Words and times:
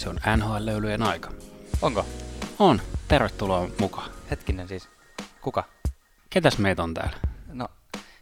Se 0.00 0.08
on 0.08 0.20
NHL-löylyjen 0.36 1.02
aika. 1.02 1.30
Onko? 1.82 2.06
On. 2.58 2.80
Tervetuloa 3.08 3.68
mukaan. 3.80 4.10
Hetkinen 4.30 4.68
siis. 4.68 4.88
Kuka? 5.40 5.64
Ketäs 6.30 6.58
meitä 6.58 6.82
on 6.82 6.94
täällä? 6.94 7.16
No, 7.52 7.68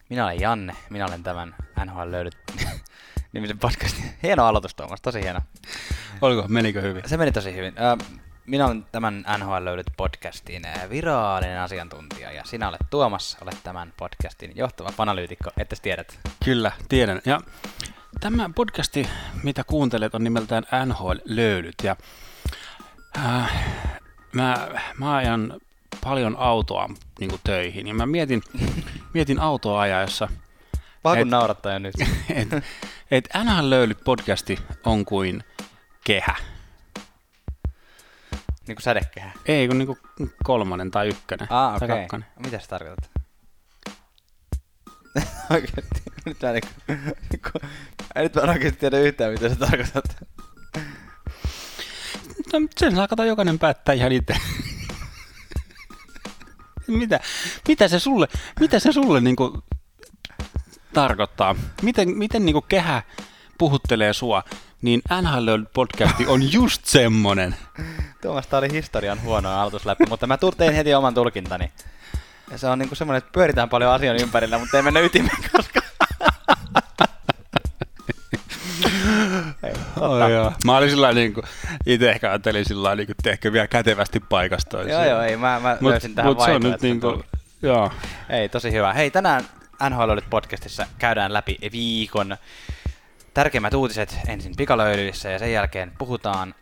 minä 0.08 0.24
olen 0.24 0.40
Janne. 0.40 0.74
Minä 0.90 1.06
olen 1.06 1.22
tämän 1.22 1.54
NHL 1.84 2.10
löydyt 2.10 2.38
nimisen 3.32 3.58
podcastin. 3.58 4.04
Hieno 4.22 4.46
aloitus 4.46 4.74
Tuomas, 4.74 5.00
tosi 5.00 5.22
hieno. 5.22 5.40
Oliko, 6.20 6.44
menikö 6.48 6.80
hyvin? 6.80 7.02
Se 7.06 7.16
meni 7.16 7.32
tosi 7.32 7.54
hyvin. 7.54 7.74
Minä 8.46 8.66
olen 8.66 8.86
tämän 8.92 9.24
NHL 9.38 9.64
löydyt 9.64 9.86
podcastin 9.96 10.62
virallinen 10.90 11.60
asiantuntija 11.60 12.32
ja 12.32 12.44
sinä 12.44 12.68
olet 12.68 12.80
Tuomas, 12.90 13.36
olet 13.40 13.58
tämän 13.64 13.92
podcastin 13.96 14.52
johtava 14.54 14.92
fanalyytikko, 14.92 15.50
että 15.56 15.76
tiedät. 15.82 16.18
Kyllä, 16.44 16.72
tiedän. 16.88 17.20
Ja 17.24 17.40
tämä 18.20 18.50
podcasti, 18.54 19.08
mitä 19.42 19.64
kuuntelet, 19.64 20.14
on 20.14 20.24
nimeltään 20.24 20.64
NHL-löydyt. 20.86 21.74
Ja 21.82 21.96
äh, 23.18 23.52
mä, 24.32 24.68
mä 24.98 25.16
ajan 25.16 25.60
paljon 26.04 26.36
autoa 26.38 26.88
niin 27.20 27.30
kuin 27.30 27.40
töihin 27.44 27.86
ja 27.86 27.94
mä 27.94 28.06
mietin, 28.06 28.42
mietin 29.14 29.38
autoa 29.40 29.80
ajaessa, 29.80 30.28
Paha 31.02 31.14
kun 31.16 31.22
Et- 31.22 31.28
naurattaa 31.30 31.72
jo 31.72 31.78
nyt. 31.78 31.94
että 32.30 32.62
et 33.10 33.28
NHL-löylyt 33.44 34.04
podcasti 34.04 34.58
on 34.84 35.04
kuin 35.04 35.44
kehä. 36.04 36.34
niin 38.66 38.76
kuin 38.76 38.82
sädekehä. 38.82 39.32
Ei 39.46 39.68
kun 39.68 39.78
niinku 39.78 39.98
kolmonen 40.44 40.90
tai 40.90 41.08
ykkönen 41.08 41.48
Ah, 41.52 41.78
tai 41.78 41.88
kakkonen. 41.88 42.28
Mitä 42.44 42.58
sä 42.58 42.66
tarkoitat? 42.68 43.10
Oikeesti. 45.50 46.02
Nyt 46.26 46.42
mä 46.42 46.52
niinku... 46.52 46.68
niinku- 47.30 47.68
Nyt 48.16 48.34
mä 48.34 48.42
en 48.42 48.48
oikeesti 48.50 48.80
tiedä 48.80 48.98
yhtään, 48.98 49.32
mitä 49.32 49.48
sä 49.48 49.56
tarkoitat. 49.56 50.04
No, 52.52 52.58
sen 52.76 52.96
saa 52.96 53.08
kato 53.08 53.24
jokainen 53.24 53.58
päättää 53.58 53.94
ihan 53.94 54.12
itse. 54.12 54.34
mitä, 56.86 57.20
mitä 57.68 57.88
se 57.88 57.98
sulle, 57.98 58.28
mitä 58.60 58.78
se 58.78 58.92
sulle 58.92 59.20
niinku 59.20 59.64
tarkoittaa? 60.94 61.54
Miten, 61.82 62.08
miten 62.18 62.46
niinku 62.46 62.62
kehä 62.62 63.02
puhuttelee 63.58 64.12
sua? 64.12 64.44
Niin 64.82 65.02
NHL 65.22 65.62
podcasti 65.74 66.26
on 66.26 66.52
just 66.52 66.84
semmonen. 66.84 67.56
Tuomas, 68.22 68.46
tää 68.46 68.58
oli 68.58 68.72
historian 68.72 69.22
huono 69.22 69.50
aloitusläppä, 69.50 70.04
mutta 70.08 70.26
mä 70.26 70.38
tein 70.56 70.74
heti 70.74 70.94
oman 70.94 71.14
tulkintani. 71.14 71.72
Ja 72.50 72.58
se 72.58 72.66
on 72.66 72.78
niinku 72.78 72.94
semmonen, 72.94 73.18
että 73.18 73.30
pyöritään 73.32 73.68
paljon 73.68 73.92
asioiden 73.92 74.22
ympärillä, 74.22 74.58
mutta 74.58 74.76
ei 74.76 74.82
mennä 74.82 75.00
ytimeen 75.00 75.36
koska. 75.52 75.80
Ei, 79.62 79.72
Oh, 80.00 80.30
joo. 80.30 80.52
Mä 80.64 80.76
olin 80.76 80.90
sillä 80.90 81.12
niinku, 81.12 81.42
itse 81.86 82.10
ehkä 82.10 82.30
ajattelin 82.30 82.64
sillä 82.64 82.94
niinku, 82.94 83.12
että 83.18 83.30
ehkä 83.30 83.52
vielä 83.52 83.66
kätevästi 83.66 84.20
paikasta. 84.20 84.82
Joo, 84.82 85.04
joo, 85.04 85.22
ei, 85.22 85.36
mä, 85.36 85.60
mä 85.60 85.76
Mut, 85.80 85.90
löysin 85.90 86.14
tähän 86.14 86.30
mut 86.32 86.44
se 86.44 86.50
on 86.50 86.62
nyt 86.62 86.82
niinku, 86.82 87.06
tulkinnan. 87.06 87.30
joo. 87.62 87.92
Ei, 88.30 88.48
tosi 88.48 88.72
hyvä. 88.72 88.92
Hei, 88.92 89.10
tänään 89.10 89.44
NHL 89.90 90.18
podcastissa 90.30 90.86
käydään 90.98 91.32
läpi 91.32 91.58
viikon 91.72 92.36
tärkeimmät 93.34 93.74
uutiset 93.74 94.18
ensin 94.28 94.56
pikalöylyissä 94.56 95.30
ja 95.30 95.38
sen 95.38 95.52
jälkeen 95.52 95.92
puhutaan 95.98 96.54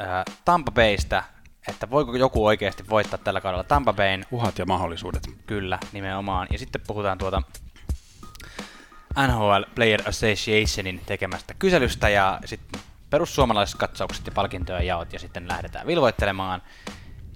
äh, 0.00 0.34
Tampa 0.44 0.72
Baystä, 0.72 1.22
että 1.68 1.90
voiko 1.90 2.16
joku 2.16 2.46
oikeasti 2.46 2.88
voittaa 2.88 3.18
tällä 3.18 3.40
kaudella 3.40 3.64
Tampa 3.64 3.92
Bayn. 3.92 4.24
Uhat 4.30 4.58
ja 4.58 4.66
mahdollisuudet. 4.66 5.22
Kyllä, 5.46 5.78
nimenomaan. 5.92 6.46
Ja 6.50 6.58
sitten 6.58 6.80
puhutaan 6.86 7.18
tuota 7.18 7.42
NHL 9.26 9.62
Player 9.74 10.08
Associationin 10.08 11.00
tekemästä 11.06 11.54
kyselystä 11.54 12.08
ja 12.08 12.40
sitten 12.44 12.80
perussuomalaiset 13.10 13.78
katsaukset 13.78 14.26
ja 14.26 14.32
palkintojen 14.32 14.86
jaot 14.86 15.12
ja 15.12 15.18
sitten 15.18 15.48
lähdetään 15.48 15.86
vilvoittelemaan. 15.86 16.62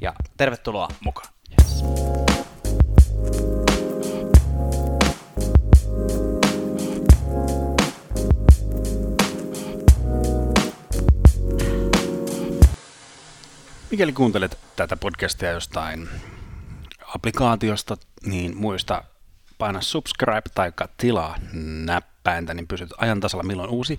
Ja 0.01 0.15
tervetuloa 0.37 0.89
mukaan. 1.01 1.29
Yes. 1.51 1.85
Mikäli 13.93 14.13
kuuntelet 14.13 14.59
tätä 14.77 14.97
podcastia 14.97 15.51
jostain 15.51 16.09
applikaatiosta, 17.15 17.97
niin 18.27 18.57
muista 18.57 19.05
paina 19.59 19.81
subscribe 19.81 20.43
tai 20.55 20.73
tilaa 20.97 21.37
näppäintä, 21.85 22.55
niin 22.55 22.67
pysyt 22.67 22.91
ajan 22.99 23.21
tasalla 23.21 23.43
milloin 23.43 23.71
uusi 23.71 23.99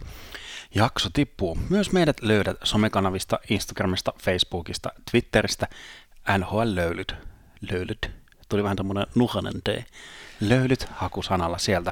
jakso 0.76 1.10
tippuu. 1.14 1.58
Myös 1.70 1.92
meidät 1.92 2.22
löydät 2.22 2.58
somekanavista, 2.64 3.40
Instagramista, 3.50 4.14
Facebookista, 4.24 4.90
Twitteristä, 5.12 5.68
NHL-löylyt. 6.38 7.16
Löylyt. 7.72 8.12
Tuli 8.50 8.64
vähän 8.64 8.78
tommonen 8.78 9.08
nuhanen 9.16 9.62
D. 9.70 9.84
Löylyt 10.40 10.88
hakusanalla 10.92 11.58
sieltä. 11.58 11.92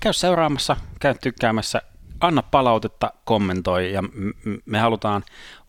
Käy 0.00 0.12
seuraamassa, 0.12 0.76
käy 1.00 1.14
tykkäämässä, 1.22 1.82
anna 2.20 2.42
palautetta, 2.42 3.12
kommentoi 3.24 3.92
ja 3.92 4.02
me 4.66 4.78
halutaan 4.78 5.24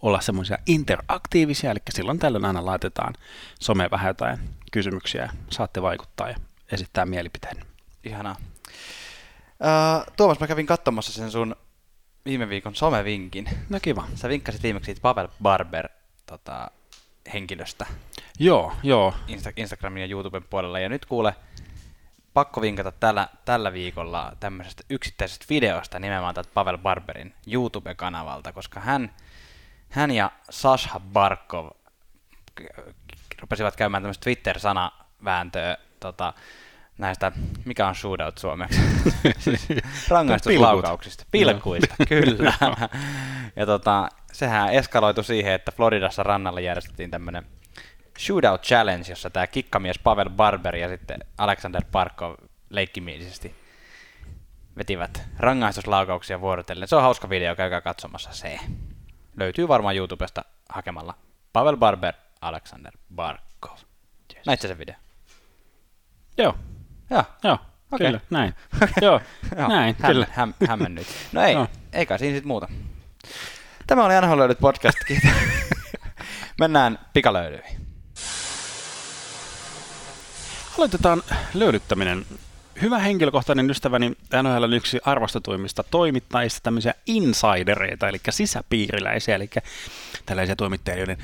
olla 0.06 0.22
semmoisia 0.22 0.58
interaktiivisia, 0.66 1.72
eli 1.72 1.80
silloin 1.90 2.20
tällöin 2.20 2.46
aina 2.46 2.66
laitetaan 2.66 3.14
some 3.60 3.88
vähän 3.92 4.08
jotain 4.10 4.40
kysymyksiä 4.72 5.22
ja 5.22 5.30
saatte 5.50 5.82
vaikuttaa 5.82 6.30
ja 6.30 6.36
esittää 6.72 7.06
mielipiteen. 7.06 7.58
Ihanaa. 8.04 8.36
Uh, 9.60 10.14
Tuomas, 10.18 10.40
mä 10.40 10.48
kävin 10.48 10.66
katsomassa 10.66 11.14
sen 11.14 11.32
sun 11.32 11.56
viime 12.26 12.50
viikon 12.50 12.76
somevinkin. 12.76 13.50
No 13.70 13.80
kiva. 13.82 14.08
Sä 14.16 14.30
vinkkasit 14.30 14.64
viimeksi 14.64 14.86
siitä 14.86 15.02
Pavel 15.02 15.28
Barber 15.44 15.90
tota, 16.26 16.72
henkilöstä 17.34 17.86
Joo, 18.40 18.74
joo. 18.84 19.14
Insta- 19.28 19.54
Instagramin 19.58 20.02
ja 20.02 20.08
YouTuben 20.10 20.44
puolella. 20.50 20.80
Ja 20.80 20.90
nyt 20.90 21.06
kuule, 21.06 21.36
pakko 22.34 22.62
vinkata 22.62 22.92
tällä, 22.92 23.28
tällä 23.46 23.74
viikolla 23.74 24.34
tämmöisestä 24.40 24.84
yksittäisestä 24.90 25.46
videosta 25.50 26.00
nimenomaan 26.00 26.36
tätä 26.36 26.50
Pavel 26.54 26.78
Barberin 26.78 27.34
YouTube-kanavalta, 27.48 28.54
koska 28.54 28.80
hän, 28.80 29.12
hän 29.90 30.12
ja 30.12 30.31
Sasha 30.50 31.00
Barkov 31.00 31.69
rupesivat 33.41 33.75
käymään 33.75 34.03
tämmöistä 34.03 34.23
Twitter-sanavääntöä 34.23 35.78
tota, 36.00 36.34
näistä, 36.97 37.31
mikä 37.66 37.88
on 37.88 37.96
shootout 37.96 38.38
suomeksi? 38.38 38.81
rangaistuslaukauksista. 40.09 41.25
Pilkuista, 41.31 41.96
kyllä. 42.09 42.53
ja 43.56 43.66
tota, 43.66 44.09
sehän 44.31 44.73
eskaloitu 44.73 45.23
siihen, 45.23 45.53
että 45.53 45.72
Floridassa 45.72 46.23
rannalla 46.23 46.59
järjestettiin 46.59 47.12
tämmöinen 47.12 47.46
Shootout 48.19 48.62
Challenge, 48.62 49.09
jossa 49.09 49.29
tämä 49.29 49.47
kikkamies 49.47 50.00
Pavel 50.00 50.29
Barber 50.29 50.75
ja 50.75 50.90
sitten 50.90 51.19
Alexander 51.38 51.81
Parkov 51.91 52.35
leikkimielisesti 52.69 53.56
vetivät 54.78 55.23
rangaistuslaukauksia 55.40 56.41
vuorotellen. 56.41 56.88
Se 56.88 56.96
on 56.96 57.02
hauska 57.02 57.29
video, 57.29 57.56
käykää 57.56 57.81
katsomassa 57.81 58.34
se. 58.34 58.59
Löytyy 59.38 59.68
varmaan 59.68 59.96
YouTubesta 59.96 60.46
hakemalla 60.69 61.13
Pavel 61.53 61.78
Barber, 61.78 62.13
Alexander 62.41 62.91
Barkov. 63.16 63.78
Yes. 64.35 64.46
Näit 64.46 64.62
sä 64.62 64.68
sen 64.68 64.78
video? 64.78 64.96
Joo, 66.38 66.56
Joo. 67.09 67.23
joo. 67.44 67.57
Okei. 67.91 68.07
Kyllä, 68.07 68.19
näin. 68.29 68.53
Joo, 69.01 69.22
näin, 69.68 69.96
häm, 70.00 70.12
kyllä. 70.12 70.28
Häm, 70.31 70.53
hämmennyt. 70.68 71.07
No 71.31 71.41
ei, 71.41 71.53
Joo. 71.53 71.68
ei 71.94 72.06
kai 72.06 72.19
siinä 72.19 72.38
sit 72.38 72.46
muuta. 72.46 72.68
Tämä 73.88 74.06
oli 74.06 74.13
NHL 74.22 74.40
Löydyt 74.40 74.59
podcast, 74.59 74.97
kiitos. 75.07 75.31
Mennään 76.59 77.00
pikalöydyihin. 77.13 77.88
Aloitetaan 80.78 81.23
löydyttäminen. 81.53 82.26
Hyvä 82.82 83.00
henkilökohtainen 83.00 83.70
ystäväni 83.70 84.10
NHL 84.44 84.64
on 84.64 84.74
yksi 84.74 85.00
arvostetuimmista 85.06 85.84
toimittajista, 85.84 86.60
tämmöisiä 86.64 86.94
insidereita, 87.06 88.10
eli 88.10 88.18
sisäpiiriläisiä, 88.30 89.36
eli 89.36 89.50
tällaisia 90.26 90.56
toimittajia, 90.56 90.98
joiden 90.98 91.18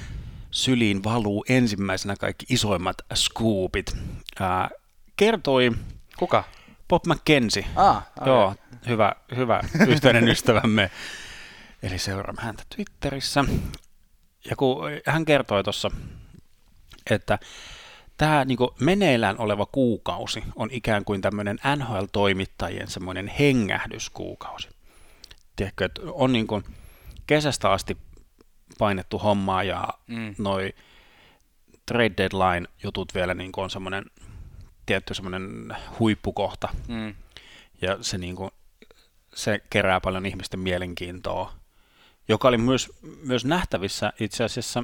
syliin 0.51 1.03
valuu 1.03 1.45
ensimmäisenä 1.49 2.15
kaikki 2.15 2.45
isoimmat 2.49 2.97
scoopit. 3.15 3.97
Ää, 4.39 4.69
kertoi 5.17 5.71
Kuka? 6.17 6.43
Bob 6.87 7.05
McKenzie, 7.07 7.65
Ah, 7.75 7.97
okay. 8.17 8.27
Joo, 8.33 8.55
hyvä, 8.87 9.15
hyvä 9.35 9.61
yhteinen 9.87 10.27
ystävämme. 10.33 10.91
Eli 11.83 11.97
seuraamme 11.97 12.41
häntä 12.41 12.63
Twitterissä. 12.75 13.45
Ja 14.49 14.55
kun 14.55 14.81
hän 15.05 15.25
kertoi 15.25 15.63
tuossa, 15.63 15.91
että 17.09 17.39
tämä 18.21 18.45
niinku 18.45 18.75
meneillään 18.79 19.39
oleva 19.39 19.65
kuukausi 19.65 20.43
on 20.55 20.69
ikään 20.71 21.05
kuin 21.05 21.21
tämmöinen 21.21 21.59
NHL-toimittajien 21.75 22.87
semmoinen 22.87 23.27
hengähdyskuukausi. 23.27 24.69
Tiedätkö, 25.55 25.85
että 25.85 26.01
on 26.05 26.31
niinku 26.31 26.61
kesästä 27.27 27.71
asti 27.71 27.97
painettu 28.79 29.17
hommaa 29.17 29.63
ja 29.63 29.87
Mm. 30.07 30.35
noi 30.37 30.73
trade 31.85 32.11
deadline 32.17 32.67
jutut 32.83 33.15
vielä 33.15 33.33
niinku 33.33 33.61
on 33.61 33.69
semmoinen 33.69 34.05
tietty 34.85 35.13
semmoinen 35.13 35.77
huippukohta 35.99 36.69
Mm. 36.87 37.15
ja 37.81 37.97
se, 38.01 38.17
niin 38.17 38.35
kuin, 38.35 38.51
se 39.33 39.61
kerää 39.69 40.01
paljon 40.01 40.25
ihmisten 40.25 40.59
mielenkiintoa. 40.59 41.53
joka 42.27 42.47
oli 42.47 42.57
myös, 42.57 42.89
myös 43.23 43.45
nähtävissä 43.45 44.13
itse 44.19 44.43
asiassa 44.43 44.83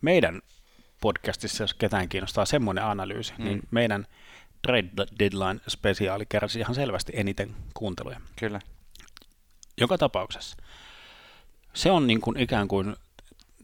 meidän 0.00 0.42
podcastissa, 1.00 1.62
jos 1.64 1.74
ketään 1.74 2.08
kiinnostaa 2.08 2.44
semmoinen 2.44 2.84
analyysi, 2.84 3.32
mm. 3.38 3.44
niin 3.44 3.60
meidän 3.70 4.06
Trade 4.62 4.90
Deadline 5.18 5.60
spesiaali 5.68 6.26
kärsi 6.26 6.58
ihan 6.60 6.74
selvästi 6.74 7.12
eniten 7.16 7.56
kuunteluja. 7.74 8.20
Kyllä. 8.36 8.60
Joka 9.80 9.98
tapauksessa. 9.98 10.56
Se 11.74 11.90
on 11.90 12.06
niin 12.06 12.20
kuin 12.20 12.40
ikään 12.40 12.68
kuin 12.68 12.96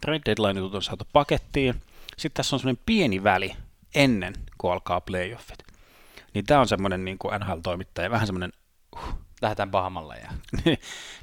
Trade 0.00 0.20
Deadline 0.26 0.62
on 0.62 0.82
saatu 0.82 1.08
pakettiin. 1.12 1.82
Sitten 2.16 2.36
tässä 2.36 2.56
on 2.56 2.60
semmoinen 2.60 2.82
pieni 2.86 3.24
väli 3.24 3.56
ennen 3.94 4.34
kuin 4.58 4.72
alkaa 4.72 5.00
playoffit. 5.00 5.58
Niin 6.34 6.46
tämä 6.46 6.60
on 6.60 6.68
semmoinen 6.68 7.04
niin 7.04 7.18
kuin 7.18 7.40
NHL-toimittaja, 7.40 8.10
vähän 8.10 8.26
semmoinen 8.26 8.52
uh. 8.96 9.14
Lähdetään 9.42 9.70
pahamalle. 9.70 10.16
Ja... 10.16 10.30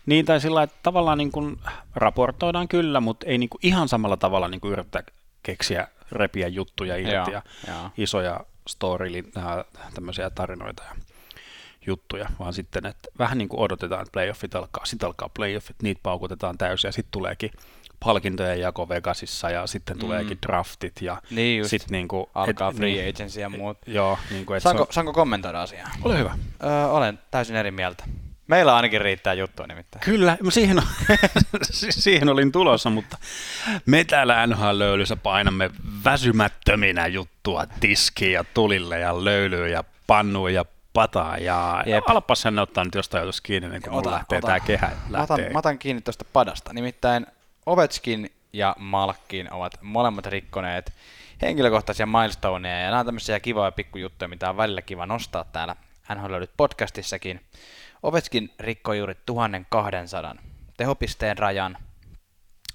niin, 0.06 0.26
tai 0.26 0.42
sillä 0.42 0.64
että 0.64 0.76
tavallaan 0.84 1.18
niin 1.18 1.32
kuin 1.32 1.60
raportoidaan 1.96 2.68
kyllä, 2.68 3.00
mutta 3.00 3.26
ei 3.26 3.38
niin 3.38 3.50
kuin 3.50 3.60
ihan 3.64 3.90
samalla 3.90 4.18
tavalla 4.18 4.48
niin 4.48 4.62
kuin 4.62 4.72
yritetä 4.72 5.04
keksiä 5.44 5.88
repiä 6.14 6.48
juttuja 6.48 6.98
irti 6.98 7.32
ja, 7.32 7.42
ja 7.68 7.90
isoja 7.98 8.40
story, 8.68 9.24
äh, 9.38 9.46
tämmöisiä 9.94 10.30
tarinoita 10.30 10.84
ja 10.84 10.96
juttuja, 11.86 12.30
vaan 12.40 12.54
sitten, 12.54 12.86
että 12.86 13.10
vähän 13.20 13.38
niin 13.38 13.50
kuin 13.50 13.60
odotetaan, 13.60 14.02
että 14.02 14.12
playoffit 14.12 14.56
alkaa, 14.56 14.86
sitten 14.86 15.08
alkaa 15.08 15.30
playoffit, 15.30 15.76
niitä 15.84 16.00
paukutetaan 16.04 16.58
täysin 16.58 16.88
ja 16.88 16.92
sitten 16.92 17.12
tuleekin 17.12 17.52
palkintojen 18.00 18.60
jako 18.60 18.90
Vegasissa 18.90 19.50
ja 19.50 19.68
sitten 19.68 19.98
mm. 19.98 20.00
tuleekin 20.00 20.38
draftit 20.42 21.02
ja 21.02 21.22
niin 21.30 21.70
sitten 21.70 21.92
niin 21.92 22.08
kuin, 22.08 22.26
alkaa 22.36 22.70
et, 22.70 22.76
free 22.76 22.92
niin, 22.92 23.16
agency 23.16 23.42
ja 23.42 23.50
muut. 23.50 23.78
Joo, 23.88 24.18
niin 24.30 24.46
kuin, 24.46 24.62
saanko, 24.62 24.82
on... 24.84 24.88
saanko 24.92 25.14
kommentoida 25.14 25.62
asiaa? 25.62 25.90
Ole 26.04 26.18
hyvä. 26.18 26.38
Öö, 26.64 26.88
olen 26.88 27.20
täysin 27.32 27.56
eri 27.56 27.72
mieltä. 27.72 28.04
Meillä 28.48 28.76
ainakin 28.76 29.02
riittää 29.02 29.34
juttua 29.34 29.68
nimittäin. 29.68 30.06
Kyllä, 30.06 30.38
siihen, 30.50 30.78
on, 30.78 30.86
siihen 31.90 32.30
olin 32.30 32.52
tulossa, 32.52 32.90
mutta 32.90 33.18
me 33.86 34.04
täällä 34.04 34.48
NHL-löylyssä 34.48 35.16
painamme 35.16 35.72
väsymättöminä 36.04 37.08
juttua 37.08 37.66
tiskiin 37.80 38.34
ja 38.34 38.44
tulille 38.54 39.00
ja 39.00 39.24
löylyyn 39.24 39.72
ja 39.72 39.84
pannuun 40.08 40.54
ja 40.54 40.66
pataa 40.94 41.38
ja 41.38 41.84
Jep. 41.86 42.10
alappas 42.10 42.42
sen 42.42 42.60
ottaa 42.60 42.84
nyt 42.84 42.96
jostain 42.96 43.22
ajatus 43.22 43.42
kiinni, 43.42 43.70
niin 43.70 43.82
kun 43.82 43.94
ota, 43.94 44.12
lähtee 44.12 44.38
ota. 44.38 44.48
tämä 44.48 44.60
kehä. 44.60 44.88
Lähtee. 44.88 45.10
Mä, 45.10 45.24
otan, 45.24 45.40
mä 45.54 45.60
otan 45.60 45.80
kiinni 45.80 46.02
tuosta 46.02 46.26
padasta. 46.34 46.74
Nimittäin 46.74 47.28
Ovechkin 47.66 48.32
ja 48.54 48.76
Malkin 48.80 49.54
ovat 49.54 49.74
molemmat 49.82 50.26
rikkoneet 50.26 50.94
henkilökohtaisia 51.42 52.06
milestoneja 52.06 52.80
ja 52.80 52.90
nämä 52.90 53.00
on 53.00 53.06
tämmöisiä 53.06 53.40
kivoja 53.40 53.72
pikkujuttuja, 53.72 54.28
mitä 54.28 54.50
on 54.50 54.58
välillä 54.58 54.82
kiva 54.82 55.06
nostaa 55.06 55.44
täällä 55.44 55.76
NHL 56.16 56.44
podcastissakin. 56.58 57.42
Ovechkin 58.04 58.54
rikkoi 58.60 58.98
juuri 58.98 59.16
1200 59.26 60.36
tehopisteen 60.78 61.38
rajan 61.38 61.78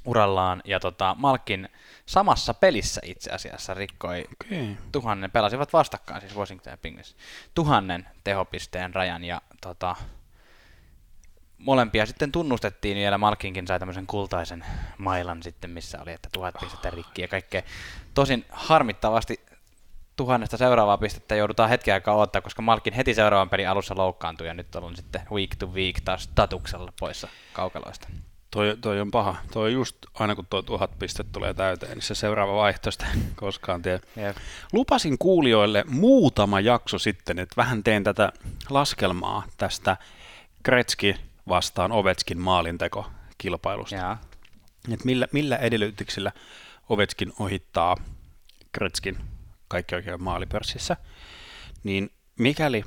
urallaan 0.04 0.62
ja 0.64 0.80
tota, 0.80 1.16
Malkin 1.18 1.68
samassa 2.06 2.54
pelissä 2.54 3.00
itse 3.04 3.30
asiassa 3.30 3.74
rikkoi 3.74 4.24
okay. 4.32 4.74
tuhannen, 4.92 5.30
pelasivat 5.30 5.72
vastakkain 5.72 6.20
siis 6.20 6.36
Washington 6.36 6.70
ja 6.70 6.76
Penguins, 6.76 7.16
tuhannen 7.54 8.08
tehopisteen 8.24 8.94
rajan 8.94 9.24
ja 9.24 9.42
tota, 9.60 9.96
molempia 11.58 12.06
sitten 12.06 12.32
tunnustettiin 12.32 12.96
vielä 12.96 13.18
Malkinkin 13.18 13.66
sai 13.66 13.78
tämmöisen 13.78 14.06
kultaisen 14.06 14.64
mailan 14.98 15.42
sitten, 15.42 15.70
missä 15.70 15.98
oli, 16.02 16.12
että 16.12 16.28
tuhat 16.32 16.54
pistettä 16.60 16.90
rikki 16.90 17.22
ja 17.22 17.28
kaikkea. 17.28 17.62
Tosin 18.14 18.44
harmittavasti 18.50 19.47
tuhannesta 20.18 20.56
seuraavaa 20.56 20.98
pistettä 20.98 21.34
joudutaan 21.34 21.68
hetken 21.68 21.94
aikaa 21.94 22.16
odottaa, 22.16 22.42
koska 22.42 22.62
Malkin 22.62 22.92
heti 22.92 23.14
seuraavan 23.14 23.48
pelin 23.48 23.68
alussa 23.68 23.96
loukkaantui 23.96 24.46
ja 24.46 24.54
nyt 24.54 24.74
on 24.74 24.96
sitten 24.96 25.22
week 25.30 25.56
to 25.58 25.66
week 25.66 26.00
taas 26.04 26.22
statuksella 26.22 26.92
poissa 27.00 27.28
kaukaloista. 27.52 28.08
Toi, 28.50 28.76
toi 28.80 29.00
on 29.00 29.10
paha. 29.10 29.36
Toi 29.52 29.72
just 29.72 29.96
aina 30.14 30.34
kun 30.34 30.46
tuo 30.50 30.62
tuhat 30.62 30.98
pistettä 30.98 31.32
tulee 31.32 31.54
täyteen, 31.54 31.92
niin 31.92 32.02
se 32.02 32.14
seuraava 32.14 32.56
vaihtoista 32.56 33.06
koskaan 33.36 33.82
tiedä. 33.82 34.00
Yep. 34.16 34.36
Lupasin 34.72 35.18
kuulijoille 35.18 35.84
muutama 35.88 36.60
jakso 36.60 36.98
sitten, 36.98 37.38
että 37.38 37.54
vähän 37.56 37.82
teen 37.82 38.04
tätä 38.04 38.32
laskelmaa 38.70 39.42
tästä 39.56 39.96
Kretski 40.62 41.14
vastaan 41.48 41.92
Ovetskin 41.92 42.38
maalinteko 42.38 43.06
kilpailusta. 43.38 43.96
Yeah. 43.96 44.18
Et 44.92 45.04
millä, 45.04 45.26
millä 45.32 45.56
edellytyksillä 45.56 46.32
Ovetskin 46.88 47.32
ohittaa 47.38 47.96
Kretskin 48.72 49.18
kaikki 49.68 49.94
oikein 49.94 50.22
maalipörssissä, 50.22 50.96
niin 51.84 52.10
mikäli 52.38 52.84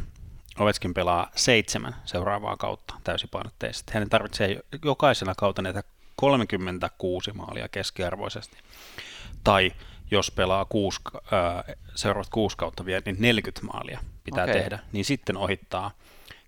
Ovetskin 0.60 0.94
pelaa 0.94 1.32
seitsemän 1.36 1.96
seuraavaa 2.06 2.58
kautta 2.58 2.94
täysipainotteisesti, 3.04 3.94
hänen 3.94 4.10
tarvitsee 4.10 4.60
jokaisena 4.86 5.34
kautta 5.38 5.62
näitä 5.62 5.84
36 6.16 7.32
maalia 7.32 7.70
keskiarvoisesti. 7.70 8.58
Tai 9.44 9.72
jos 10.12 10.32
pelaa 10.32 10.66
kuusi, 10.66 11.02
äh, 11.16 11.76
seuraavat 11.96 12.30
kuusi 12.30 12.58
kautta 12.58 12.86
vielä, 12.86 13.02
niin 13.06 13.16
40 13.20 13.66
maalia 13.66 14.00
pitää 14.24 14.44
okay. 14.44 14.56
tehdä, 14.56 14.80
niin 14.92 15.06
sitten 15.06 15.38
ohittaa 15.38 15.92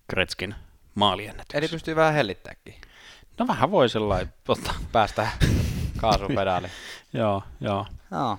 Kretskin 0.08 0.54
maaliennätys. 0.94 1.54
Eli 1.54 1.68
pystyy 1.68 1.96
vähän 1.96 2.14
hellittääkin. 2.14 2.74
No 3.38 3.46
vähän 3.46 3.70
voi 3.70 3.88
sellainen 3.88 4.34
ottaa. 4.48 4.74
Päästä 4.92 5.28
kaasupedaali. 5.96 6.68
joo, 7.12 7.42
joo. 7.60 7.86
No. 8.10 8.38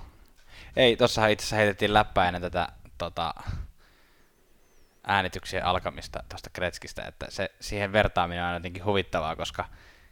Ei, 0.75 0.97
tossahan 0.97 1.31
itse 1.31 1.43
asiassa 1.43 1.55
heitettiin 1.55 1.93
läppää 1.93 2.27
ennen 2.27 2.41
tätä 2.41 2.67
tota, 2.97 3.33
äänityksien 5.07 5.65
alkamista 5.65 6.23
tuosta 6.29 6.49
Kretskistä, 6.53 7.03
että 7.03 7.25
se, 7.29 7.51
siihen 7.59 7.93
vertaaminen 7.93 8.43
on 8.43 8.53
jotenkin 8.53 8.85
huvittavaa, 8.85 9.35
koska 9.35 9.65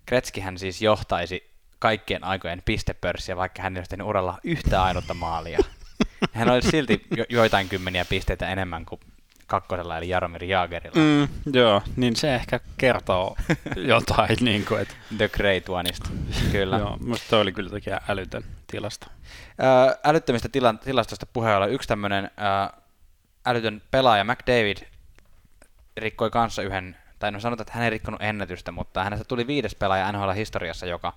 Kretskihän 0.06 0.58
siis 0.58 0.82
johtaisi 0.82 1.54
kaikkien 1.80 2.24
aikojen 2.24 2.62
pistepörssiä, 2.66 3.38
vaikka 3.38 3.62
hän 3.62 3.76
ei 3.76 3.80
olisi 3.80 3.90
tehnyt 3.90 4.08
uralla 4.08 4.40
yhtä 4.44 4.84
ainutta 4.84 5.14
maalia. 5.14 5.60
Hän 6.34 6.50
olisi 6.50 6.70
silti 6.70 7.06
jo, 7.18 7.26
joitain 7.30 7.70
kymmeniä 7.70 8.06
pisteitä 8.06 8.50
enemmän 8.50 8.86
kuin 8.86 9.02
kakkosella, 9.54 9.98
eli 9.98 10.10
Jaromir 10.10 10.44
Jaagerilla. 10.44 10.96
Mm, 10.96 11.54
joo, 11.54 11.82
niin 11.96 12.16
se 12.16 12.36
ehkä 12.36 12.60
kertoo 12.78 13.36
jotain. 13.76 14.38
niin 14.42 14.66
kuin, 14.66 14.82
että... 14.82 14.94
The 15.18 15.30
Great 15.30 15.70
Oneista, 15.70 16.10
kyllä. 16.52 16.78
joo, 16.78 16.98
musta 17.06 17.28
toi 17.30 17.42
oli 17.42 17.52
kyllä 17.52 17.70
toki 17.70 17.90
älytön 18.10 18.44
tilasto. 18.68 19.08
Äh, 19.64 19.98
älyttömistä 20.04 20.50
tila- 20.50 20.84
tilastosta 20.84 21.26
puheella 21.26 21.66
yksi 21.68 21.88
tämmöinen 21.88 22.26
äh, 22.26 22.82
älytön 23.46 23.82
pelaaja, 23.92 24.24
McDavid, 24.24 24.78
rikkoi 25.98 26.30
kanssa 26.30 26.62
yhden, 26.62 26.98
tai 27.20 27.32
no 27.32 27.40
sanotaan, 27.40 27.64
että 27.64 27.74
hän 27.74 27.84
ei 27.84 27.90
rikkonut 27.90 28.22
ennätystä, 28.22 28.72
mutta 28.72 29.04
hänestä 29.04 29.26
tuli 29.26 29.48
viides 29.48 29.76
pelaaja 29.76 30.12
NHL-historiassa, 30.12 30.86
joka 30.86 31.14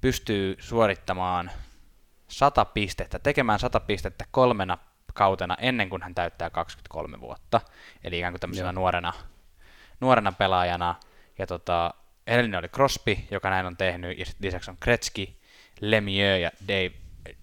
pystyy 0.00 0.56
suorittamaan 0.58 1.50
100 2.28 2.64
pistettä, 2.64 3.18
tekemään 3.18 3.58
100 3.58 3.80
pistettä 3.80 4.24
kolmena 4.30 4.78
kautena 5.14 5.56
ennen 5.60 5.88
kuin 5.88 6.02
hän 6.02 6.14
täyttää 6.14 6.50
23 6.50 7.20
vuotta, 7.20 7.60
eli 8.04 8.18
ikään 8.18 8.32
kuin 8.32 8.40
tämmöisenä 8.40 8.72
nuorena, 8.72 9.12
nuorena 10.00 10.32
pelaajana. 10.32 10.94
Ja 11.38 11.46
tota, 11.46 11.94
edellinen 12.26 12.58
oli 12.58 12.68
Crosby, 12.68 13.16
joka 13.30 13.50
näin 13.50 13.66
on 13.66 13.76
tehnyt, 13.76 14.18
ja 14.18 14.24
lisäksi 14.40 14.70
on 14.70 14.76
Kretski, 14.80 15.40
Lemieux 15.80 16.42
ja 16.42 16.50
Dave, 16.68 16.92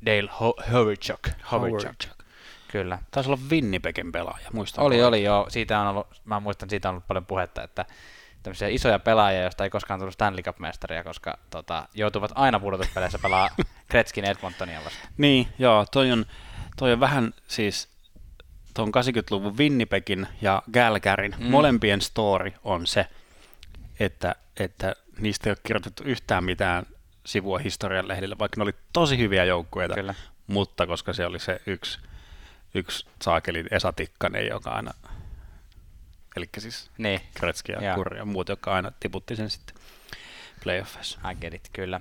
Dale 0.06 0.30
Hoverchuk. 0.72 1.28
Hoverchuk. 1.52 2.22
Kyllä. 2.68 3.00
Taisi 3.12 3.30
olla 3.30 3.40
Winnipegin 3.50 4.12
pelaaja, 4.12 4.48
muistan. 4.54 4.84
Oli, 4.84 5.04
oli 5.04 5.24
joo. 5.24 5.46
Siitä 5.50 5.80
on 5.80 5.88
ollut, 5.88 6.22
mä 6.26 6.40
muistan, 6.40 6.70
siitä 6.70 6.90
on 6.90 6.94
ollut 6.94 7.08
paljon 7.08 7.26
puhetta, 7.26 7.64
että 7.64 7.86
tämmöisiä 8.44 8.68
isoja 8.68 9.00
pelaajia, 9.00 9.42
joista 9.42 9.64
ei 9.64 9.70
koskaan 9.70 10.00
tullut 10.00 10.14
Stanley 10.14 10.44
Cup-mestaria, 10.44 11.04
koska 11.04 11.38
tota, 11.50 11.88
joutuvat 11.94 12.32
aina 12.36 12.60
pudotuspeleissä 12.60 13.20
pelaa 13.20 13.50
Kretskin 13.90 14.26
Edmontonia 14.26 14.80
vastaan. 14.86 15.14
Niin, 15.18 15.48
joo, 15.60 15.86
toi 15.92 16.12
on, 16.12 16.26
toi 16.82 16.94
on 16.94 17.00
vähän 17.00 17.34
siis 17.48 17.90
tuon 18.74 18.88
80-luvun 18.88 19.58
Winnipegin 19.58 20.28
ja 20.42 20.64
Galgarin 20.74 21.36
mm. 21.38 21.46
molempien 21.46 22.02
story 22.02 22.54
on 22.64 22.88
se, 22.88 23.08
että, 24.00 24.36
että 24.58 24.96
niistä 25.20 25.50
ei 25.50 25.52
ole 25.52 25.58
kirjoitettu 25.64 26.04
yhtään 26.04 26.44
mitään 26.44 26.86
sivua 27.26 27.58
historian 27.58 28.08
lehdillä, 28.08 28.38
vaikka 28.40 28.60
ne 28.60 28.64
oli 28.64 28.76
tosi 28.94 29.18
hyviä 29.18 29.46
joukkueita, 29.46 29.96
Kyllä. 29.96 30.16
mutta 30.48 30.88
koska 30.88 31.14
se 31.14 31.26
oli 31.26 31.40
se 31.40 31.62
yksi, 31.66 32.00
yksi 32.74 33.06
saakelin 33.22 33.68
Esa 33.72 33.94
Tikkanen, 33.94 34.48
joka 34.48 34.70
aina, 34.70 34.92
eli 36.36 36.50
siis 36.58 36.92
niin. 36.98 37.22
Kretski 37.34 37.72
ja, 37.72 37.84
ja. 37.84 37.96
Kurri 37.96 38.18
ja 38.18 38.26
muut, 38.26 38.50
jotka 38.50 38.74
aina 38.74 38.92
tiputti 39.00 39.36
sen 39.36 39.50
sitten 39.50 39.76
playoffissa. 40.64 41.20
I 41.32 41.36
get 41.36 41.54
it, 41.54 41.70
kyllä. 41.74 42.00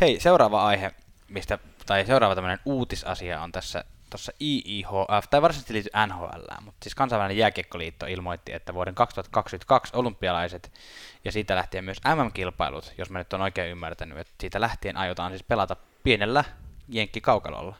Hei, 0.00 0.20
seuraava 0.20 0.64
aihe, 0.64 0.94
mistä, 1.28 1.58
tai 1.86 2.06
seuraava 2.06 2.34
tämmöinen 2.34 2.60
uutisasia 2.64 3.40
on 3.40 3.52
tässä 3.52 3.84
tuossa 4.14 4.32
IIHF, 4.40 5.24
tai 5.30 5.42
varsinaisesti 5.42 5.72
liity 5.72 5.90
NHL, 6.06 6.64
mutta 6.64 6.84
siis 6.84 6.94
kansainvälinen 6.94 7.36
jääkiekkoliitto 7.36 8.06
ilmoitti, 8.06 8.52
että 8.52 8.74
vuoden 8.74 8.94
2022 8.94 9.96
olympialaiset 9.96 10.72
ja 11.24 11.32
siitä 11.32 11.56
lähtien 11.56 11.84
myös 11.84 12.00
MM-kilpailut, 12.14 12.94
jos 12.98 13.10
mä 13.10 13.18
nyt 13.18 13.32
on 13.32 13.40
oikein 13.40 13.70
ymmärtänyt, 13.70 14.18
että 14.18 14.34
siitä 14.40 14.60
lähtien 14.60 14.96
aiotaan 14.96 15.32
siis 15.32 15.42
pelata 15.42 15.76
pienellä 16.02 16.44
jenkkikaukalolla. 16.88 17.76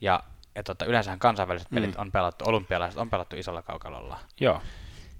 Ja, 0.00 0.22
ja 0.54 0.62
tota, 0.62 0.84
yleensähän 0.84 1.18
kansainväliset 1.18 1.68
pelit 1.74 1.94
mm. 1.94 2.00
on 2.00 2.12
pelattu, 2.12 2.44
olympialaiset 2.48 3.00
on 3.00 3.10
pelattu 3.10 3.36
isolla 3.36 3.62
kaukalolla. 3.62 4.18
Joo. 4.40 4.62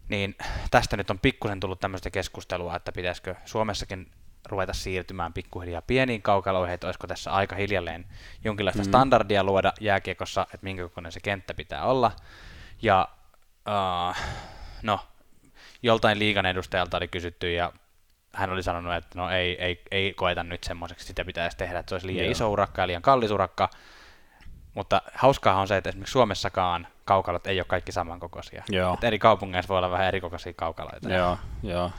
Niin 0.09 0.37
tästä 0.71 0.97
nyt 0.97 1.11
on 1.11 1.19
pikkusen 1.19 1.61
tullut 1.61 1.81
tämmöistä 1.81 2.11
keskustelua, 2.11 2.77
että 2.77 2.93
pitäisikö 2.93 3.35
Suomessakin 3.45 4.11
ruveta 4.49 4.73
siirtymään 4.73 5.33
pikkuhiljaa 5.33 5.83
pieniin 5.83 6.23
kaukaloihin, 6.23 6.75
että 6.75 6.87
olisiko 6.87 7.07
tässä 7.07 7.31
aika 7.31 7.57
hiljalleen 7.57 8.07
jonkinlaista 8.45 8.83
mm. 8.83 8.89
standardia 8.89 9.45
luoda 9.45 9.73
jääkiekossa, 9.81 10.43
että 10.43 10.65
minkä 10.65 10.83
kokoinen 10.83 11.13
se 11.13 11.21
kenttä 11.21 11.55
pitää 11.55 11.85
olla. 11.85 12.13
Ja 12.83 13.09
uh, 13.69 14.17
no, 14.83 15.01
joltain 15.83 16.19
liigan 16.19 16.47
edustajalta 16.47 16.97
oli 16.97 17.09
kysytty 17.09 17.53
ja 17.53 17.73
hän 18.33 18.51
oli 18.51 18.63
sanonut, 18.63 18.95
että 18.95 19.19
no 19.19 19.31
ei, 19.31 19.65
ei, 19.65 19.83
ei 19.91 20.15
koeta 20.15 20.45
nyt 20.45 20.65
semmoiseksi, 20.65 21.07
sitä 21.07 21.25
pitäisi 21.25 21.57
tehdä, 21.57 21.79
että 21.79 21.91
se 21.91 21.95
olisi 21.95 22.07
liian 22.07 22.25
Joo. 22.25 22.33
iso 22.33 22.51
urakka 22.51 22.83
ja 22.83 22.87
liian 22.87 23.03
kallis 23.03 23.31
urakka. 23.31 23.71
Mutta 24.75 25.03
hauskaa 25.15 25.61
on 25.61 25.69
se, 25.69 25.77
että 25.77 25.89
esimerkiksi 25.89 26.13
Suomessakaan 26.13 26.87
kaukalot 27.05 27.47
ei 27.47 27.61
ole 27.61 27.65
kaikki 27.69 27.93
samankokoisia. 27.93 28.65
Joo. 28.69 28.95
Että 28.95 29.07
eri 29.07 29.19
kaupungeissa 29.19 29.69
voi 29.69 29.79
olla 29.79 29.91
vähän 29.91 30.07
erikokoisia 30.07 30.53
kaukaloita. 30.53 31.13
Joo, 31.13 31.39
joo. 31.63 31.91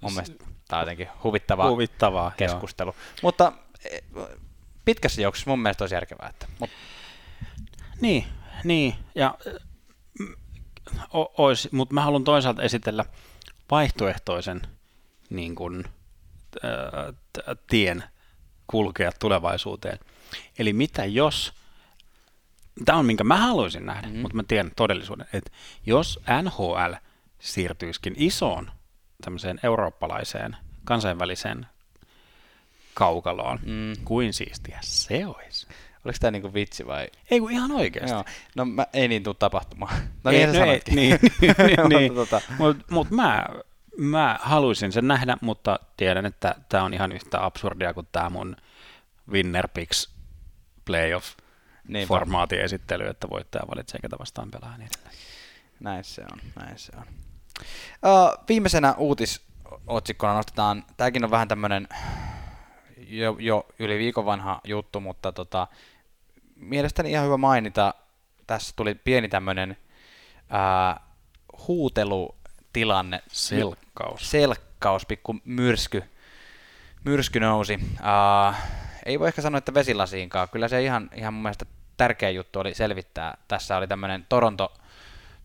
Mun 0.00 0.12
mielestä 0.12 0.44
tämä 0.68 0.80
on 0.80 0.82
jotenkin 0.82 1.08
huvittavaa, 1.24 1.70
huvittavaa 1.70 2.32
keskustelu. 2.36 2.90
Joo. 2.90 3.18
Mutta 3.22 3.52
e, 3.90 3.98
pitkässä 4.84 5.22
juoksussa 5.22 5.50
mun 5.50 5.62
mielestä 5.62 5.84
olisi 5.84 5.94
järkevää. 5.94 6.28
Että, 6.28 6.46
mut... 6.58 6.70
Niin, 8.00 8.24
niin. 8.64 8.94
Ja, 9.14 9.38
ois, 11.38 11.72
mutta 11.72 11.94
mä 11.94 12.02
haluan 12.02 12.24
toisaalta 12.24 12.62
esitellä 12.62 13.04
vaihtoehtoisen 13.70 14.62
niin 15.30 15.54
kun, 15.54 15.84
ää, 16.62 17.52
tien 17.66 18.04
kulkea 18.66 19.12
tulevaisuuteen. 19.20 19.98
Eli 20.58 20.72
mitä 20.72 21.04
jos, 21.04 21.52
tämä 22.84 22.98
on 22.98 23.06
minkä 23.06 23.24
mä 23.24 23.36
haluaisin 23.36 23.86
nähdä, 23.86 24.06
mm-hmm. 24.06 24.20
mutta 24.22 24.36
mä 24.36 24.42
tiedän 24.48 24.72
todellisuuden, 24.76 25.26
että 25.32 25.50
jos 25.86 26.20
NHL 26.42 26.92
siirtyisikin 27.38 28.14
isoon 28.16 28.70
tämmöiseen 29.22 29.60
eurooppalaiseen 29.62 30.56
kansainväliseen 30.84 31.66
kaukaloon, 32.94 33.58
mm. 33.62 34.04
kuin 34.04 34.32
siistiä 34.32 34.78
se 34.82 35.26
olisi. 35.26 35.66
Oliko 36.04 36.16
tämä 36.20 36.30
niinku 36.30 36.54
vitsi 36.54 36.86
vai? 36.86 37.08
Ei 37.30 37.40
kun 37.40 37.50
ihan 37.50 37.72
oikeasti. 37.72 38.12
Joo. 38.12 38.24
No 38.54 38.64
mä, 38.64 38.86
ei 38.92 39.08
niin 39.08 39.22
tule 39.22 39.36
tapahtumaan. 39.38 39.96
No 40.24 40.30
ei, 40.30 40.46
niin 40.46 40.60
no 40.60 40.72
ei, 40.72 40.82
niin, 40.94 41.18
niin, 41.40 41.54
niin, 41.66 41.88
niin. 41.88 42.14
tota. 42.14 42.40
Mutta 42.58 42.84
mut 42.90 43.10
mä, 43.10 43.46
mä 43.98 44.38
haluaisin 44.42 44.92
sen 44.92 45.08
nähdä, 45.08 45.36
mutta 45.40 45.78
tiedän, 45.96 46.26
että 46.26 46.54
tämä 46.68 46.84
on 46.84 46.94
ihan 46.94 47.12
yhtä 47.12 47.44
absurdia 47.44 47.94
kuin 47.94 48.08
tämä 48.12 48.30
mun 48.30 48.56
Winner 49.30 49.68
Picks 49.68 50.14
playoff 50.84 51.36
niin 51.88 52.08
formaatin 52.08 52.60
esittely, 52.60 53.06
että 53.06 53.30
voittaja 53.30 53.68
valitsee 53.70 54.00
ketä 54.02 54.16
vastaan 54.18 54.50
pelaa 54.50 54.76
niin 54.76 54.88
edelleen. 54.94 55.16
Näin 55.80 56.04
se 56.04 56.22
on, 56.32 56.38
näin 56.56 56.78
se 56.78 56.92
on. 56.96 57.04
Uh, 57.60 58.44
viimeisenä 58.48 58.94
uutisotsikkona 58.98 60.34
nostetaan, 60.34 60.84
tämäkin 60.96 61.24
on 61.24 61.30
vähän 61.30 61.48
tämmöinen 61.48 61.88
jo, 62.96 63.36
jo 63.38 63.66
yli 63.78 63.98
viikon 63.98 64.26
vanha 64.26 64.60
juttu, 64.64 65.00
mutta 65.00 65.32
tota, 65.32 65.66
mielestäni 66.56 67.10
ihan 67.10 67.26
hyvä 67.26 67.36
mainita, 67.36 67.94
tässä 68.46 68.72
tuli 68.76 68.94
pieni 68.94 69.28
tämmöinen 69.28 69.76
uh, 70.36 71.00
huutelutilanne. 71.68 73.22
Selkkaus. 73.28 74.30
Selkkaus, 74.30 75.06
pikku 75.06 75.36
myrsky, 75.44 76.04
myrsky 77.04 77.40
nousi. 77.40 77.74
Uh, 77.74 78.54
ei 79.06 79.20
voi 79.20 79.28
ehkä 79.28 79.42
sanoa, 79.42 79.58
että 79.58 79.74
vesilasiinkaan. 79.74 80.48
Kyllä 80.48 80.68
se 80.68 80.82
ihan, 80.82 81.10
ihan 81.14 81.34
mun 81.34 81.42
mielestä 81.42 81.64
tärkeä 81.96 82.30
juttu 82.30 82.60
oli 82.60 82.74
selvittää. 82.74 83.36
Tässä 83.48 83.76
oli 83.76 83.88
tämmöinen 83.88 84.26
Toronto 84.28 84.72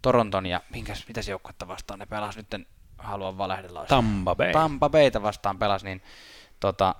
Toronton 0.01 0.45
ja 0.45 0.61
minkäs, 0.69 1.07
mitäs 1.07 1.27
joukkuetta 1.27 1.67
vastaan 1.67 1.99
ne 1.99 2.05
pelas 2.05 2.37
nyt, 2.37 2.53
en 2.53 2.65
halua 2.97 3.37
valehdella. 3.37 3.85
Tampa 3.85 4.35
Bay. 4.35 4.51
Tampa 4.51 4.89
Bayta 4.89 5.21
vastaan 5.21 5.59
pelas, 5.59 5.83
niin 5.83 6.01
tota, 6.59 6.95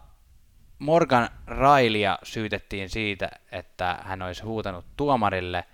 Morgan 0.80 1.30
Railia 1.48 2.20
syytettiin 2.24 2.90
siitä, 2.90 3.30
että 3.52 4.00
hän 4.04 4.22
olisi 4.22 4.44
huutanut 4.44 4.86
tuomarille 4.98 5.66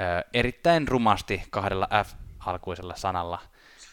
ö, 0.00 0.24
erittäin 0.32 0.88
rumasti 0.88 1.42
kahdella 1.50 1.88
F-alkuisella 2.04 2.96
sanalla 2.96 3.42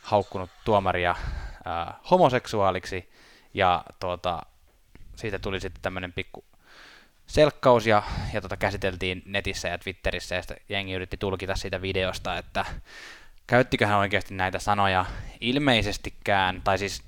haukkunut 0.02 0.50
tuomaria 0.66 1.16
ö, 1.20 1.94
homoseksuaaliksi, 2.12 3.12
ja 3.54 3.84
tuota, 4.00 4.42
siitä 5.16 5.40
tuli 5.40 5.60
sitten 5.60 5.82
tämmöinen 5.82 6.14
pikku 6.14 6.44
selkkaus 7.34 7.88
ja, 7.88 8.04
ja 8.34 8.42
tota 8.42 8.58
käsiteltiin 8.58 9.22
netissä 9.26 9.68
ja 9.68 9.78
Twitterissä 9.78 10.36
ja 10.36 10.42
jengi 10.70 10.94
yritti 10.94 11.18
tulkita 11.18 11.56
siitä 11.56 11.82
videosta, 11.82 12.38
että 12.38 12.66
käyttikö 13.48 13.88
hän 13.88 13.98
oikeasti 13.98 14.34
näitä 14.34 14.60
sanoja 14.60 15.06
ilmeisestikään, 15.42 16.62
tai 16.64 16.78
siis 16.78 17.04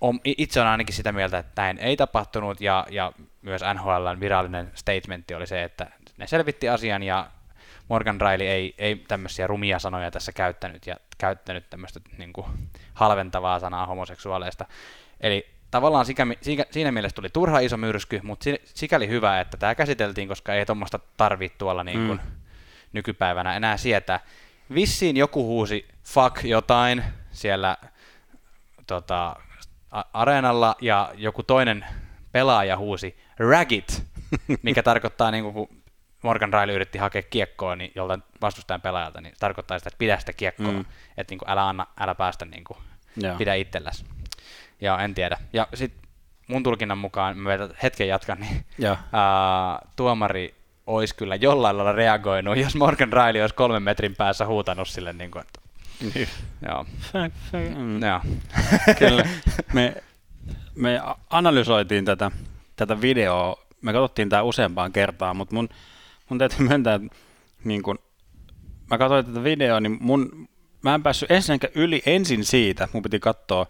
on, 0.00 0.20
itse 0.24 0.60
on 0.60 0.66
ainakin 0.66 0.94
sitä 0.94 1.12
mieltä, 1.12 1.38
että 1.38 1.62
näin 1.62 1.78
ei 1.78 1.96
tapahtunut 1.96 2.60
ja, 2.60 2.86
ja 2.90 3.12
myös 3.42 3.62
NHLn 3.74 4.20
virallinen 4.20 4.70
statementti 4.74 5.34
oli 5.34 5.46
se, 5.46 5.64
että 5.64 5.86
ne 6.18 6.26
selvitti 6.26 6.68
asian 6.68 7.02
ja 7.02 7.30
Morgan 7.88 8.20
Riley 8.20 8.46
ei, 8.46 8.74
ei 8.78 8.96
tämmöisiä 8.96 9.46
rumia 9.46 9.78
sanoja 9.78 10.10
tässä 10.10 10.32
käyttänyt 10.32 10.86
ja 10.86 10.96
käyttänyt 11.18 11.70
tämmöistä 11.70 12.00
niin 12.18 12.32
kuin, 12.32 12.46
halventavaa 12.94 13.60
sanaa 13.60 13.86
homoseksuaaleista. 13.86 14.64
Eli 15.20 15.57
tavallaan 15.70 16.06
sikä, 16.06 16.26
sikä, 16.40 16.66
siinä 16.70 16.92
mielessä 16.92 17.14
tuli 17.14 17.28
turha 17.28 17.58
iso 17.58 17.76
myrsky, 17.76 18.20
mutta 18.22 18.50
sikäli 18.64 19.08
hyvä, 19.08 19.40
että 19.40 19.56
tämä 19.56 19.74
käsiteltiin, 19.74 20.28
koska 20.28 20.54
ei 20.54 20.66
tuommoista 20.66 21.00
tarvitse 21.16 21.58
tuolla 21.58 21.84
niin 21.84 22.06
kuin 22.06 22.20
mm. 22.24 22.32
nykypäivänä 22.92 23.56
enää 23.56 23.76
sietää. 23.76 24.20
Vissiin 24.74 25.16
joku 25.16 25.44
huusi 25.44 25.88
fuck 26.04 26.44
jotain 26.44 27.04
siellä 27.30 27.76
tota, 28.86 29.36
areenalla 30.12 30.76
ja 30.80 31.12
joku 31.16 31.42
toinen 31.42 31.84
pelaaja 32.32 32.76
huusi 32.76 33.18
ragit, 33.38 34.02
mikä 34.62 34.82
tarkoittaa, 34.82 35.30
niin 35.30 35.44
kuin, 35.44 35.54
kun 35.54 35.68
Morgan 36.22 36.52
Riley 36.52 36.74
yritti 36.74 36.98
hakea 36.98 37.22
kiekkoa 37.22 37.76
niin 37.76 37.92
joltain 37.94 38.22
vastustajan 38.40 38.80
pelaajalta, 38.80 39.20
niin 39.20 39.34
tarkoittaa 39.40 39.78
sitä, 39.78 39.88
että 39.88 39.98
pidä 39.98 40.18
sitä 40.18 40.32
kiekkoa, 40.32 40.72
mm. 40.72 40.84
että 41.16 41.32
niin 41.32 41.38
kuin, 41.38 41.50
älä, 41.50 41.68
anna, 41.68 41.86
älä 42.00 42.14
päästä 42.14 42.44
niin 42.44 42.64
kuin, 42.64 42.78
pidä 43.38 43.54
itselläsi. 43.54 44.04
Ja 44.80 44.98
en 44.98 45.14
tiedä. 45.14 45.36
Ja 45.52 45.68
sitten 45.74 46.10
mun 46.48 46.62
tulkinnan 46.62 46.98
mukaan, 46.98 47.38
mä 47.38 47.50
hetken 47.82 48.08
jatkan, 48.08 48.40
niin 48.40 48.64
ää, 49.12 49.88
tuomari 49.96 50.54
olisi 50.86 51.14
kyllä 51.14 51.36
jollain 51.36 51.76
lailla 51.76 51.92
reagoinut, 51.92 52.56
jos 52.56 52.74
Morgan 52.74 53.12
Riley 53.12 53.42
olisi 53.42 53.54
kolmen 53.54 53.82
metrin 53.82 54.16
päässä 54.16 54.46
huutanut 54.46 54.88
sille, 54.88 55.12
niin 55.12 55.30
kuin, 55.30 55.42
että 55.42 55.60
niin. 56.14 56.28
Joo. 56.68 56.86
Mm. 57.76 58.02
Joo. 58.02 58.20
Kyllä. 58.98 59.28
Me, 59.72 59.94
me 60.74 61.00
analysoitiin 61.30 62.04
tätä, 62.04 62.30
tätä 62.76 63.00
videoa, 63.00 63.56
me 63.82 63.92
katsottiin 63.92 64.28
tämä 64.28 64.42
useampaan 64.42 64.92
kertaan, 64.92 65.36
mutta 65.36 65.54
mun, 65.54 65.68
mun 66.28 66.38
täytyy 66.38 66.68
myöntää, 66.68 66.94
että 66.94 67.16
niin 67.64 67.82
kun, 67.82 67.98
mä 68.90 68.98
katsoin 68.98 69.26
tätä 69.26 69.44
videoa, 69.44 69.80
niin 69.80 69.98
mun, 70.00 70.48
mä 70.82 70.94
en 70.94 71.02
päässyt 71.02 71.30
ensinnäkään 71.30 71.72
yli 71.74 72.02
ensin 72.06 72.44
siitä, 72.44 72.88
mun 72.92 73.02
piti 73.02 73.20
katsoa, 73.20 73.66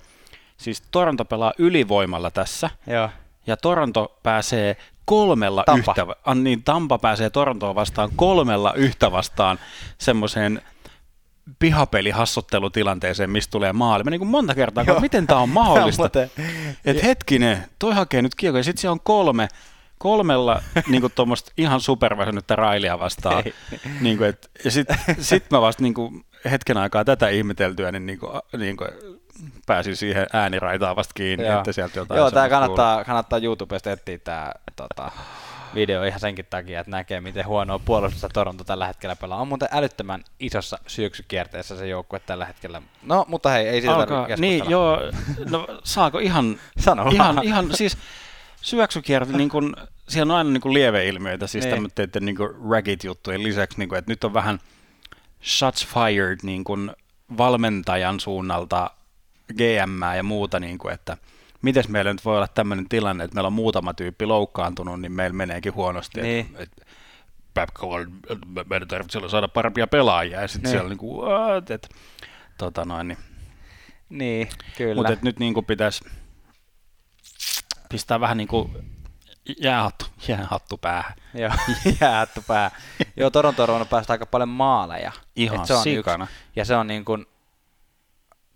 Siis 0.59 0.83
Toronto 0.91 1.25
pelaa 1.25 1.53
ylivoimalla 1.59 2.31
tässä. 2.31 2.71
Joo. 2.87 3.11
Ja 3.47 3.57
Toronto 3.57 4.19
pääsee 4.23 4.77
kolmella 5.05 5.65
Tampa. 5.67 5.95
yhtä, 5.99 6.17
ah, 6.25 6.37
niin 6.37 6.63
Tampa 6.63 6.99
pääsee 6.99 7.31
Torontoon 7.31 7.75
vastaan 7.75 8.11
kolmella 8.17 8.73
yhtä 8.75 9.13
vastaan 9.13 9.59
semmoiseen 9.99 10.63
pihapelihassottelutilanteeseen, 11.59 13.31
mistä 13.31 13.51
tulee 13.51 13.73
maali. 13.73 14.05
Mä 14.05 14.11
niin 14.11 14.19
kuin 14.19 14.29
monta 14.29 14.55
kertaa, 14.55 14.85
kun 14.85 15.01
miten 15.01 15.27
tämä 15.27 15.41
on 15.41 15.49
mahdollista. 15.49 16.11
Että 16.85 17.07
hetkinen, 17.07 17.65
toi 17.79 17.95
hakee 17.95 18.23
nyt 18.23 18.35
kiekko, 18.35 18.57
ja 18.57 18.65
sitten 18.65 18.81
siellä 18.81 18.93
on 18.93 19.01
kolme, 19.01 19.49
kolmella 19.99 20.63
niin 20.91 21.01
kuin 21.01 21.13
ihan 21.57 21.81
superväsynyttä 21.81 22.57
railia 22.57 22.99
vastaan. 22.99 23.45
niin 24.01 24.19
kuin, 24.19 24.29
et, 24.29 24.51
ja 24.65 24.71
sitten 24.71 24.99
sit 25.19 25.51
mä 25.51 25.61
vasta 25.61 25.83
niin 25.83 25.95
kuin, 25.95 26.25
hetken 26.51 26.77
aikaa 26.77 27.05
tätä 27.05 27.29
ihmeteltyä, 27.29 27.93
niin, 27.93 28.07
niin, 28.07 28.19
kuin, 28.19 28.33
niin 28.59 28.77
kuin, 28.77 28.89
pääsin 29.67 29.97
siihen 29.97 30.27
ääniraitaan 30.33 30.97
vasta 30.97 31.15
kiinni, 31.15 31.47
Joo. 31.47 31.59
että 31.59 31.73
sieltä 31.73 31.99
jotain 31.99 32.19
Joo, 32.19 32.31
tämä 32.31 32.49
kannattaa, 32.49 33.05
kannattaa 33.05 33.39
YouTubesta 33.39 33.93
etsiä 33.93 34.19
tämä 34.19 34.53
tota, 34.77 35.11
video 35.75 36.05
ihan 36.05 36.21
senkin 36.21 36.47
takia, 36.51 36.81
että 36.81 36.91
näkee, 36.91 37.21
miten 37.21 37.47
huonoa 37.47 37.79
puolustusta 37.79 38.29
Toronto 38.29 38.65
tällä 38.65 38.87
hetkellä 38.87 39.17
pelaa. 39.17 39.41
On 39.41 39.49
muuten 39.49 39.69
älyttömän 39.73 40.25
isossa 40.41 40.79
syöksykierteessä 40.87 41.77
se 41.77 41.89
joukkue 41.89 42.21
tällä 42.21 42.45
hetkellä. 42.45 42.83
No, 43.03 43.25
mutta 43.29 43.51
hei, 43.51 43.69
ei 43.69 43.81
siitä 43.81 43.95
Alkaa, 43.97 44.29
Niin, 44.37 44.71
joo, 44.71 44.99
no 45.51 45.67
saako 45.85 46.19
ihan, 46.19 46.61
Sano 46.85 47.11
ihan, 47.11 47.43
ihan, 47.43 47.75
siis 47.75 47.99
syöksykierte, 48.61 49.33
niin 49.33 49.49
kun, 49.49 49.77
siellä 50.09 50.33
on 50.33 50.39
aina 50.39 50.51
niin 50.51 50.75
lieveilmiöitä, 50.75 51.47
siis 51.47 51.65
niin. 51.65 51.75
tämmöiden 51.75 52.25
niin 52.25 52.37
ragged-juttujen 52.71 53.43
lisäksi, 53.43 53.79
niin 53.79 53.89
kun, 53.89 53.99
että 53.99 54.13
nyt 54.13 54.25
on 54.25 54.35
vähän 54.35 54.61
shots 55.45 55.87
fired 55.87 56.39
niin 56.43 56.65
kun 56.65 56.95
valmentajan 57.39 58.21
suunnalta 58.21 58.91
GM 59.55 60.17
ja 60.17 60.23
muuta, 60.23 60.61
niin 60.61 60.79
kuin, 60.79 60.95
että 60.95 61.17
miten 61.63 61.85
meillä 61.89 62.13
nyt 62.13 62.25
voi 62.25 62.37
olla 62.37 62.49
tämmöinen 62.49 62.89
tilanne, 62.89 63.25
että 63.25 63.35
meillä 63.35 63.47
on 63.47 63.53
muutama 63.53 63.95
tyyppi 63.95 64.27
loukkaantunut, 64.27 65.01
niin 65.01 65.13
meillä 65.13 65.37
meneekin 65.37 65.75
huonosti. 65.75 66.21
Niin. 66.21 66.47
Että, 66.47 66.63
että 66.63 66.85
Babcock, 67.55 68.11
meidän 68.71 68.89
tarvitsee 68.89 69.29
saada 69.29 69.49
parempia 69.49 69.87
pelaajia, 69.87 70.41
ja 70.41 70.49
sitten 70.49 70.63
niin. 70.63 70.71
siellä 70.71 70.89
niin 70.89 70.99
kuin, 70.99 71.27
what, 71.27 71.71
että, 71.71 71.89
tota 72.59 72.85
noin, 72.85 73.09
niin. 73.09 73.19
Niin, 74.09 74.49
kyllä. 74.77 74.95
Mutta 74.95 75.17
nyt 75.23 75.39
niin 75.39 75.55
kuin 75.55 75.67
pitäisi, 75.67 76.05
pistää 77.89 78.21
vähän 78.21 78.37
niin 78.37 78.49
kuin 78.49 78.73
jäähattu, 79.61 80.07
jäähattu 80.29 80.79
päähän. 80.79 81.13
Joo, 81.35 81.51
jäähattu 82.01 82.45
pää. 82.47 82.71
Joo, 83.17 83.31
Toronto 83.31 83.65
on 83.65 83.87
päästä 83.87 84.13
aika 84.13 84.27
paljon 84.27 84.49
maaleja. 84.49 85.13
Ihan 85.37 85.61
Et 85.61 85.67
se 85.67 85.75
on 85.75 85.83
sikana. 85.83 86.25
Yksi, 86.25 86.37
ja 86.57 86.65
se 86.65 86.77
on 86.77 86.87
niin 86.87 87.05
kuin, 87.05 87.27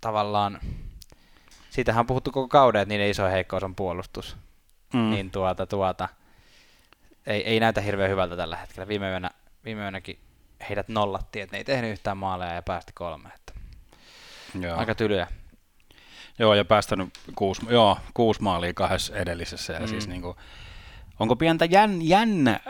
tavallaan, 0.01 0.61
siitähän 1.73 2.01
on 2.01 2.07
puhuttu 2.07 2.31
koko 2.31 2.49
kauden, 2.49 2.83
että 2.83 2.89
niiden 2.89 3.11
iso 3.11 3.29
heikkous 3.29 3.63
on 3.63 3.75
puolustus. 3.75 4.37
Mm. 4.95 5.11
Niin 5.11 5.31
tuota, 5.31 5.67
tuota, 5.67 6.09
ei, 7.27 7.43
ei 7.43 7.61
näytä 7.61 7.81
hirveän 7.81 8.11
hyvältä 8.11 8.37
tällä 8.37 8.57
hetkellä. 8.57 8.89
Viime, 8.89 9.11
yönä, 9.11 9.31
viime 9.65 9.83
yönäkin 9.83 10.19
heidät 10.69 10.89
nollattiin, 10.89 11.43
että 11.43 11.55
ne 11.55 11.59
ei 11.59 11.65
tehnyt 11.65 11.91
yhtään 11.91 12.17
maaleja 12.17 12.55
ja 12.55 12.63
päästi 12.63 12.93
kolme. 12.95 13.29
Että 13.35 13.53
Joo. 14.61 14.79
Aika 14.79 14.95
tylyä. 14.95 15.27
Joo, 16.39 16.55
ja 16.55 16.65
päästänyt 16.65 17.09
kuusi, 17.35 17.63
joo, 17.71 17.99
kuusi 18.15 18.43
maalia 18.43 18.75
kahdessa 18.75 19.17
edellisessä. 19.17 19.73
Ja 19.73 19.81
mm. 19.81 19.87
siis 19.87 20.09
niin 20.09 20.23
kuin, 20.23 20.37
onko 21.19 21.37
pientä 21.37 21.65
jän, 21.65 22.03
jännä 22.03 22.61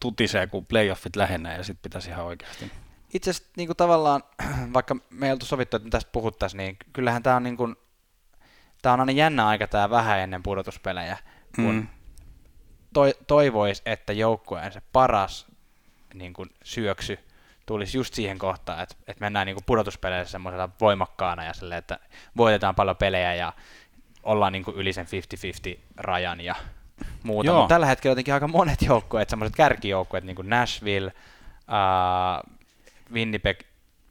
tutisee, 0.00 0.46
kun 0.46 0.66
playoffit 0.66 1.16
lähenee 1.16 1.56
ja 1.56 1.62
sitten 1.62 1.82
pitäisi 1.82 2.10
ihan 2.10 2.24
oikeasti. 2.24 2.70
Itse 3.14 3.30
asiassa 3.30 3.52
niin 3.56 3.68
kuin 3.68 3.76
tavallaan, 3.76 4.22
vaikka 4.74 4.96
me 5.10 5.26
ei 5.26 5.32
oltu 5.32 5.46
sovittu, 5.46 5.76
että 5.76 5.86
me 5.86 5.90
tästä 5.90 6.12
puhuttaisiin, 6.12 6.58
niin 6.58 6.76
kyllähän 6.92 7.22
tämä 7.22 7.36
on 7.36 7.42
niin 7.42 7.56
kuin, 7.56 7.76
tämä 8.82 8.92
on 8.92 9.00
aina 9.00 9.12
jännä 9.12 9.46
aika 9.46 9.66
tämä 9.66 9.90
vähän 9.90 10.18
ennen 10.18 10.42
pudotuspelejä, 10.42 11.16
kun 11.56 11.74
mm. 11.74 11.86
toi, 12.94 13.14
toivoisi, 13.26 13.82
että 13.86 14.12
joukkueen 14.12 14.72
se 14.72 14.82
paras 14.92 15.46
niin 16.14 16.32
kuin 16.32 16.50
syöksy 16.64 17.18
tulisi 17.66 17.98
just 17.98 18.14
siihen 18.14 18.38
kohtaan, 18.38 18.82
että, 18.82 18.94
että 19.06 19.24
mennään 19.24 19.46
niin 19.46 19.56
kuin 19.56 19.64
pudotuspeleissä 19.66 20.32
semmoisella 20.32 20.68
voimakkaana 20.80 21.44
ja 21.44 21.52
sille, 21.52 21.76
että 21.76 21.98
voitetaan 22.36 22.74
paljon 22.74 22.96
pelejä 22.96 23.34
ja 23.34 23.52
ollaan 24.22 24.52
niin 24.52 24.64
kuin 24.64 24.76
yli 24.76 24.92
sen 24.92 25.06
50-50 25.76 25.80
rajan 25.96 26.40
ja 26.40 26.54
muuta. 27.22 27.52
Mutta 27.52 27.68
tällä 27.68 27.86
hetkellä 27.86 28.12
jotenkin 28.12 28.34
aika 28.34 28.48
monet 28.48 28.82
joukkueet, 28.82 29.28
semmoiset 29.28 29.56
kärkijoukkueet, 29.56 30.24
niin 30.24 30.36
kuin 30.36 30.50
Nashville, 30.50 31.12
uh, 31.68 32.52
Winnipeg, 33.12 33.60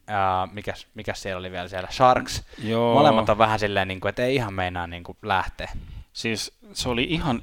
uh, 0.10 0.54
mikäs, 0.54 0.88
mikäs 0.94 1.22
siellä 1.22 1.40
oli 1.40 1.52
vielä 1.52 1.68
siellä, 1.68 1.88
Sharks, 1.92 2.44
Joo. 2.64 2.94
molemmat 2.94 3.30
on 3.30 3.38
vähän 3.38 3.60
silleen, 3.60 3.88
niin 3.88 4.00
kuin, 4.00 4.10
että 4.10 4.24
ei 4.24 4.36
ihan 4.36 4.54
meinaa 4.54 4.88
niin 4.88 5.04
kuin 5.04 5.18
lähteä. 5.22 5.72
Siis 6.14 6.58
se 6.74 6.90
oli 6.90 7.04
ihan, 7.04 7.42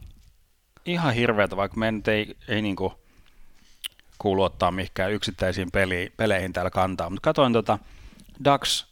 ihan 0.87 1.15
hirveätä, 1.15 1.57
vaikka 1.57 1.77
me 1.77 1.93
nyt 1.93 2.09
ei, 2.09 2.37
ei 2.49 2.63
niin 2.63 2.77
kuin 2.77 2.93
kuulu 4.19 4.43
ottaa 4.43 4.71
mihinkään 4.71 5.13
yksittäisiin 5.13 5.71
peli, 5.71 6.13
peleihin 6.17 6.53
täällä 6.53 6.71
kantaa, 6.71 7.11
mutta 7.11 7.25
katsoin 7.25 7.53
tota 7.53 7.79
Ducks 8.45 8.87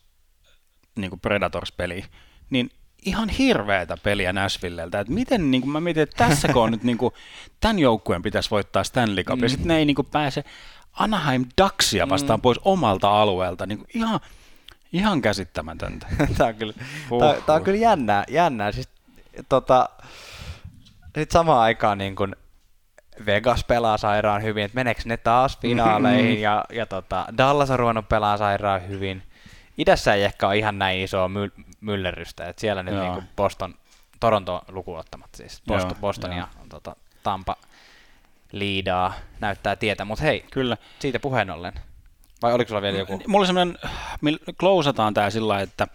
niin 0.97 1.11
kuin 1.11 1.21
Predators-peliä, 1.21 2.07
niin 2.50 2.71
ihan 3.05 3.29
hirveätä 3.29 3.97
peliä 4.02 4.33
Nashvilleltä, 4.33 5.00
että 5.00 5.12
miten, 5.12 5.50
niin 5.50 5.61
kuin 5.61 5.71
mä 5.71 5.81
mietin, 5.81 6.02
että 6.02 6.26
tässä 6.26 6.49
on 6.55 6.71
nyt 6.71 6.83
niin 6.83 6.99
kuin, 6.99 7.14
tämän 7.61 7.79
joukkueen 7.79 8.23
pitäisi 8.23 8.50
voittaa 8.50 8.85
Stanley 8.85 9.25
Cup, 9.25 9.38
mm. 9.38 9.43
ja 9.43 9.49
sitten 9.49 9.69
ne 9.69 9.76
ei 9.76 9.85
niin 9.85 9.95
kuin 9.95 10.09
pääse 10.11 10.45
Anaheim 10.92 11.44
Ducksia 11.61 12.08
vastaan 12.08 12.38
mm. 12.38 12.42
pois 12.42 12.61
omalta 12.64 13.22
alueelta, 13.22 13.66
niin 13.66 13.84
ihan, 13.94 14.20
ihan 14.92 15.22
käsittämätöntä. 15.22 16.06
tämä 16.38 16.49
on 16.49 16.54
kyllä, 16.54 16.75
uh, 17.11 17.20
tämä, 17.20 17.34
tämä 17.46 17.56
on 17.56 17.64
kyllä 17.64 17.78
jännää, 17.78 18.25
jännää. 18.28 18.72
Siis, 18.72 18.88
tota, 19.49 19.88
sitten 21.04 21.32
samaan 21.32 21.61
aikaan 21.61 21.99
niin 21.99 22.16
kuin 22.16 22.37
Vegas 23.26 23.64
pelaa 23.64 23.99
sairaan 23.99 24.42
hyvin, 24.42 24.64
että 24.64 24.75
meneekö 24.75 25.02
ne 25.04 25.16
taas 25.16 25.58
finaaleihin, 25.58 26.25
mm-hmm. 26.25 26.42
ja, 26.42 26.64
ja 26.72 26.87
tota, 26.87 27.26
Dallas 27.38 27.70
on 27.70 27.78
ruvennut 27.78 28.08
pelaa 28.08 28.37
sairaan 28.37 28.88
hyvin. 28.88 29.22
Idässä 29.78 30.14
ei 30.14 30.25
ehkä 30.25 30.46
ole 30.46 30.58
ihan 30.58 30.78
näin 30.78 31.00
isoa 31.00 31.28
my- 31.28 31.64
myllerrystä, 31.80 32.49
että 32.49 32.60
siellä 32.60 32.82
nyt 32.82 32.95
niin 32.95 33.23
Boston, 33.36 33.75
Toronto 34.21 34.62
lukuottamatta 34.69 35.36
siis, 35.36 35.62
Boston, 35.67 35.90
Joo, 35.90 36.00
Boston 36.00 36.32
ja 36.32 36.49
tota, 36.69 36.97
Tampa 37.23 37.56
liidaa 38.52 39.15
näyttää 39.41 39.76
tietä, 39.76 40.04
mutta 40.04 40.25
hei, 40.25 40.45
Kyllä. 40.50 40.76
siitä 40.99 41.21
puheen 41.21 41.50
ollen. 41.50 41.73
Vai 42.43 42.52
oliko 42.52 42.69
sulla 42.69 42.82
vielä 42.82 42.99
joku? 42.99 43.21
Mulla 43.26 43.41
oli 43.41 43.47
semmoinen, 43.47 43.78
klousataan 44.60 45.15
tämä 45.15 45.30
sillä 45.30 45.60
että 45.60 45.86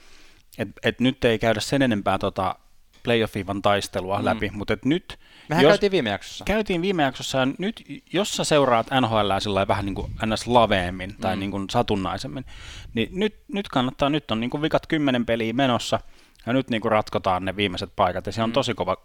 et, 0.57 0.69
et 0.83 0.99
nyt 0.99 1.25
ei 1.25 1.39
käydä 1.39 1.59
sen 1.59 1.81
enempää 1.81 2.17
tota 2.17 2.55
playoffivan 3.03 3.61
taistelua 3.61 4.19
mm. 4.19 4.25
läpi, 4.25 4.49
mutta 4.53 4.73
et 4.73 4.85
nyt... 4.85 5.19
Mehän 5.49 5.63
jos, 5.63 5.69
käytiin 5.69 5.91
viime 5.91 6.09
jaksossa. 6.09 6.45
Käytiin 6.45 6.81
viime 6.81 7.03
jaksossa, 7.03 7.37
ja 7.37 7.47
nyt 7.57 7.83
jos 8.13 8.35
sä 8.35 8.43
seuraat 8.43 8.87
NHL 9.01 9.31
sillä 9.39 9.67
vähän 9.67 9.85
niin 9.85 9.95
kuin 9.95 10.11
ns. 10.25 10.47
laveemmin 10.47 11.15
tai 11.21 11.35
mm. 11.35 11.39
niin 11.39 11.51
kuin 11.51 11.69
satunnaisemmin, 11.69 12.45
niin 12.93 13.09
nyt, 13.11 13.35
nyt 13.47 13.67
kannattaa, 13.67 14.09
nyt 14.09 14.31
on 14.31 14.39
niin 14.39 14.49
kuin 14.49 14.61
vikat 14.61 14.87
kymmenen 14.87 15.25
peliä 15.25 15.53
menossa, 15.53 15.99
ja 16.45 16.53
nyt 16.53 16.69
niin 16.69 16.81
kuin 16.81 16.91
ratkotaan 16.91 17.45
ne 17.45 17.55
viimeiset 17.55 17.89
paikat, 17.95 18.25
ja 18.25 18.31
se 18.31 18.43
on 18.43 18.49
mm. 18.49 18.53
tosi 18.53 18.73
kova 18.73 18.97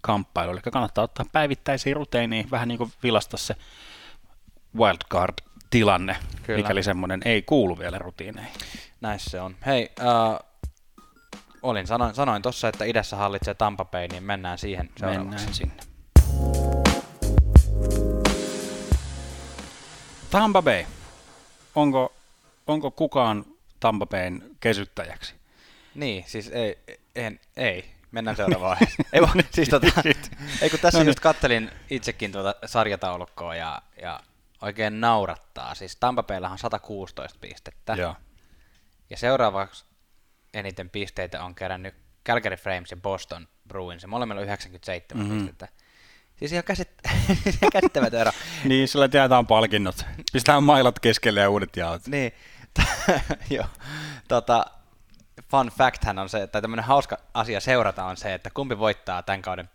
kamppailu, 0.00 0.52
eli 0.52 0.60
kannattaa 0.72 1.04
ottaa 1.04 1.26
päivittäisiä 1.32 1.94
ruteinia, 1.94 2.44
vähän 2.50 2.68
niin 2.68 2.78
kuin 2.78 2.92
vilasta 3.02 3.36
se 3.36 3.56
wildcard-tilanne, 4.76 6.16
Kyllä. 6.42 6.56
mikäli 6.62 6.82
semmoinen 6.82 7.20
ei 7.24 7.42
kuulu 7.42 7.78
vielä 7.78 7.98
rutiineihin. 7.98 8.52
Näissä 9.00 9.30
se 9.30 9.40
on. 9.40 9.56
Hei, 9.66 9.90
uh, 10.00 10.48
olin, 11.62 11.86
sanoin, 11.86 12.14
sanoin 12.14 12.42
tuossa, 12.42 12.68
että 12.68 12.84
idässä 12.84 13.16
hallitsee 13.16 13.54
Tampa 13.54 13.84
Bay, 13.84 14.08
niin 14.08 14.22
mennään 14.22 14.58
siihen 14.58 14.90
seuraavaksi. 14.96 15.46
Mennään 15.46 15.54
sinne. 15.54 15.82
Tampa 20.30 20.62
Bay. 20.62 20.84
Onko, 21.74 22.12
onko 22.66 22.90
kukaan 22.90 23.44
Tampa 23.80 24.06
Bayn 24.06 24.42
kesyttäjäksi? 24.60 25.34
Niin, 25.94 26.24
siis 26.26 26.48
ei, 26.48 26.78
en, 27.16 27.40
ei. 27.56 27.97
Mennään 28.10 28.36
seuraavaan 28.36 28.76
ei, 29.12 29.22
vaan, 29.22 29.44
siis 29.50 29.68
tota, 29.68 29.86
ei 30.62 30.70
kun 30.70 30.80
tässä 30.80 30.98
no, 30.98 31.04
just 31.04 31.20
kattelin 31.20 31.70
itsekin 31.90 32.32
tuota 32.32 32.54
sarjataulukkoa 32.66 33.54
ja, 33.54 33.82
ja 34.02 34.20
oikein 34.62 35.00
naurattaa. 35.00 35.74
Siis 35.74 35.96
Tampa 35.96 36.22
Baylla 36.22 36.48
on 36.48 36.58
116 36.58 37.38
pistettä. 37.40 37.92
Joo. 37.92 38.14
Ja 39.10 39.16
seuraavaksi 39.16 39.84
eniten 40.54 40.90
pisteitä 40.90 41.44
on 41.44 41.54
kerännyt 41.54 41.94
Calgary 42.26 42.56
Frames 42.56 42.90
ja 42.90 42.96
Boston 42.96 43.48
Bruins, 43.68 44.02
ja 44.02 44.08
molemmilla 44.08 44.40
on 44.40 44.46
97 44.46 45.24
mm-hmm. 45.24 45.38
pistettä. 45.38 45.68
Siis 46.36 46.52
ihan 46.52 46.64
käsit... 46.64 46.88
käsittämätön 47.72 48.20
ero. 48.20 48.30
niin, 48.64 48.88
sillä 48.88 49.08
jaetaan 49.12 49.46
palkinnot. 49.46 50.06
Pistetään 50.32 50.62
mailat 50.62 50.98
keskelle 50.98 51.40
ja 51.40 51.50
uudet 51.50 51.76
jaot. 51.76 52.06
niin, 52.06 52.32
joo. 53.50 53.66
Tota, 54.28 54.66
fun 55.50 55.66
fact 55.66 56.04
hän 56.04 56.18
on 56.18 56.28
se, 56.28 56.42
että 56.42 56.60
tämmöinen 56.60 56.84
hauska 56.84 57.18
asia 57.34 57.60
seurata 57.60 58.04
on 58.04 58.16
se, 58.16 58.34
että 58.34 58.50
kumpi 58.54 58.78
voittaa 58.78 59.22
tämän 59.22 59.42
kauden, 59.42 59.70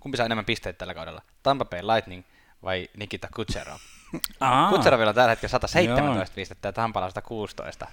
kumpi 0.00 0.16
saa 0.16 0.26
enemmän 0.26 0.44
pisteitä 0.44 0.78
tällä 0.78 0.94
kaudella, 0.94 1.22
Tampa 1.42 1.64
Bay 1.64 1.80
Lightning 1.82 2.24
vai 2.62 2.88
Nikita 2.96 3.28
Kucherov. 3.36 3.78
Kutserovilla 4.70 5.08
on 5.08 5.14
tällä 5.14 5.30
hetkellä 5.30 5.50
117 5.50 6.14
Joo. 6.14 6.26
pistettä 6.34 6.68
ja 6.68 6.72
Tampalla 6.72 7.10
116. 7.10 7.86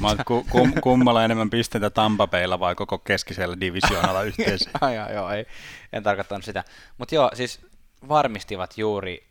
Mä 0.00 0.08
ku, 0.26 0.46
kum, 0.50 0.72
kummalla 0.80 1.24
enemmän 1.24 1.50
pisteitä 1.50 1.90
Tampapeilla 1.90 2.60
vai 2.60 2.74
koko 2.74 2.98
keskisellä 2.98 3.60
divisioonalla 3.60 4.22
yhteensä? 4.32 4.70
ai, 4.80 4.98
ai, 4.98 5.14
joo, 5.14 5.30
ei, 5.30 5.46
en 5.92 6.02
tarkoittanut 6.02 6.44
sitä. 6.44 6.64
Mutta 6.98 7.14
joo, 7.14 7.30
siis 7.34 7.60
varmistivat 8.08 8.78
juuri 8.78 9.26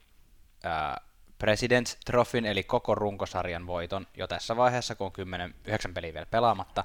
äh, 0.65 0.95
President's 1.43 1.97
Trophyn, 2.05 2.45
eli 2.45 2.63
koko 2.63 2.95
runkosarjan 2.95 3.67
voiton 3.67 4.07
jo 4.17 4.27
tässä 4.27 4.55
vaiheessa, 4.55 4.95
kun 4.95 5.05
on 5.05 5.11
10, 5.11 5.55
9 5.67 5.93
peliä 5.93 6.13
vielä 6.13 6.25
pelaamatta. 6.25 6.83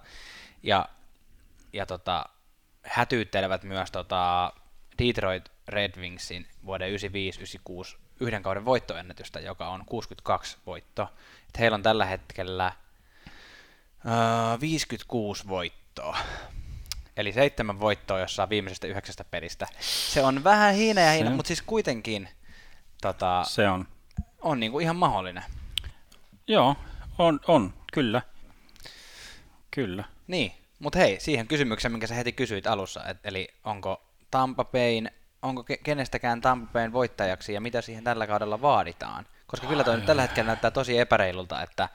Ja, 0.63 0.89
ja 1.73 1.87
tota, 1.87 2.27
hätyyttelevät 2.83 3.63
myös 3.63 3.91
tota 3.91 4.53
Detroit 4.99 5.53
Red 5.69 6.01
Wingsin 6.01 6.47
vuoden 6.67 6.91
95-96 7.95 7.97
yhden 8.21 8.43
kauden 8.43 8.65
voittoennätystä, 8.65 9.41
joka 9.41 9.69
on 9.69 9.85
62 9.87 10.57
voitto. 10.67 11.09
Et 11.49 11.59
heillä 11.59 11.75
on 11.75 11.83
tällä 11.83 12.07
hetkellä 12.07 12.73
uh, 14.05 14.13
äh, 14.53 14.61
56 14.61 15.49
voittoa. 15.49 16.19
Eli 17.17 17.33
seitsemän 17.33 17.81
voittoa 17.81 18.21
jossain 18.21 18.51
viimeisestä 18.51 18.87
yhdeksästä 18.87 19.25
pelistä. 19.25 19.67
Se 19.81 20.23
on 20.23 20.45
vähän 20.45 20.75
hiina 20.75 21.01
ja 21.01 21.13
hiina, 21.13 21.31
mutta 21.31 21.49
siis 21.49 21.63
kuitenkin 21.63 22.29
tota, 23.03 23.45
se 23.49 23.69
on, 23.69 23.89
on 24.43 24.61
niinku 24.61 24.79
ihan 24.79 24.97
mahdollinen. 24.97 25.45
Joo, 26.47 26.77
on, 27.19 27.41
on, 27.47 27.75
kyllä. 27.93 28.23
Kyllä. 29.71 30.05
Niin, 30.27 30.53
mutta 30.79 30.99
hei, 30.99 31.21
siihen 31.21 31.49
kysymykseen, 31.49 31.93
minkä 31.93 32.07
sä 32.07 32.15
heti 32.15 32.33
kysyit 32.33 32.67
alussa, 32.67 33.05
et, 33.05 33.19
eli 33.25 33.49
onko 33.65 34.03
Tampa 34.31 34.65
Bayn, 34.65 35.11
onko 35.43 35.65
kenestäkään 35.83 36.41
Tampa 36.41 36.73
Bayn 36.73 36.93
voittajaksi 36.93 37.53
ja 37.53 37.61
mitä 37.61 37.83
siihen 37.83 38.05
tällä 38.05 38.27
kaudella 38.27 38.63
vaaditaan? 38.63 39.27
Koska 39.47 39.67
kyllä 39.67 39.85
toi 39.85 40.01
tällä 40.01 40.23
hetkellä 40.23 40.47
näyttää 40.47 40.71
tosi 40.71 40.99
epäreilulta, 40.99 41.63
että 41.63 41.89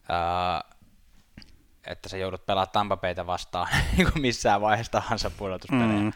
uh, 0.00 0.74
että 1.86 2.08
sä 2.08 2.16
joudut 2.16 2.46
pelaamaan 2.46 2.72
Tampa 2.72 2.96
Bayta 2.96 3.26
vastaan 3.26 3.68
niin 3.96 4.08
missään 4.14 4.60
vaiheessa 4.60 4.92
tahansa 4.92 5.30
pudotuspelejä. 5.30 6.00
Mm. 6.00 6.12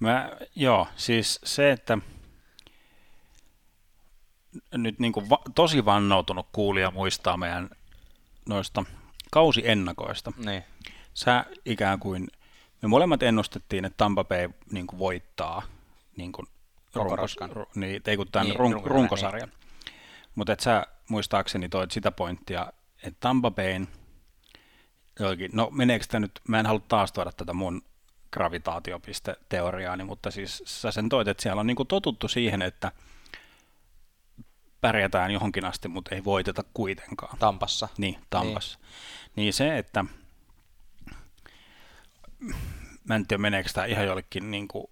Mä, 0.00 0.30
joo, 0.56 0.88
siis 0.96 1.40
se, 1.44 1.72
että 1.72 1.98
nyt 4.72 4.98
niin 4.98 5.12
kuin 5.12 5.30
va- 5.30 5.42
tosi 5.54 5.84
vannoutunut 5.84 6.46
kuulija 6.52 6.90
muistaa 6.90 7.36
meidän 7.36 7.70
noista 8.48 8.84
kausiennakoista. 9.32 10.32
Niin. 10.36 10.64
Sä 11.14 11.44
ikään 11.64 11.98
kuin 11.98 12.28
me 12.82 12.88
molemmat 12.88 13.22
ennustettiin, 13.22 13.84
että 13.84 13.96
Tampa 13.96 14.24
Bay 14.24 14.48
niin 14.72 14.86
kuin 14.86 14.98
voittaa 14.98 15.62
niin 16.16 16.32
kuin 16.32 16.46
runkos, 16.94 17.36
ru, 17.52 17.66
niin, 17.74 18.02
ei 18.06 18.16
kun 18.16 18.26
tämän 18.32 18.46
Niin, 18.46 18.52
niin, 18.52 18.60
run, 18.60 18.72
runkosarjan, 18.72 19.00
runkosarjan. 19.00 19.52
Mutta 20.34 20.52
et 20.52 20.60
sä 20.60 20.86
muistaakseni 21.08 21.68
toit 21.68 21.90
sitä 21.90 22.12
pointtia, 22.12 22.72
että 23.02 23.20
Tampa 23.20 23.50
Bayn, 23.50 23.88
jokin, 25.20 25.50
no 25.54 25.68
meneekö 25.70 26.04
tämä 26.08 26.20
nyt, 26.20 26.40
mä 26.48 26.60
en 26.60 26.66
halua 26.66 26.82
taas 26.88 27.12
tuoda 27.12 27.32
tätä 27.32 27.52
mun 27.52 27.82
gravitaatiopisteteoriaani, 28.32 30.04
mutta 30.04 30.30
siis 30.30 30.62
sä 30.66 30.90
sen 30.90 31.08
toit, 31.08 31.28
että 31.28 31.42
siellä 31.42 31.60
on 31.60 31.66
niinku 31.66 31.84
totuttu 31.84 32.28
siihen, 32.28 32.62
että 32.62 32.92
pärjätään 34.82 35.30
johonkin 35.30 35.64
asti, 35.64 35.88
mutta 35.88 36.14
ei 36.14 36.24
voiteta 36.24 36.64
kuitenkaan. 36.74 37.38
Tampassa. 37.38 37.88
Niin, 37.98 38.18
Tampassa. 38.30 38.78
Niin. 38.78 38.88
niin 39.36 39.52
se, 39.52 39.78
että 39.78 40.04
mä 43.08 43.14
en 43.14 43.26
tiedä 43.26 43.40
meneekö 43.40 43.70
tämä 43.72 43.86
ihan 43.86 44.06
jollekin 44.06 44.50
niin 44.50 44.68
kuin 44.68 44.86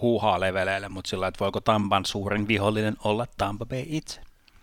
huuhaa 0.00 0.40
leveleille, 0.40 0.88
mutta 0.88 1.08
sillä 1.08 1.26
että 1.26 1.40
voiko 1.40 1.60
Tampan 1.60 2.04
suurin 2.04 2.48
vihollinen 2.48 2.96
olla 3.04 3.26
Tampa 3.38 3.66
Bay 3.66 3.82
itse? 3.86 4.20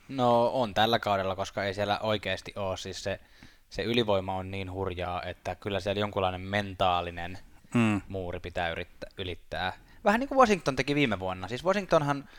No 0.10 0.48
on 0.48 0.74
tällä 0.74 1.00
kaudella, 1.00 1.36
koska 1.36 1.64
ei 1.64 1.74
siellä 1.74 2.00
oikeasti 2.00 2.54
ole. 2.56 2.78
Siis 2.78 3.04
se, 3.04 3.20
se 3.70 3.84
ylivoima 3.84 4.36
on 4.36 4.52
niin 4.52 4.72
hurjaa, 4.72 5.24
että 5.24 5.56
kyllä 5.56 5.80
siellä 5.80 6.00
jonkunlainen 6.00 6.42
mentaalinen 6.42 7.38
Mm, 7.74 8.02
muuri 8.08 8.40
pitää 8.40 8.70
yrittää, 8.70 9.10
ylittää. 9.18 9.74
Vähän 10.04 10.20
niin 10.20 10.28
kuin 10.28 10.38
Washington 10.38 10.76
teki 10.76 10.96
viime 10.96 11.20
vuonna. 11.20 11.48
Siis 11.48 11.66
Washingtonhan 11.66 12.30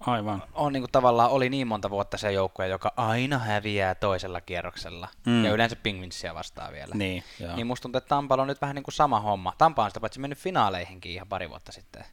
aivan. 0.00 0.42
on 0.54 0.72
niin 0.72 0.82
kuin 0.82 0.92
tavallaan 0.92 1.30
oli 1.30 1.48
niin 1.50 1.66
monta 1.66 1.90
vuotta 1.90 2.18
se 2.18 2.32
joukkue, 2.32 2.68
joka 2.68 2.92
aina 2.96 3.38
häviää 3.38 3.94
toisella 3.94 4.40
kierroksella. 4.40 5.08
Mm. 5.26 5.44
Ja 5.44 5.52
yleensä 5.52 5.76
Penguinsia 5.76 6.34
vastaan 6.34 6.72
vielä. 6.72 6.94
Niin, 6.94 7.24
joo. 7.40 7.56
Niin 7.56 7.66
musta 7.66 7.82
tuntuu, 7.82 7.98
että 7.98 8.08
Tampalla 8.08 8.42
on 8.42 8.48
nyt 8.48 8.60
vähän 8.60 8.74
niin 8.74 8.82
kuin 8.82 8.94
sama 8.94 9.20
homma. 9.20 9.52
Tampa 9.58 9.84
on 9.84 9.90
sitä 9.90 10.00
paitsi 10.00 10.20
mennyt 10.20 10.38
finaaleihinkin 10.38 11.12
ihan 11.12 11.28
pari 11.28 11.50
vuotta 11.50 11.72
sitten. 11.72 12.04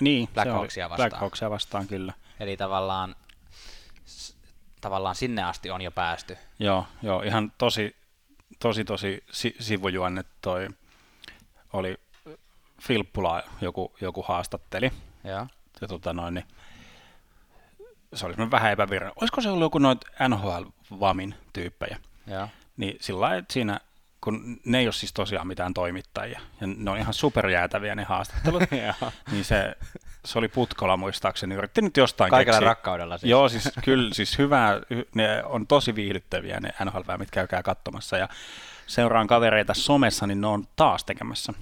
niin 0.00 0.28
Black 0.34 0.50
Hawksia 0.50 0.90
vastaan. 0.90 1.10
Black 1.10 1.20
Hawksia 1.20 1.50
vastaan, 1.50 1.86
kyllä. 1.86 2.12
Eli 2.40 2.56
tavallaan, 2.56 3.16
tavallaan 4.80 5.14
sinne 5.14 5.42
asti 5.42 5.70
on 5.70 5.82
jo 5.82 5.90
päästy. 5.90 6.36
Joo, 6.58 6.86
joo, 7.02 7.22
ihan 7.22 7.52
tosi, 7.58 7.96
tosi, 8.58 8.84
tosi 8.84 9.24
si- 9.32 9.56
sivujuonne 9.60 10.24
toi 10.40 10.68
oli 11.72 11.96
Filppula 12.82 13.42
joku, 13.60 13.92
joku 14.00 14.22
haastatteli. 14.22 14.92
Joo. 15.24 15.46
Ja 15.80 15.88
tota 15.88 16.12
noin, 16.12 16.34
niin 16.34 16.46
se 18.14 18.26
oli 18.26 18.50
vähän 18.50 18.72
epävirra. 18.72 19.12
Olisiko 19.20 19.40
se 19.40 19.48
ollut 19.48 19.64
joku 19.66 19.78
noit 19.78 20.04
NHL-vamin 20.28 21.34
tyyppejä? 21.52 21.98
Joo. 22.26 22.48
Niin 22.76 22.96
sillä 23.00 23.20
lailla, 23.20 23.38
että 23.38 23.52
siinä, 23.52 23.80
kun 24.20 24.60
ne 24.64 24.78
ei 24.78 24.86
ole 24.86 24.92
siis 24.92 25.12
tosiaan 25.12 25.46
mitään 25.46 25.74
toimittajia, 25.74 26.40
ja 26.60 26.66
ne 26.66 26.90
on 26.90 26.98
ihan 26.98 27.14
superjäätäviä 27.14 27.94
ne 27.94 28.04
haastattelut, 28.04 28.62
niin 29.32 29.44
se, 29.44 29.76
se 30.24 30.38
oli 30.38 30.48
Putkola 30.48 30.96
muistaakseni, 30.96 31.54
yritti 31.54 31.82
nyt 31.82 31.96
jostain 31.96 32.30
Kaikella 32.30 32.58
keksiä. 32.58 32.68
rakkaudella 32.68 33.18
siis. 33.18 33.30
Joo, 33.30 33.48
siis 33.48 33.70
kyllä, 33.84 34.14
siis 34.14 34.38
hyvää, 34.38 34.78
hy- 34.78 35.08
ne 35.14 35.44
on 35.44 35.66
tosi 35.66 35.94
viihdyttäviä 35.94 36.60
ne 36.60 36.70
nhl 36.84 37.00
mitkä 37.18 37.40
käykää 37.40 37.62
katsomassa, 37.62 38.16
ja 38.16 38.28
seuraan 38.86 39.26
kavereita 39.26 39.74
somessa, 39.74 40.26
niin 40.26 40.40
ne 40.40 40.46
on 40.46 40.64
taas 40.76 41.04
tekemässä 41.04 41.52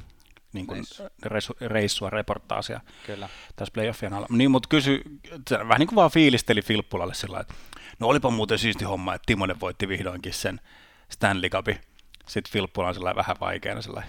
niin 0.57 0.67
kuin 0.67 0.85
reissua, 1.23 1.57
reissua, 1.61 2.11
reportaasia 2.11 2.81
Kyllä. 3.07 3.29
tässä 3.57 3.73
playoffien 3.73 4.13
alla. 4.15 4.27
Niin, 4.31 4.51
mutta 4.51 4.69
kysy, 4.69 5.03
vähän 5.51 5.79
niin 5.79 5.87
kuin 5.87 5.97
vaan 5.97 6.11
fiilisteli 6.11 6.63
Filppulalle 6.63 7.15
sillä 7.15 7.41
että 7.41 7.55
no 7.99 8.07
olipa 8.09 8.31
muuten 8.31 8.59
siisti 8.59 8.85
homma, 8.85 9.15
että 9.15 9.27
Timonen 9.27 9.61
voitti 9.61 9.89
vihdoinkin 9.89 10.33
sen 10.35 10.61
Stanley 11.09 11.51
Cupin. 11.51 11.81
Sitten 12.27 12.53
Filppula 12.53 12.89
on 12.89 12.95
sillä 12.95 13.15
vähän 13.17 13.37
vaikeana 13.41 13.83
sillä 13.83 14.03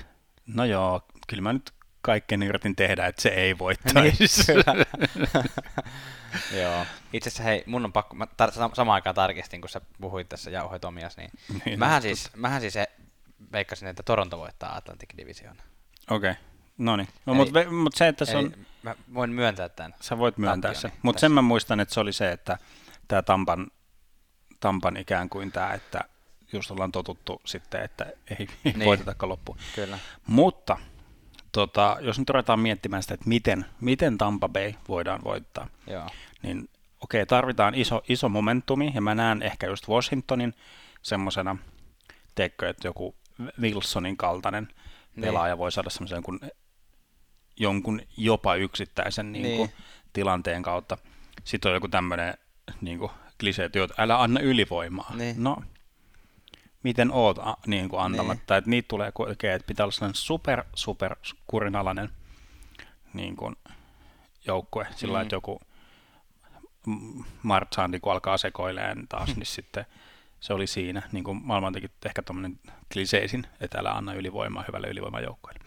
no 0.47 0.65
joo, 0.65 1.01
kyllä 1.27 1.41
mä 1.43 1.53
nyt 1.53 1.71
kaikkeni 2.01 2.45
yritin 2.45 2.75
tehdä, 2.75 3.05
että 3.07 3.21
se 3.21 3.29
ei 3.29 3.57
voittaisi. 3.57 4.51
Joo. 6.61 6.85
Itse 7.13 7.27
asiassa 7.29 7.43
hei, 7.43 7.63
mun 7.65 7.85
on 7.85 7.93
pakko, 7.93 8.15
mä 8.15 8.25
tar- 8.25 8.51
sam- 8.51 8.75
samaan 8.75 8.93
aikaan 8.95 9.15
tarkistin, 9.15 9.61
kun 9.61 9.69
sä 9.69 9.81
puhuit 10.01 10.29
tässä 10.29 10.51
jauhoit 10.51 10.85
omias, 10.85 11.17
niin, 11.17 11.31
Niin, 11.49 11.61
niin 11.65 11.79
mähän, 11.79 12.01
siis, 12.01 12.29
mähän 12.35 12.61
siis 12.61 12.75
e- 12.75 12.91
veikkasin, 13.51 13.87
että 13.87 14.03
Toronto 14.03 14.37
voittaa 14.37 14.75
Atlantic 14.75 15.09
Division. 15.17 15.57
Okei, 16.11 16.31
okay. 16.31 16.43
no 16.77 16.95
niin. 16.95 17.07
No, 17.25 17.33
mutta 17.33 17.71
mut 17.71 17.95
se, 17.95 18.07
että 18.07 18.25
se 18.25 18.37
on, 18.37 18.53
mä 18.83 18.95
voin 19.13 19.29
myöntää 19.29 19.69
tämän. 19.69 19.95
sä 20.01 20.17
voit 20.17 20.37
myöntää 20.37 20.73
se. 20.73 20.81
Tampioni 20.81 20.99
Mutta 21.03 21.19
sen 21.19 21.31
mä 21.31 21.41
muistan, 21.41 21.79
että 21.79 21.93
se 21.93 21.99
oli 21.99 22.13
se, 22.13 22.31
että 22.31 22.57
tämä 23.07 23.21
Tampan, 23.21 23.67
Tampan 24.59 24.97
ikään 24.97 25.29
kuin 25.29 25.51
tämä, 25.51 25.73
että 25.73 26.01
just 26.53 26.71
ollaan 26.71 26.91
totuttu 26.91 27.41
sitten, 27.45 27.83
että 27.83 28.05
ei, 28.05 28.47
ei 28.65 28.73
Niin. 28.73 28.85
voitetakaan 28.85 29.29
loppuun. 29.29 29.57
Kyllä. 29.75 29.99
Mutta 30.27 30.77
tota, 31.51 31.97
jos 32.01 32.19
nyt 32.19 32.29
ruvetaan 32.29 32.59
miettimään 32.59 33.01
sitä, 33.01 33.13
että 33.13 33.29
miten, 33.29 33.65
miten 33.81 34.17
Tampa 34.17 34.49
Bay 34.49 34.73
voidaan 34.87 35.23
voittaa, 35.23 35.67
Joo. 35.87 36.09
niin 36.43 36.69
okei, 37.01 37.25
tarvitaan 37.25 37.75
iso, 37.75 38.03
iso 38.09 38.29
momentumi, 38.29 38.91
ja 38.95 39.01
mä 39.01 39.15
näen 39.15 39.41
ehkä 39.41 39.67
just 39.67 39.87
Washingtonin 39.87 40.53
semmoisena, 41.01 41.57
teekö, 42.35 42.69
että 42.69 42.87
joku 42.87 43.15
Wilsonin 43.61 44.17
kaltainen 44.17 44.67
Niin. 45.17 45.25
pelaaja 45.25 45.57
voi 45.57 45.71
saada 45.71 45.89
semmoisen 45.89 46.23
kun 46.23 46.39
jonkun 47.59 48.01
jopa 48.17 48.55
yksittäisen 48.55 49.31
niin 49.31 49.57
kuin, 49.57 49.69
Niin. 49.69 49.83
tilanteen 50.13 50.63
kautta. 50.63 50.97
Sitten 51.43 51.69
on 51.69 51.75
joku 51.75 51.87
tämmöinen 51.87 52.33
niin 52.81 52.99
kuin, 52.99 53.11
klisee, 53.39 53.65
että 53.65 53.79
älä 53.97 54.21
anna 54.21 54.39
ylivoimaa. 54.39 55.11
Niin. 55.15 55.43
No, 55.43 55.57
miten 56.83 57.11
oot 57.11 57.37
a, 57.37 57.57
niin 57.67 57.89
kuin 57.89 58.01
antamatta, 58.01 58.53
Niin. 58.53 58.57
että 58.57 58.69
niitä 58.69 58.87
tulee 58.87 59.11
oikein, 59.19 59.53
että 59.53 59.67
pitää 59.67 59.83
olla 59.83 59.91
sellainen 59.91 60.15
super, 60.15 60.63
super 60.75 61.15
kurinalainen 61.47 62.09
niin 63.13 63.35
kuin, 63.35 63.55
joukkue, 64.47 64.87
sillä 64.95 65.17
Mm. 65.17 65.21
että 65.21 65.35
joku 65.35 65.61
Marchandi, 67.43 67.99
kun 67.99 68.11
alkaa 68.11 68.37
sekoilemaan 68.37 69.07
taas, 69.09 69.35
niin 69.35 69.45
sitten 69.55 69.85
se 70.39 70.53
oli 70.53 70.67
siinä, 70.67 71.01
niin 71.11 71.23
kuin 71.23 71.41
maailman 71.43 71.73
teki 71.73 71.87
ehkä 72.05 72.21
tuommoinen 72.21 72.59
kliseisin, 72.93 73.47
että 73.59 73.79
älä 73.79 73.91
anna 73.91 74.13
ylivoimaa 74.13 74.63
hyvälle 74.67 74.87
ylivoimajoukkoille. 74.87 75.59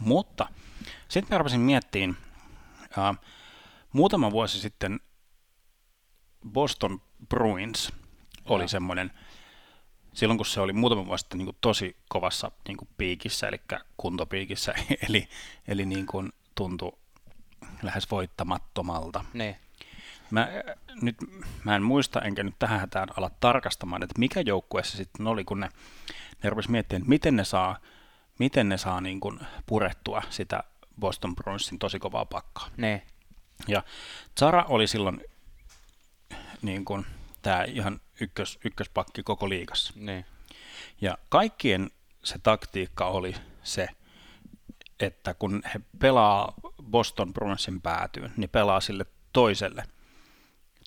Mutta 0.00 0.48
sitten 1.08 1.34
mä 1.34 1.38
rupesin 1.38 1.60
miettimään, 1.60 2.16
uh, 2.82 3.16
muutama 3.92 4.30
vuosi 4.30 4.60
sitten 4.60 5.00
Boston 6.52 7.02
Bruins 7.28 7.92
oli 8.44 8.68
semmoinen, 8.68 9.12
silloin 10.14 10.38
kun 10.38 10.46
se 10.46 10.60
oli 10.60 10.72
muutama 10.72 11.06
vuosi 11.06 11.22
sitten 11.22 11.38
niin 11.38 11.46
kuin 11.46 11.56
tosi 11.60 11.96
kovassa 12.08 12.50
niin 12.68 12.76
kuin 12.76 12.88
piikissä, 12.98 13.48
eli 13.48 13.60
kuntopiikissä, 13.96 14.74
eli, 15.08 15.28
eli 15.68 15.86
niin 15.86 16.06
kuin 16.06 16.32
tuntui 16.54 16.92
lähes 17.82 18.10
voittamattomalta. 18.10 19.24
Niin. 19.32 19.56
Mä, 20.30 20.48
nyt, 21.02 21.16
mä 21.64 21.76
en 21.76 21.82
muista, 21.82 22.20
enkä 22.20 22.42
nyt 22.42 22.54
tähän 22.58 22.80
hätään 22.80 23.08
ala 23.16 23.30
tarkastamaan, 23.40 24.02
että 24.02 24.18
mikä 24.18 24.40
joukkue 24.40 24.84
se 24.84 24.96
sitten 24.96 25.26
oli, 25.26 25.44
kun 25.44 25.60
ne, 25.60 25.68
ne 26.42 26.50
rupesi 26.50 26.70
miettimään, 26.70 27.02
että 27.02 27.08
miten 27.08 27.36
ne 27.36 27.44
saa, 27.44 27.78
miten 28.38 28.68
ne 28.68 28.78
saa 28.78 29.00
niin 29.00 29.20
kuin 29.20 29.40
purettua 29.66 30.22
sitä 30.30 30.64
Boston 31.00 31.36
Bruinsin 31.36 31.78
tosi 31.78 31.98
kovaa 31.98 32.24
pakkaa. 32.24 32.68
Niin. 32.76 33.02
Ja 33.68 33.82
Zara 34.40 34.64
oli 34.68 34.86
silloin 34.86 35.20
niin 36.62 36.84
kuin, 36.84 37.06
tämä 37.42 37.64
ihan 37.64 38.00
ykkös, 38.20 38.58
ykköspakki 38.64 39.22
koko 39.22 39.48
liigassa. 39.48 39.92
Niin. 39.96 40.26
Ja 41.00 41.18
kaikkien 41.28 41.90
se 42.24 42.38
taktiikka 42.38 43.06
oli 43.06 43.34
se, 43.62 43.88
että 45.00 45.34
kun 45.34 45.62
he 45.74 45.80
pelaa 45.98 46.54
Boston 46.82 47.32
Bruinsin 47.32 47.80
päätyyn, 47.80 48.32
niin 48.36 48.50
pelaa 48.50 48.80
sille 48.80 49.06
toiselle, 49.32 49.84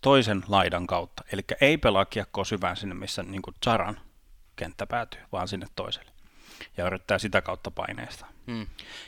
toisen 0.04 0.44
laidan 0.48 0.88
kautta. 0.88 1.24
Eli 1.32 1.42
ei 1.62 1.78
pelaa 1.78 2.06
kiekkoa 2.06 2.44
syvään 2.44 2.78
sinne, 2.78 2.96
missä 2.96 3.24
niin 3.24 3.42
kuin 3.42 3.56
Zaran 3.66 4.00
kenttä 4.56 4.88
päätyy, 4.88 5.22
vaan 5.32 5.48
sinne 5.48 5.68
toiselle. 5.76 6.12
Ja 6.78 6.86
yrittää 6.86 7.20
sitä 7.20 7.42
kautta 7.42 7.72
paineista. 7.72 8.26
Mm. 8.46 8.68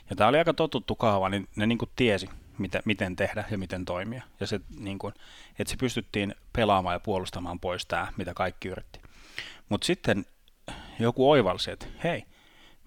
Ja 0.10 0.15
tämä 0.15 0.27
oli 0.27 0.38
aika 0.38 0.53
totuttu 0.53 0.95
kaava, 0.95 1.29
niin 1.29 1.49
ne 1.55 1.65
niin 1.65 1.77
kuin 1.77 1.91
tiesi, 1.95 2.29
miten, 2.58 2.81
miten 2.86 3.15
tehdä 3.15 3.43
ja 3.51 3.58
miten 3.58 3.86
toimia. 3.86 4.23
Ja 4.39 4.47
se, 4.47 4.60
niin 4.79 4.99
kuin, 4.99 5.13
että 5.60 5.71
se 5.71 5.77
pystyttiin 5.77 6.36
pelaamaan 6.53 6.95
ja 6.95 6.99
puolustamaan 6.99 7.60
pois 7.60 7.86
tämä, 7.86 8.08
mitä 8.17 8.34
kaikki 8.34 8.67
yritti. 8.67 8.99
Mutta 9.69 9.86
sitten 9.86 10.25
joku 10.99 11.31
oivalsi, 11.31 11.71
että 11.71 11.86
hei, 12.03 12.25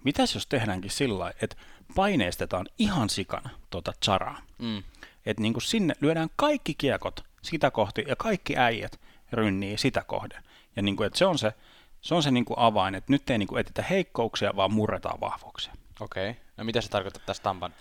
mitäs 0.03 0.33
jos 0.33 0.47
tehdäänkin 0.47 0.91
sillä 0.91 1.19
lailla, 1.19 1.37
että 1.41 1.55
paineistetaan 1.95 2.65
ihan 2.77 3.09
sikana 3.09 3.49
tuota 3.69 3.93
charaa. 4.05 4.41
Mm. 4.57 4.83
Että 5.25 5.41
niin 5.41 5.61
sinne 5.61 5.93
lyödään 6.01 6.29
kaikki 6.35 6.73
kiekot 6.73 7.28
sitä 7.49 7.71
kohti 7.71 8.03
ja 8.07 8.15
kaikki 8.15 8.57
äijät 8.57 8.99
rynnii 9.31 9.77
sitä 9.77 10.03
kohden. 10.07 10.43
Ja 10.75 10.81
niin 10.81 10.95
kuin, 10.95 11.07
että 11.07 11.19
se 11.19 11.25
on 11.25 11.37
se, 11.37 11.53
se, 12.01 12.15
on 12.15 12.23
se 12.23 12.31
niin 12.31 12.45
kuin 12.45 12.59
avain, 12.59 12.95
että 12.95 13.11
nyt 13.11 13.29
ei 13.29 13.37
niin 13.37 13.47
kuin 13.47 13.59
etitä 13.61 13.81
heikkouksia, 13.81 14.55
vaan 14.55 14.73
murretaan 14.73 15.19
vahvuuksia. 15.19 15.73
Okei. 15.99 16.29
Okay. 16.29 16.41
No 16.57 16.63
mitä 16.63 16.81
se 16.81 16.89
tarkoittaa 16.89 17.23
tässä 17.25 17.43
Tampan? 17.43 17.73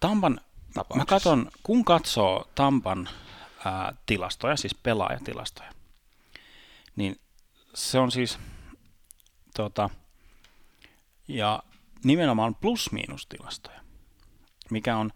Tampan, 0.00 0.40
mä 0.94 1.04
katson, 1.04 1.50
kun 1.62 1.84
katsoo 1.84 2.48
Tampan 2.54 3.08
ää, 3.64 3.94
tilastoja, 4.06 4.56
siis 4.56 4.74
pelaajatilastoja, 4.74 5.70
niin 6.96 7.20
se 7.74 7.98
on 7.98 8.10
siis, 8.10 8.38
tota, 9.56 9.90
ja 11.28 11.62
nimenomaan 12.04 12.54
plus-miinustilastoja, 12.54 13.80
mikä 14.70 14.96
on, 14.96 15.10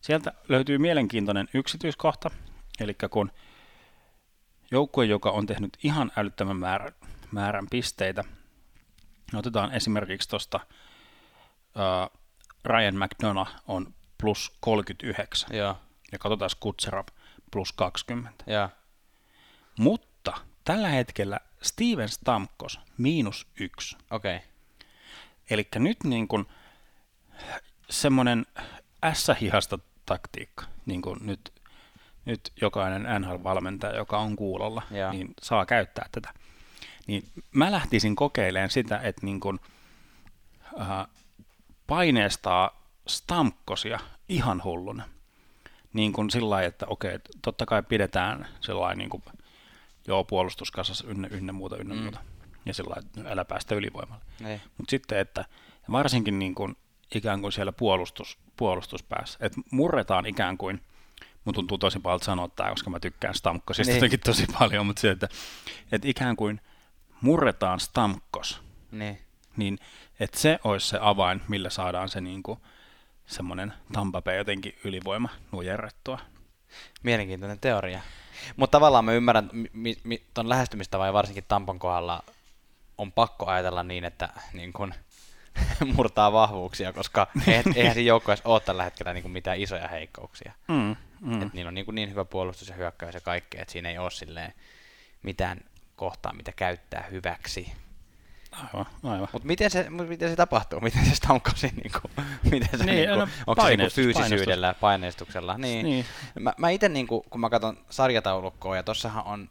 sieltä 0.00 0.32
löytyy 0.48 0.78
mielenkiintoinen 0.78 1.48
yksityiskohta, 1.54 2.30
eli 2.80 2.96
kun 3.10 3.32
joukkue, 4.72 5.04
joka 5.04 5.30
on 5.30 5.46
tehnyt 5.46 5.78
ihan 5.82 6.12
älyttömän 6.16 6.56
määrän, 6.56 6.92
määrän 7.32 7.66
pisteitä, 7.70 8.24
otetaan 9.34 9.72
esimerkiksi 9.72 10.28
tuosta 10.28 10.60
uh, 11.76 12.18
Ryan 12.64 12.96
McDonough 12.96 13.50
on 13.66 13.94
plus 14.20 14.56
39, 14.60 15.56
Joo. 15.56 15.78
ja 16.12 16.18
katsotaan 16.18 16.50
Kutserov 16.60 17.06
plus 17.50 17.72
20. 17.72 18.44
Joo. 18.46 18.68
Mutta 19.78 20.32
tällä 20.64 20.88
hetkellä 20.88 21.40
Steven 21.62 22.08
Stamkos 22.08 22.80
miinus 22.98 23.46
yksi. 23.60 23.96
Okei. 24.10 24.36
Okay. 24.36 24.48
Eli 25.50 25.68
nyt 25.74 26.04
niin 26.04 26.28
kuin 26.28 26.46
semmoinen 27.90 28.46
S-hihasta 29.12 29.78
taktiikka, 30.06 30.64
niin 30.86 31.02
kuin 31.02 31.18
nyt, 31.22 31.52
nyt 32.24 32.52
jokainen 32.60 33.22
NHL-valmentaja, 33.22 33.96
joka 33.96 34.18
on 34.18 34.36
kuulolla, 34.36 34.82
Joo. 34.90 35.12
niin 35.12 35.34
saa 35.42 35.66
käyttää 35.66 36.08
tätä. 36.12 36.32
Niin 37.06 37.22
mä 37.54 37.72
lähtisin 37.72 38.16
kokeilemaan 38.16 38.70
sitä, 38.70 38.98
että 38.98 39.26
niin 39.26 39.40
kuin, 39.40 39.60
äh, 40.80 41.06
paineestaa 41.86 42.82
Stamkosia 43.08 43.98
ihan 44.28 44.64
hulluna. 44.64 45.04
Niin 45.92 46.12
kuin 46.12 46.30
sillä 46.30 46.50
lailla, 46.50 46.68
että 46.68 46.86
okei, 46.88 47.18
totta 47.42 47.66
kai 47.66 47.82
pidetään 47.82 48.48
sellainen 48.60 48.98
niin 48.98 49.10
kuin, 49.10 49.22
joo, 50.08 50.24
puolustuskasassa 50.24 51.06
ynnä, 51.08 51.28
ynnä 51.30 51.52
muuta, 51.52 51.76
ynnä 51.76 51.94
Mm. 51.94 52.00
muuta. 52.00 52.18
Ja 52.66 52.74
sillä 52.74 52.90
lailla, 52.90 53.08
että 53.16 53.30
älä 53.32 53.44
päästä 53.44 53.74
ylivoimalla. 53.74 54.24
Niin. 54.40 54.60
Mutta 54.78 54.90
sitten, 54.90 55.18
että 55.18 55.44
varsinkin 55.92 56.38
niin 56.38 56.54
kuin, 56.54 56.76
ikään 57.14 57.40
kuin 57.40 57.52
siellä 57.52 57.72
puolustus, 57.72 58.38
puolustuspäässä, 58.56 59.38
että 59.42 59.60
murretaan 59.70 60.26
ikään 60.26 60.58
kuin, 60.58 60.80
mun 61.44 61.54
tuntuu 61.54 61.78
tosi 61.78 61.98
paljon 62.00 62.20
sanoa 62.20 62.48
tämä, 62.48 62.70
koska 62.70 62.90
mä 62.90 63.00
tykkään 63.00 63.34
Stamkosista 63.34 63.92
Niin. 63.92 64.00
niin. 64.10 64.20
tosi 64.20 64.46
paljon, 64.58 64.86
mutta 64.86 65.00
se, 65.00 65.10
että, 65.10 65.28
että 65.92 66.08
ikään 66.08 66.36
kuin 66.36 66.60
murretaan 67.20 67.80
Stamkos, 67.80 68.60
Niin. 68.90 69.18
niin 69.56 69.78
että 70.20 70.38
se 70.38 70.58
olisi 70.64 70.88
se 70.88 70.98
avain, 71.00 71.42
millä 71.48 71.70
saadaan 71.70 72.08
se 72.08 72.20
niin 72.20 72.42
kuin, 72.42 72.58
semmoinen 73.26 73.72
Tampa 73.92 74.22
Bay 74.22 74.36
jotenkin 74.36 74.78
ylivoima 74.84 75.28
nujerrettua. 75.52 76.18
Mielenkiintoinen 77.02 77.58
teoria. 77.60 78.00
Mutta 78.56 78.76
tavallaan 78.76 79.04
mä 79.04 79.12
ymmärrän 79.12 79.50
mi- 79.72 79.96
mi- 80.04 80.22
ton 80.34 80.48
lähestymistavan 80.48 81.06
ja 81.06 81.12
varsinkin 81.12 81.44
Tampan 81.48 81.78
kohdalla 81.78 82.22
on 82.98 83.12
pakko 83.12 83.46
ajatella 83.46 83.82
niin, 83.82 84.04
että 84.04 84.28
niin 84.52 84.72
kun, 84.72 84.94
murtaa 85.96 86.32
vahvuuksia, 86.32 86.92
koska 86.92 87.26
eihän, 87.48 87.64
eihän 87.76 87.94
siinä 87.94 88.08
joukkueessa 88.08 88.48
ole 88.48 88.60
tällä 88.60 88.84
hetkellä 88.84 89.12
niin 89.12 89.22
kuin 89.22 89.32
mitään 89.32 89.60
isoja 89.60 89.88
heikkouksia. 89.88 90.52
Mm, 90.68 90.96
mm. 91.22 91.42
Et 91.42 91.52
niillä 91.52 91.68
on 91.68 91.74
niin, 91.74 91.84
kuin 91.84 91.94
niin 91.94 92.10
hyvä 92.10 92.24
puolustus 92.24 92.68
ja 92.68 92.74
hyökkäys 92.74 93.14
ja 93.14 93.20
kaikkea, 93.20 93.62
että 93.62 93.72
siinä 93.72 93.88
ei 93.90 93.98
ole 93.98 94.10
silleen 94.10 94.54
mitään 95.22 95.60
kohtaa, 95.96 96.32
mitä 96.32 96.52
käyttää 96.52 97.06
hyväksi. 97.10 97.72
Aivan, 98.52 98.86
aivan. 99.04 99.28
Mutta 99.32 99.46
miten 99.46 99.70
se, 99.70 99.90
mut 99.90 100.08
miten 100.08 100.30
se 100.30 100.36
tapahtuu? 100.36 100.80
Miten 100.90 101.04
se 101.04 101.14
Stamkosi, 101.14 101.66
niin 101.66 101.92
kuin, 101.92 102.26
miten 102.50 102.78
se, 102.78 102.84
Niin, 102.84 102.96
niin, 102.96 103.08
kuin, 103.08 103.18
no, 103.18 103.28
onko 103.46 103.62
se 103.62 103.68
niin 103.68 103.78
kuin 103.78 103.90
fyysisyydellä 103.90 104.74
paineistuksella? 104.74 105.58
Niin. 105.58 105.86
Niin. 105.86 106.04
Mä, 106.40 106.54
mä 106.58 106.70
itse, 106.70 106.88
niin 106.88 107.06
kuin, 107.06 107.22
kun 107.30 107.40
mä 107.40 107.50
katson 107.50 107.84
sarjataulukkoa, 107.90 108.76
ja 108.76 108.82
tossahan 108.82 109.24
on 109.24 109.50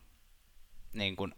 niin 0.94 1.16
kuin, 1.16 1.34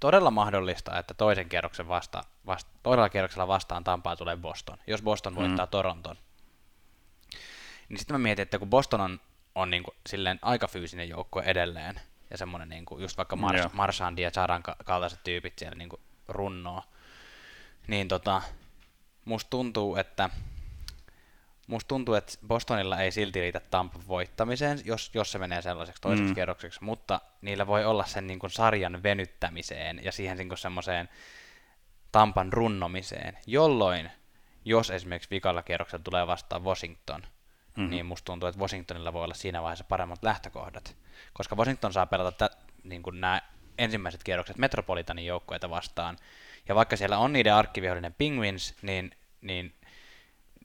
todella 0.00 0.30
mahdollista, 0.30 0.98
että 0.98 1.14
toisen 1.14 1.48
kierroksen 1.48 1.88
vasta, 1.88 2.24
vasta, 2.46 2.70
toisella 2.82 3.08
kierroksella 3.08 3.48
vastaan 3.48 3.84
Tampaa 3.84 4.16
tulee 4.16 4.36
Boston, 4.36 4.78
jos 4.86 5.02
Boston 5.02 5.34
voittaa 5.34 5.66
mm. 5.66 5.70
Toronton. 5.70 6.16
Niin 7.88 7.98
sitten 7.98 8.14
mä 8.14 8.18
mietin, 8.18 8.42
että 8.42 8.58
kun 8.58 8.70
Boston 8.70 9.00
on, 9.00 9.20
on 9.54 9.70
niin 9.70 9.82
kuin, 9.82 9.94
silleen 10.06 10.38
aika 10.42 10.68
fyysinen 10.68 11.08
joukkue 11.08 11.42
edelleen, 11.42 12.00
ja 12.30 12.38
semmoinen 12.38 12.68
niin 12.68 12.84
kuin, 12.84 13.02
just 13.02 13.16
vaikka 13.16 13.36
Mars, 13.36 13.58
Joo. 13.58 13.70
Marsandi 13.72 14.22
ja 14.22 14.30
Charan 14.30 14.62
ka- 14.62 14.76
kaltaiset 14.84 15.20
tyypit 15.24 15.58
siellä 15.58 15.78
niin 15.78 15.88
kuin, 15.88 16.02
runnoo, 16.28 16.82
niin 17.86 18.08
tota, 18.08 18.42
musta 19.24 19.50
tuntuu, 19.50 19.96
että 19.96 20.30
musta 21.66 21.88
tuntuu, 21.88 22.14
että 22.14 22.32
Bostonilla 22.46 23.00
ei 23.00 23.12
silti 23.12 23.40
riitä 23.40 23.60
Tampan 23.60 24.02
voittamiseen, 24.08 24.80
jos, 24.84 25.10
jos 25.14 25.32
se 25.32 25.38
menee 25.38 25.62
sellaiseksi 25.62 26.02
toiseksi 26.02 26.30
mm. 26.30 26.34
Kierrokseksi, 26.34 26.84
mutta 26.84 27.20
niillä 27.42 27.66
voi 27.66 27.84
olla 27.84 28.04
sen 28.04 28.26
niin 28.26 28.38
kuin 28.38 28.50
sarjan 28.50 29.02
venyttämiseen 29.02 30.04
ja 30.04 30.12
siihen 30.12 30.38
niin 30.38 30.48
kuin 30.48 30.58
semmoiseen 30.58 31.08
Tampan 32.12 32.52
runnomiseen, 32.52 33.38
jolloin 33.46 34.10
jos 34.64 34.90
esimerkiksi 34.90 35.30
vikalla 35.30 35.62
kierroksella 35.62 36.02
tulee 36.02 36.26
vastaan 36.26 36.64
Washington, 36.64 37.22
mm-hmm. 37.78 37.84
Mhm. 37.84 37.90
niin 37.90 38.06
musta 38.06 38.24
tuntuu, 38.24 38.48
että 38.48 38.60
Washingtonilla 38.60 39.12
voi 39.12 39.24
olla 39.24 39.34
siinä 39.34 39.62
vaiheessa 39.62 39.84
paremmat 39.84 40.22
lähtökohdat, 40.22 40.96
koska 41.32 41.56
Washington 41.56 41.92
saa 41.92 42.06
pelata 42.06 42.32
tä, 42.32 42.56
niin 42.84 43.02
kuin 43.02 43.20
nämä 43.20 43.42
ensimmäiset 43.78 44.24
kierrokset 44.24 44.58
Metropolitanin 44.58 45.26
joukkueita 45.26 45.70
vastaan, 45.70 46.16
ja 46.68 46.74
vaikka 46.74 46.96
siellä 46.96 47.18
on 47.18 47.32
niiden 47.32 47.54
arkkivihollinen 47.54 48.14
Penguins, 48.18 48.74
niin, 48.82 49.10
niin 49.40 49.74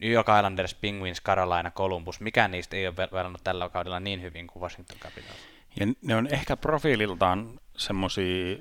New 0.02 0.12
York 0.12 0.28
Islanders, 0.38 0.76
Penguins, 0.76 1.22
Carolina, 1.22 1.72
Columbus, 1.72 2.20
mikään 2.20 2.52
niistä 2.52 2.76
ei 2.78 2.88
ole 2.88 2.96
pel- 3.06 3.12
pelannut 3.12 3.44
tällä 3.44 3.70
kaudella 3.70 4.00
niin 4.00 4.22
hyvin 4.22 4.48
kuin 4.48 4.62
Washington 4.62 4.98
Capitals. 5.00 5.48
Ja 5.80 5.86
ne 6.02 6.16
on 6.16 6.28
ehkä 6.34 6.58
profiililtaan 6.58 7.60
semmosia, 7.78 8.58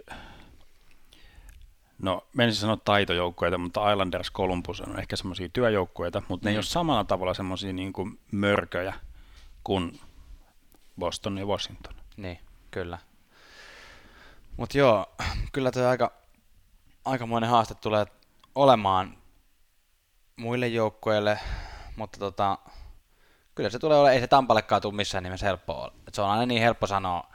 no 1.98 2.26
menisin 2.32 2.60
sanoa 2.60 2.76
taitojoukkueita, 2.76 3.58
mutta 3.58 3.90
Islanders 3.92 4.32
Columbus 4.32 4.80
on 4.80 4.98
ehkä 4.98 5.16
semmosia 5.16 5.48
työjoukkueita, 5.48 6.22
mutta 6.28 6.44
mm. 6.44 6.46
ne 6.46 6.50
ei 6.50 6.54
Mm. 6.54 6.58
ole 6.58 6.62
samalla 6.64 7.04
tavalla 7.04 7.34
semmosia 7.34 7.72
niin 7.72 7.92
kuin 7.92 8.18
mörköjä 8.32 8.94
kuin 9.64 10.00
Boston 10.98 11.38
ja 11.38 11.46
Washington. 11.46 11.94
Niin, 12.16 12.38
kyllä. 12.70 12.98
Mutta 14.56 14.78
joo, 14.78 15.06
kyllä 15.52 15.70
tuo 15.70 15.86
aika, 15.86 16.12
aikamoinen 17.04 17.50
haaste 17.50 17.74
tulee 17.74 18.06
olemaan 18.54 19.18
muille 20.36 20.68
joukkueille, 20.68 21.38
mutta 21.96 22.18
tota, 22.18 22.58
kyllä 23.54 23.70
se 23.70 23.78
tulee 23.78 23.98
olemaan, 23.98 24.14
ei 24.14 24.20
se 24.20 24.26
Tampallekaan 24.26 24.82
tule 24.82 24.94
missään 24.94 25.24
nimessä 25.24 25.46
helppoa 25.46 25.76
olla. 25.82 25.94
Et 26.08 26.14
se 26.14 26.22
on 26.22 26.30
aina 26.30 26.46
niin 26.46 26.62
helppo 26.62 26.86
sanoa 26.86 27.32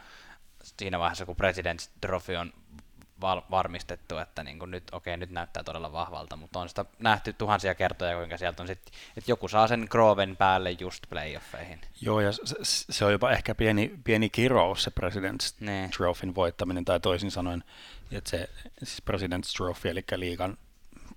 siinä 0.64 1.00
vaiheessa, 1.00 1.26
kun 1.26 1.36
President's 1.36 1.90
Trophy 2.02 2.36
on 2.36 2.54
val- 3.22 3.42
varmistettu, 3.52 4.18
että 4.18 4.44
niin 4.44 4.60
nyt, 4.68 4.84
okei, 4.92 5.18
nyt 5.18 5.30
näyttää 5.30 5.64
todella 5.64 5.92
vahvalta, 5.92 6.36
mutta 6.36 6.60
on 6.60 6.70
sitä 6.70 6.86
nähty 7.00 7.34
tuhansia 7.34 7.76
kertoja, 7.76 8.18
kuinka 8.18 8.38
sieltä 8.38 8.64
on 8.64 8.68
sitten, 8.68 8.94
että 9.18 9.32
joku 9.32 9.48
saa 9.48 9.68
sen 9.68 9.88
Groven 9.90 10.36
päälle 10.38 10.72
just 10.72 11.04
playoffeihin. 11.10 11.82
Joo, 12.02 12.20
ja 12.20 12.32
se, 12.32 12.56
se 12.64 13.06
on 13.06 13.12
jopa 13.12 13.32
ehkä 13.32 13.56
pieni, 13.56 14.00
pieni 14.04 14.30
kirous 14.30 14.84
se 14.84 14.92
President's 15.02 15.56
Niin. 15.60 15.92
Trophyn 15.92 16.36
voittaminen, 16.36 16.86
tai 16.86 17.00
toisin 17.00 17.32
sanoen, 17.32 17.64
että 18.12 18.30
se 18.30 18.50
siis 18.78 19.04
President's 19.12 19.58
Trophy, 19.58 19.90
eli 19.90 20.04
liigan 20.16 20.58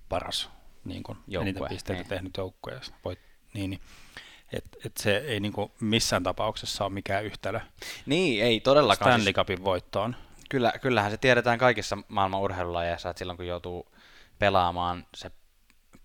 paras 0.09 0.49
niin 0.85 1.03
kuin, 1.03 1.17
Joukkue, 1.27 1.49
eniten 1.49 1.69
pisteitä 1.69 2.01
niin. 2.01 2.09
tehnyt 2.09 2.37
joukkue, 2.37 2.73
ja 2.73 2.79
voit, 3.05 3.19
niin, 3.53 3.69
niin, 3.69 3.81
et, 4.53 4.65
et 4.85 4.97
se 4.97 5.17
ei 5.17 5.39
niin 5.39 5.53
kuin, 5.53 5.71
missään 5.79 6.23
tapauksessa 6.23 6.83
ole 6.85 6.93
mikään 6.93 7.25
yhtälö 7.25 7.59
Niin, 8.05 8.43
ei 8.43 8.59
todellakaan. 8.59 9.11
Stanley 9.11 9.33
Cupin 9.33 9.63
voittoon. 9.63 10.15
Kyllä, 10.51 10.73
kyllähän 10.81 11.11
se 11.11 11.17
tiedetään 11.17 11.59
kaikissa 11.59 11.97
maailman 12.07 12.39
urheilulajeissa, 12.39 13.09
että 13.09 13.19
silloin 13.19 13.37
kun 13.37 13.47
joutuu 13.47 13.87
pelaamaan 14.39 15.05
se 15.15 15.31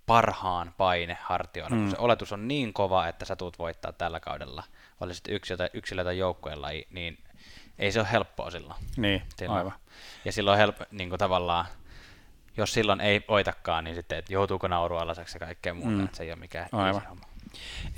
parhaan 0.06 0.74
paine 0.76 1.18
hartioilla, 1.20 1.76
mm. 1.76 1.82
kun 1.82 1.90
se 1.90 1.96
oletus 1.98 2.32
on 2.32 2.48
niin 2.48 2.72
kova, 2.72 3.08
että 3.08 3.24
sä 3.24 3.36
tuut 3.36 3.58
voittaa 3.58 3.92
tällä 3.92 4.20
kaudella, 4.20 4.62
oli 5.00 5.14
sitten 5.14 5.34
yksilö 5.34 5.56
tai, 5.56 5.70
yksilö 5.74 6.04
tai 6.04 6.18
joukkueen 6.18 6.62
laji, 6.62 6.86
niin 6.90 7.18
ei 7.78 7.92
se 7.92 8.00
ole 8.00 8.08
helppoa 8.12 8.50
silloin. 8.50 8.80
Niin, 8.96 9.22
silloin. 9.36 9.58
aivan. 9.58 9.72
Ja 10.24 10.32
silloin 10.32 10.58
help, 10.58 10.76
niin 10.90 11.08
kuin 11.08 11.18
tavallaan, 11.18 11.66
jos 12.56 12.72
silloin 12.72 13.00
ei 13.00 13.24
voitakaan, 13.28 13.84
niin 13.84 13.96
sitten, 13.96 14.18
että 14.18 14.32
joutuuko 14.32 14.68
naurualaseksi 14.68 15.36
ja 15.36 15.46
kaikkea 15.46 15.74
muuta, 15.74 15.90
mm. 15.90 16.04
Että 16.04 16.16
se 16.16 16.22
ei 16.22 16.30
ole 16.30 16.38
mikään 16.38 16.68
Aivan. 16.72 17.06
homma. 17.08 17.24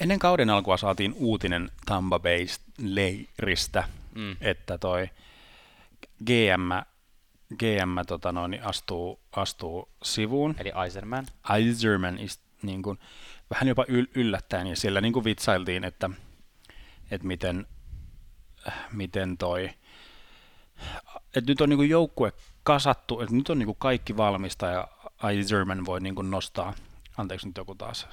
Ennen 0.00 0.18
kauden 0.18 0.50
alkua 0.50 0.76
saatiin 0.76 1.14
uutinen 1.16 1.70
Tampa 1.86 2.18
Bay 2.18 2.46
leiristä, 2.82 3.84
Mm. 4.14 4.36
että 4.40 4.78
toi 4.78 5.10
GM, 6.26 6.70
GM 7.56 7.98
tota 8.06 8.32
noin, 8.32 8.60
astuu, 8.64 9.20
astuu 9.32 9.88
sivuun. 10.02 10.54
Eli 10.58 10.72
Eiserman. 10.84 11.26
Eiserman 11.56 12.18
is, 12.18 12.40
niin 12.62 12.82
kuin, 12.82 12.98
vähän 13.50 13.68
jopa 13.68 13.84
yl- 13.84 14.10
yllättäen, 14.14 14.66
ja 14.66 14.76
siellä 14.76 15.00
niin 15.00 15.12
kuin 15.12 15.24
vitsailtiin, 15.24 15.84
että, 15.84 16.10
että 17.10 17.26
miten, 17.26 17.66
miten 18.92 19.38
toi, 19.38 19.70
että 21.36 21.50
nyt 21.50 21.60
on 21.60 21.68
niin 21.68 21.78
kuin 21.78 21.90
joukkue 21.90 22.32
kasattu, 22.62 23.20
että 23.20 23.34
nyt 23.34 23.50
on 23.50 23.58
niin 23.58 23.66
kuin 23.66 23.78
kaikki 23.78 24.16
valmista, 24.16 24.66
ja 24.66 24.88
Eiserman 25.30 25.86
voi 25.86 26.00
niin 26.00 26.14
kuin 26.14 26.30
nostaa, 26.30 26.74
anteeksi 27.16 27.46
nyt 27.46 27.56
joku 27.56 27.74
taas, 27.74 28.06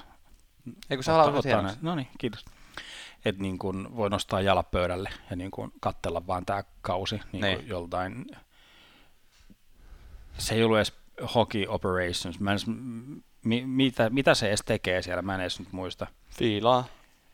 Eikö 0.90 1.02
sä 1.02 1.12
haluat. 1.12 1.82
No 1.82 1.94
niin, 1.94 2.08
kiitos. 2.18 2.44
Että 3.26 3.42
niin 3.42 3.58
kuin 3.58 3.96
voi 3.96 4.10
nostaa 4.10 4.40
jalat 4.40 4.70
pöydälle 4.70 5.10
ja 5.30 5.36
niin 5.36 5.50
kuin 5.50 5.72
katsella 5.80 6.26
vaan 6.26 6.46
tämä 6.46 6.64
kausi 6.82 7.20
niin 7.32 7.42
Niin. 7.42 7.56
kuin 7.56 7.68
joltain. 7.68 8.26
Se 10.38 10.54
ei 10.54 10.64
ollut 10.64 10.76
edes 10.76 10.92
hockey 11.34 11.66
operations. 11.68 12.40
Mä 12.40 12.50
en 12.50 12.52
edes 12.52 12.66
mi, 13.44 13.66
mitä, 13.66 14.10
mitä 14.10 14.34
se 14.34 14.48
edes 14.48 14.62
tekee 14.64 15.02
siellä, 15.02 15.22
mä 15.22 15.34
en 15.34 15.40
edes 15.40 15.58
nyt 15.58 15.72
muista. 15.72 16.06
Fiilaa. 16.30 16.84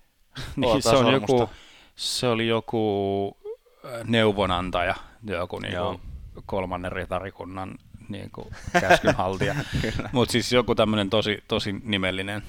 niin, 0.57 0.83
se, 0.83 0.89
on 0.89 1.13
joku, 1.13 1.51
se 1.97 2.27
oli 2.27 2.49
joku 2.49 3.37
äh, 3.85 4.05
neuvonantaja, 4.05 4.95
joku 5.25 5.59
niinku 5.59 6.01
kolmannen 6.47 6.93
ritarikunnan 6.93 7.79
niinku 8.09 8.51
käskynhaltija. 8.81 9.55
Mutta 10.13 10.33
siis 10.33 10.53
joku 10.53 10.75
tämmöinen 10.75 11.11
tosi, 11.11 11.45
tosi 11.49 11.73
nimellinen 11.83 12.43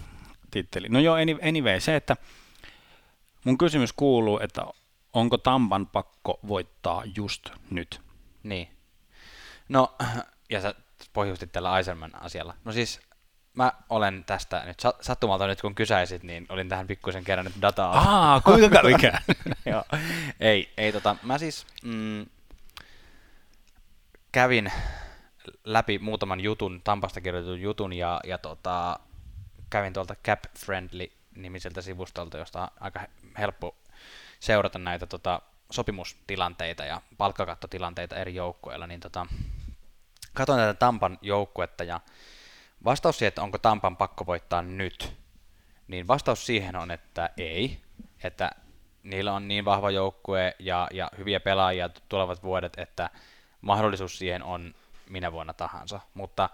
titteli. 0.51 0.89
No 0.89 0.99
joo, 0.99 1.15
anyway, 1.47 1.79
se, 1.79 1.95
että 1.95 2.17
mun 3.43 3.57
kysymys 3.57 3.93
kuuluu, 3.93 4.39
että 4.39 4.65
onko 5.13 5.37
Tampan 5.37 5.87
pakko 5.87 6.39
voittaa 6.47 7.03
just 7.15 7.49
nyt? 7.69 8.01
Niin. 8.43 8.67
No, 9.69 9.95
ja 10.49 10.61
sä 10.61 10.75
pohjustit 11.13 11.51
tällä 11.51 11.77
Eiserman 11.77 12.15
asialla. 12.15 12.53
No 12.65 12.71
siis 12.71 13.01
mä 13.53 13.71
olen 13.89 14.23
tästä 14.23 14.63
nyt 14.65 14.81
sattumalta 15.01 15.47
nyt 15.47 15.61
kun 15.61 15.75
kysäisit, 15.75 16.23
niin 16.23 16.45
olin 16.49 16.69
tähän 16.69 16.87
pikkuisen 16.87 17.23
kerännyt 17.23 17.53
dataa. 17.61 17.97
Aa, 17.97 18.41
kuinka 18.41 18.69
kävikään? 18.69 19.23
Joo, 19.65 19.83
ei, 20.39 20.73
ei 20.77 20.91
tota, 20.91 21.15
mä 21.23 21.37
siis 21.37 21.67
mm, 21.83 22.25
kävin 24.31 24.71
läpi 25.63 25.99
muutaman 25.99 26.39
jutun, 26.39 26.81
Tampasta 26.83 27.21
kirjoitetun 27.21 27.61
jutun 27.61 27.93
ja, 27.93 28.19
ja 28.23 28.37
tota, 28.37 28.99
kävin 29.69 29.93
tuolta 29.93 30.15
Cap 30.25 30.39
Friendly 30.57 31.11
nimiseltä 31.35 31.81
sivustolta, 31.81 32.37
josta 32.37 32.61
on 32.61 32.67
aika 32.79 32.99
helppo 33.37 33.75
seurata 34.39 34.79
näitä 34.79 35.07
tota, 35.07 35.41
sopimustilanteita 35.71 36.85
ja 36.85 37.01
palkkakattotilanteita 37.17 38.15
eri 38.15 38.35
joukkueilla, 38.35 38.87
niin 38.87 38.99
tota, 38.99 39.25
katsoin 40.33 40.59
tätä 40.59 40.73
Tampan 40.73 41.19
joukkuetta 41.21 41.83
ja 41.83 41.99
vastaus 42.83 43.17
siihen, 43.17 43.27
että 43.27 43.43
onko 43.43 43.57
Tampan 43.57 43.97
pakko 43.97 44.25
voittaa 44.25 44.61
nyt, 44.61 45.17
niin 45.87 46.07
vastaus 46.07 46.45
siihen 46.45 46.75
on, 46.75 46.91
että 46.91 47.29
ei, 47.37 47.81
että 48.23 48.51
niillä 49.03 49.33
on 49.33 49.47
niin 49.47 49.65
vahva 49.65 49.91
joukkue 49.91 50.55
ja, 50.59 50.87
ja 50.91 51.11
hyviä 51.17 51.39
pelaajia 51.39 51.89
tulevat 52.09 52.43
vuodet, 52.43 52.73
että 52.77 53.09
mahdollisuus 53.61 54.17
siihen 54.17 54.43
on 54.43 54.75
minä 55.09 55.31
vuonna 55.31 55.53
tahansa, 55.53 55.99
mutta 56.13 56.49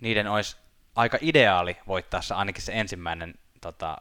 niiden 0.00 0.26
olisi 0.26 0.56
aika 0.96 1.18
ideaali 1.20 1.76
voittaa 1.86 2.22
se 2.22 2.34
ainakin 2.34 2.62
se 2.62 2.72
ensimmäinen, 2.72 3.34
tota, 3.60 3.96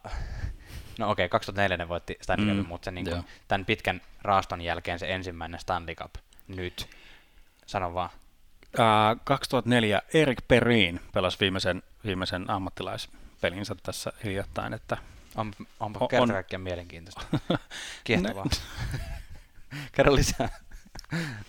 no 0.99 1.09
okei, 1.09 1.25
okay, 1.25 1.29
2004 1.29 1.77
ne 1.77 1.89
voitti 1.89 2.17
Stanley 2.21 2.47
Cup, 2.47 2.57
mm, 2.57 2.67
mutta 2.67 2.85
se 2.85 2.91
niin 2.91 3.05
kuin, 3.05 3.23
tämän 3.47 3.65
pitkän 3.65 4.01
raaston 4.21 4.61
jälkeen 4.61 4.99
se 4.99 5.13
ensimmäinen 5.13 5.59
Stanley 5.59 5.95
Cup 5.95 6.15
nyt. 6.47 6.89
Sano 7.65 7.93
vaan. 7.93 8.09
Uh, 8.79 9.21
2004 9.23 10.01
Erik 10.13 10.39
Perin 10.47 10.99
pelasi 11.13 11.37
viimeisen, 11.39 11.83
viimeisen 12.05 12.49
ammattilaispelinsä 12.49 13.75
tässä 13.83 14.13
hiljattain, 14.23 14.73
että 14.73 14.97
on, 15.35 15.53
onpa 15.79 15.99
on, 15.99 16.07
kerta 16.07 16.33
kaikkiaan 16.33 16.61
mielenkiintoista. 16.61 17.21
Kiehtovaa. 18.03 18.45
Kerro 19.95 20.15
lisää. 20.15 20.49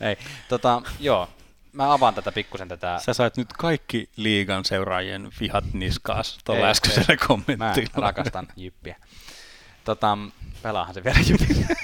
Ei, 0.01 0.17
tota, 0.49 0.83
joo, 1.01 1.29
mä 1.73 1.93
avaan 1.93 2.15
tätä 2.15 2.33
pikkusen 2.33 2.69
tätä. 2.69 2.99
Sä 3.05 3.15
sait 3.15 3.37
nyt 3.37 3.53
kaikki 3.53 4.11
liigan 4.17 4.65
seuraajien 4.65 5.31
vihat 5.41 5.65
niskaas 5.73 6.39
tuolla 6.45 6.67
äskeisellä 6.67 7.17
kommentilla. 7.27 7.91
Mä 7.97 8.01
rakastan 8.01 8.49
jyppiä. 8.57 8.97
Tota, 9.85 10.19
pelaahan 10.63 10.95
se 10.95 11.05
vielä 11.05 11.19
jyppiä. 11.29 11.77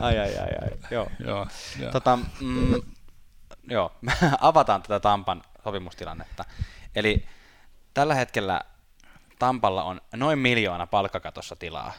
ai, 0.00 0.18
ai, 0.18 0.38
ai, 0.38 0.48
ai. 0.62 0.70
Joo. 0.90 1.08
joo, 1.18 1.46
joo. 1.80 1.92
Tota, 1.92 2.18
mm, 2.40 2.74
joo. 3.68 3.92
avataan 4.40 4.82
tätä 4.82 5.00
Tampan 5.00 5.42
sopimustilannetta. 5.64 6.44
Eli 6.94 7.26
tällä 7.94 8.14
hetkellä 8.14 8.60
Tampalla 9.38 9.82
on 9.82 10.00
noin 10.16 10.38
miljoona 10.38 10.86
palkkakatossa 10.86 11.56
tilaa. 11.56 11.92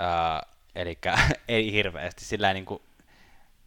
Öö, 0.00 0.52
Eli 0.74 0.98
ei 1.48 1.72
hirveästi. 1.72 2.24
Sillä 2.24 2.52
niin 2.52 2.64
kuin, 2.64 2.82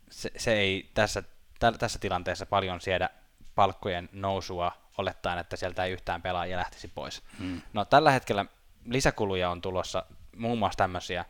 se, 0.09 0.31
se 0.37 0.53
ei 0.53 0.89
tässä, 0.93 1.23
tä, 1.59 1.71
tässä 1.71 1.99
tilanteessa 1.99 2.45
paljon 2.45 2.81
siedä 2.81 3.09
palkkojen 3.55 4.09
nousua 4.11 4.71
olettaen, 4.97 5.39
että 5.39 5.55
sieltä 5.55 5.83
ei 5.83 5.91
yhtään 5.91 6.21
pelaajia 6.21 6.57
lähtisi 6.57 6.87
pois. 6.87 7.23
Hmm. 7.39 7.61
No 7.73 7.85
tällä 7.85 8.11
hetkellä 8.11 8.45
lisäkuluja 8.85 9.49
on 9.49 9.61
tulossa 9.61 10.05
muun 10.35 10.59
muassa 10.59 10.77
tämmöisiä. 10.77 11.25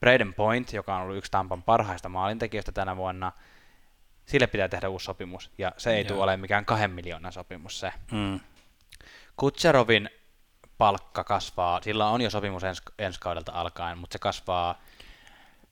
Braden 0.00 0.34
Point, 0.34 0.72
joka 0.72 0.96
on 0.96 1.02
ollut 1.02 1.16
yksi 1.16 1.30
Tampan 1.30 1.62
parhaista 1.62 2.08
maalintekijöistä 2.08 2.72
tänä 2.72 2.96
vuonna, 2.96 3.32
sille 4.26 4.46
pitää 4.46 4.68
tehdä 4.68 4.88
uusi 4.88 5.04
sopimus, 5.04 5.50
ja 5.58 5.72
se 5.76 5.96
ei 5.96 6.04
tule 6.04 6.22
olemaan 6.22 6.40
mikään 6.40 6.64
kahden 6.64 6.90
miljoonan 6.90 7.32
sopimus 7.32 7.80
se. 7.80 7.92
Hmm. 8.10 8.40
Kutserovin 9.36 10.10
palkka 10.78 11.24
kasvaa, 11.24 11.80
sillä 11.82 12.06
on 12.06 12.20
jo 12.20 12.30
sopimus 12.30 12.64
ens, 12.64 12.82
ensi 12.98 13.20
kaudelta 13.20 13.52
alkaen, 13.52 13.98
mutta 13.98 14.14
se 14.14 14.18
kasvaa 14.18 14.82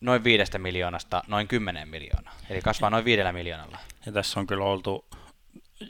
noin 0.01 0.25
viidestä 0.25 0.59
miljoonasta 0.59 1.23
noin 1.27 1.49
kymmenen 1.49 1.89
miljoonaa. 1.89 2.35
Eli 2.51 2.61
kasvaa 2.61 2.91
noin 2.91 3.05
viidellä 3.05 3.33
miljoonalla. 3.33 3.79
Ja 4.07 4.13
tässä 4.13 4.41
on 4.41 4.47
kyllä 4.47 4.65
oltu 4.65 5.05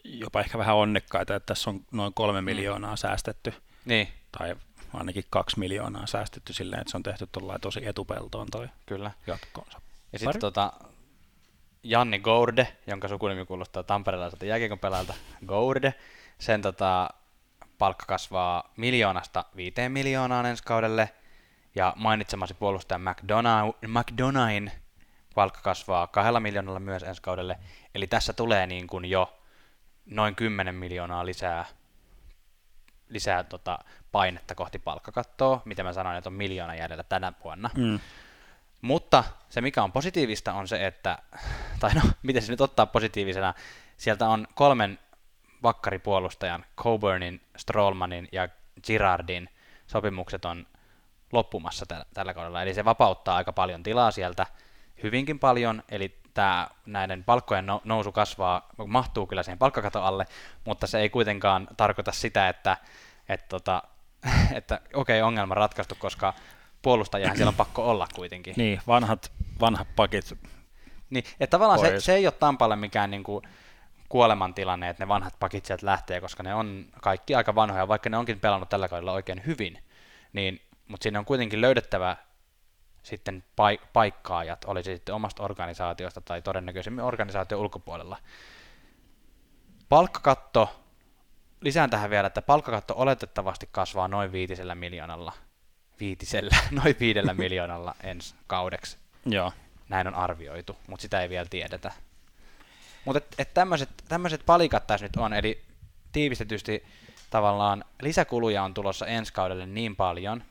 jopa 0.05 0.41
ehkä 0.41 0.59
vähän 0.59 0.77
onnekkaita, 0.77 1.35
että 1.35 1.47
tässä 1.47 1.71
on 1.71 1.81
noin 1.93 2.15
kolme 2.15 2.41
mm. 2.41 2.45
miljoonaa 2.45 2.97
säästetty. 2.97 3.55
Niin. 3.85 4.09
Tai 4.39 4.57
ainakin 4.95 5.25
kaksi 5.31 5.59
miljoonaa 5.59 6.07
säästetty 6.07 6.53
silleen, 6.53 6.81
että 6.81 6.91
se 6.91 6.97
on 6.97 7.03
tehty 7.03 7.29
tosi 7.61 7.87
etupeltoon 7.87 8.49
toi 8.51 8.69
Kyllä. 8.87 9.11
jatkoonsa. 9.27 9.81
Ja 10.13 10.19
sitten 10.19 10.41
tota, 10.41 10.73
Janni 11.83 12.19
Gourde, 12.19 12.77
jonka 12.87 13.09
sukunimi 13.09 13.47
kuulostaa 13.47 13.83
tamperelaiselta 13.83 14.47
jääkiekon 14.47 14.79
pelaajalta, 14.79 15.15
Gourde, 15.47 15.95
sen 16.39 16.63
tota, 16.63 17.11
palkka 17.79 18.07
kasvaa 18.07 18.73
miljoonasta 18.77 19.45
viiteen 19.57 19.93
miljoonaan 19.93 20.47
ensi 20.47 20.63
kaudelle– 20.63 21.11
ja 21.75 21.93
mainitsemasi 21.97 22.55
puolustaja 22.55 22.99
McDonough, 22.99 23.79
McDonaghin 23.87 24.73
palkka 25.35 25.61
kasvaa 25.61 26.07
kahdella 26.07 26.41
miljoonalla 26.41 26.81
myös 26.81 27.03
ensi 27.03 27.23
kaudelle. 27.23 27.59
Eli 27.95 28.07
tässä 28.07 28.33
tulee 28.33 28.67
niin 28.67 28.87
kuin 28.87 29.05
jo 29.05 29.39
noin 30.07 30.35
10 30.35 30.75
miljoonaa 30.75 31.27
lisää, 31.27 31.65
lisää 33.09 33.45
tota 33.45 33.79
painetta 34.13 34.55
kohti 34.55 34.79
palkkakattoa, 34.79 35.63
mitä 35.65 35.83
mä 35.83 35.93
sanoin, 35.93 36.17
että 36.17 36.29
on 36.29 36.35
miljoona 36.35 36.75
jäljellä 36.75 37.05
tänä 37.05 37.33
vuonna. 37.45 37.71
Mm. 37.77 38.01
Mutta 38.83 39.25
se, 39.49 39.61
mikä 39.61 39.83
on 39.83 39.93
positiivista, 39.93 40.53
on 40.53 40.69
se, 40.69 40.87
että, 40.87 41.19
tai 41.81 41.95
no, 41.95 42.01
miten 42.23 42.43
se 42.43 42.53
nyt 42.53 42.61
ottaa 42.61 42.87
positiivisena, 42.87 43.55
sieltä 43.97 44.29
on 44.29 44.47
kolmen 44.55 44.99
vakkaripuolustajan, 45.63 46.65
Coburnin, 46.77 47.41
Strollmanin 47.57 48.29
ja 48.33 48.49
Girardin 48.87 49.49
sopimukset 49.87 50.45
on 50.45 50.67
loppumassa 51.33 51.87
tällä, 51.87 52.05
tällä 52.15 52.35
kaudella. 52.35 52.63
Eli 52.63 52.75
se 52.75 52.85
vapauttaa 52.85 53.37
aika 53.37 53.53
paljon 53.53 53.83
tilaa 53.83 54.11
sieltä, 54.11 54.47
hyvinkin 55.03 55.39
paljon, 55.39 55.83
eli 55.89 56.22
tämä 56.35 56.69
näiden 56.87 57.25
palkkojen 57.25 57.67
nousu 57.85 58.13
kasvaa, 58.13 58.69
mahtuu 58.87 59.27
kyllä 59.27 59.43
siihen 59.43 59.59
palkkakaton 59.59 60.03
alle, 60.03 60.27
mutta 60.65 60.87
se 60.87 60.99
ei 60.99 61.11
kuitenkaan 61.11 61.69
tarkoita 61.77 62.13
sitä, 62.13 62.49
että, 62.49 62.77
että, 63.29 63.47
tota, 63.49 63.83
että 64.55 64.81
okei, 64.95 65.21
okay, 65.21 65.29
ongelma 65.29 65.55
ratkaistu, 65.55 65.95
koska 65.99 66.35
puolustajahan 66.83 67.37
siellä 67.37 67.49
on 67.49 67.55
pakko 67.55 67.91
olla 67.91 68.07
kuitenkin. 68.15 68.55
Niin, 68.57 68.81
vanhat, 68.87 69.33
vanhat 69.61 69.89
pakit 69.97 70.39
Niin, 71.11 71.25
että 71.41 71.59
tavallaan 71.59 71.81
se, 71.81 72.01
se 72.01 72.15
ei 72.15 72.27
ole 72.27 72.33
Tampalle 72.33 72.77
mikään 72.77 73.11
niin 73.11 73.25
kuin 73.25 73.45
kuolemantilanne, 74.09 74.89
että 74.89 75.05
ne 75.05 75.09
vanhat 75.09 75.35
pakit 75.41 75.65
sieltä 75.67 75.87
lähtee, 75.87 76.21
koska 76.21 76.43
ne 76.43 76.55
on 76.55 76.85
kaikki 77.01 77.35
aika 77.35 77.55
vanhoja, 77.55 77.89
vaikka 77.89 78.11
ne 78.11 78.17
onkin 78.17 78.41
pelannut 78.41 78.69
tällä 78.69 78.89
kaudella 78.89 79.13
oikein 79.13 79.43
hyvin, 79.47 79.79
niin 80.33 80.61
mutta 80.89 81.03
siinä 81.03 81.19
on 81.19 81.25
kuitenkin 81.25 81.61
löydettävä 81.61 82.17
sitten 83.03 83.45
paik- 83.57 83.87
paikkaajat, 83.93 84.65
oli 84.65 84.83
se 84.83 84.95
sitten 84.95 85.15
omasta 85.15 85.43
organisaatiosta 85.43 86.21
tai 86.21 86.43
todennäköisemmin 86.43 87.05
organisaation 87.05 87.61
ulkopuolella. 87.61 88.19
Palkkakatto, 89.89 90.81
lisään 91.61 91.91
tähän 91.91 92.11
vielä, 92.11 92.27
että 92.27 92.43
palkkakatto 92.43 92.95
oletettavasti 92.97 93.69
kasvaa 93.73 94.09
noin 94.09 94.33
viitisellä 94.33 94.75
miljoonalla, 94.75 95.33
viitisellä, 96.01 96.57
noin 96.83 96.97
viidellä 97.01 97.35
miljoonalla 97.35 97.95
ensi 98.03 98.35
kaudeksi. 98.47 98.97
Joo. 99.27 99.53
Näin 99.89 100.07
on 100.07 100.15
arvioitu, 100.15 100.77
mutta 100.87 101.03
sitä 101.03 101.23
ei 101.23 101.29
vielä 101.29 101.47
tiedetä. 101.51 101.93
Mutta 103.05 103.19
et, 103.19 103.35
et 103.39 103.55
tämmöiset 104.09 104.43
palikat 104.47 104.87
tässä 104.87 105.07
nyt 105.07 105.17
on, 105.17 105.33
eli 105.33 105.63
tiivistetysti 106.13 106.85
tavallaan 107.31 107.85
lisäkuluja 108.03 108.63
on 108.63 108.75
tulossa 108.75 109.07
ensi 109.07 109.33
kaudelle 109.33 109.67
niin 109.67 109.97
paljon, 109.97 110.45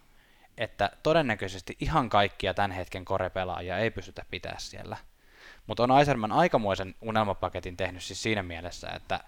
että 0.62 0.92
todennäköisesti 1.04 1.78
ihan 1.80 2.10
kaikkia 2.10 2.54
tämän 2.54 2.72
hetken 2.72 3.06
korepelaajia 3.06 3.78
ei 3.78 3.92
pystytä 3.92 4.26
pitää 4.32 4.56
siellä. 4.58 4.98
Mutta 5.68 5.84
on 5.84 5.92
Aiserman 5.92 6.32
aikamoisen 6.32 6.96
unelmapaketin 7.02 7.78
tehnyt 7.78 8.04
siis 8.04 8.24
siinä 8.24 8.44
mielessä, 8.44 8.90
että, 8.96 9.20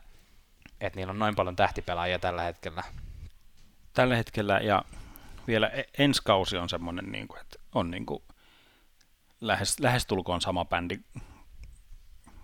että 0.82 1.00
niillä 1.00 1.12
on 1.12 1.20
noin 1.20 1.36
paljon 1.36 1.56
tähtipelaajia 1.56 2.20
tällä 2.20 2.42
hetkellä. 2.42 2.84
Tällä 3.94 4.16
hetkellä 4.16 4.60
ja 4.60 4.84
vielä 5.48 5.68
e- 5.68 5.84
ensi 5.98 6.22
kausi 6.26 6.58
on 6.58 6.70
semmoinen, 6.70 7.12
niin 7.12 7.28
kuin, 7.28 7.42
että 7.42 7.60
on 7.76 7.92
niin 7.92 8.06
kuin 8.06 8.24
lähes, 9.42 9.80
lähestulkoon 9.80 10.42
sama 10.42 10.66
bändi 10.66 11.00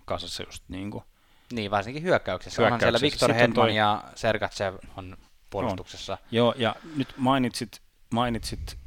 kasassa 0.04 0.42
just 0.42 0.64
niin 0.68 0.90
kuin. 0.90 1.04
Niin, 1.52 1.70
varsinkin 1.70 2.02
hyökkäyksessä. 2.02 2.62
Onhan 2.62 2.80
siellä 2.80 2.98
Hyökkäyksessä. 2.98 3.26
Viktor 3.26 3.30
on 3.30 3.40
Hedman 3.40 3.54
toi- 3.54 3.76
ja 3.76 4.04
Sergatsev 4.14 4.74
on 4.96 5.16
puolustuksessa. 5.50 6.18
Joo, 6.30 6.54
ja 6.56 6.76
nyt 6.96 7.14
mainitsit, 7.16 7.80
mainitsit 8.10 8.79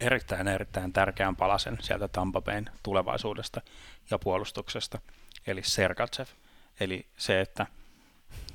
erittäin 0.00 0.48
erittäin 0.48 0.92
tärkeän 0.92 1.36
palasen 1.36 1.78
sieltä 1.80 2.08
Tampa 2.08 2.40
Bayn 2.40 2.70
tulevaisuudesta 2.82 3.60
ja 4.10 4.18
puolustuksesta, 4.18 4.98
eli 5.46 5.62
Sergatsev. 5.62 6.26
Eli 6.80 7.06
se, 7.16 7.40
että 7.40 7.66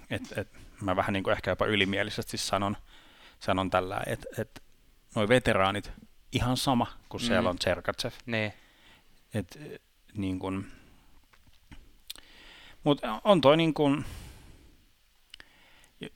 et, 0.10 0.38
et, 0.38 0.48
mä 0.82 0.96
vähän 0.96 1.14
niin 1.14 1.24
kuin 1.24 1.32
ehkä 1.32 1.52
jopa 1.52 1.66
ylimielisesti 1.66 2.38
sanon, 2.38 2.78
sanon 3.40 3.70
tällä, 3.70 4.02
että 4.06 4.28
et, 4.38 4.64
noi 5.16 5.28
veteraanit 5.28 5.92
ihan 6.32 6.58
sama 6.58 6.88
kuin 7.10 7.22
siellä 7.22 7.42
Mm. 7.42 7.48
on 7.50 7.58
Sergatsev. 7.62 8.12
Niin. 8.26 8.54
Et, 9.34 9.60
niin 10.14 10.40
kun, 10.40 10.66
mut 12.84 13.02
on 13.24 13.42
toi 13.42 13.58
niin 13.58 13.74
kun, 13.74 14.06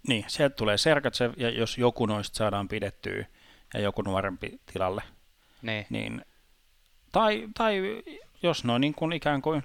niin, 0.07 0.25
sieltä 0.27 0.55
tulee 0.55 0.77
Sergatsev, 0.77 1.33
ja 1.37 1.49
jos 1.49 1.77
joku 1.77 2.05
noista 2.05 2.37
saadaan 2.37 2.67
pidettyä 2.67 3.25
ja 3.73 3.79
joku 3.79 4.01
nuorempi 4.01 4.59
tilalle, 4.73 5.01
Niin. 5.65 5.85
niin, 5.89 6.25
tai, 7.11 7.47
tai 7.57 7.81
jos 8.43 8.63
ne 8.63 8.73
on 8.73 8.81
niin 8.81 8.93
kuin 8.93 9.13
ikään 9.13 9.41
kuin 9.41 9.63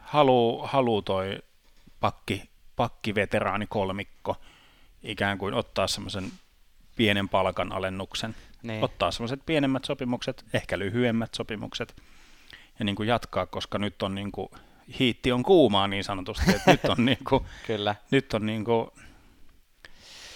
haluu, 0.00 0.62
haluu 0.66 1.02
toi 1.02 1.38
pakki, 2.00 2.42
pakkiveteraani 2.76 3.66
kolmikko 3.66 4.36
ikään 5.02 5.38
kuin 5.38 5.54
ottaa 5.54 5.86
semmoisen 5.86 6.32
pienen 6.96 7.28
palkan 7.28 7.72
alennuksen, 7.72 8.34
Niin. 8.62 8.84
ottaa 8.84 9.10
semmoiset 9.10 9.40
pienemmät 9.46 9.84
sopimukset, 9.84 10.44
ehkä 10.52 10.78
lyhyemmät 10.78 11.34
sopimukset 11.34 12.02
ja 12.78 12.84
niin 12.84 12.96
kuin 12.96 13.08
jatkaa, 13.08 13.46
koska 13.46 13.78
nyt 13.78 14.02
on 14.02 14.14
niin 14.14 14.32
kuin, 14.32 14.48
hiitti 14.98 15.32
on 15.32 15.42
kuumaa 15.42 15.88
niin 15.88 16.04
sanotusti, 16.04 16.50
että 16.54 16.70
nyt 16.70 16.84
on 16.84 17.04
niin 17.04 17.24
kuin, 17.28 17.44
Kyllä. 17.66 17.94
nyt 18.10 18.34
on 18.34 18.46
niin 18.46 18.64
kuin, 18.64 18.90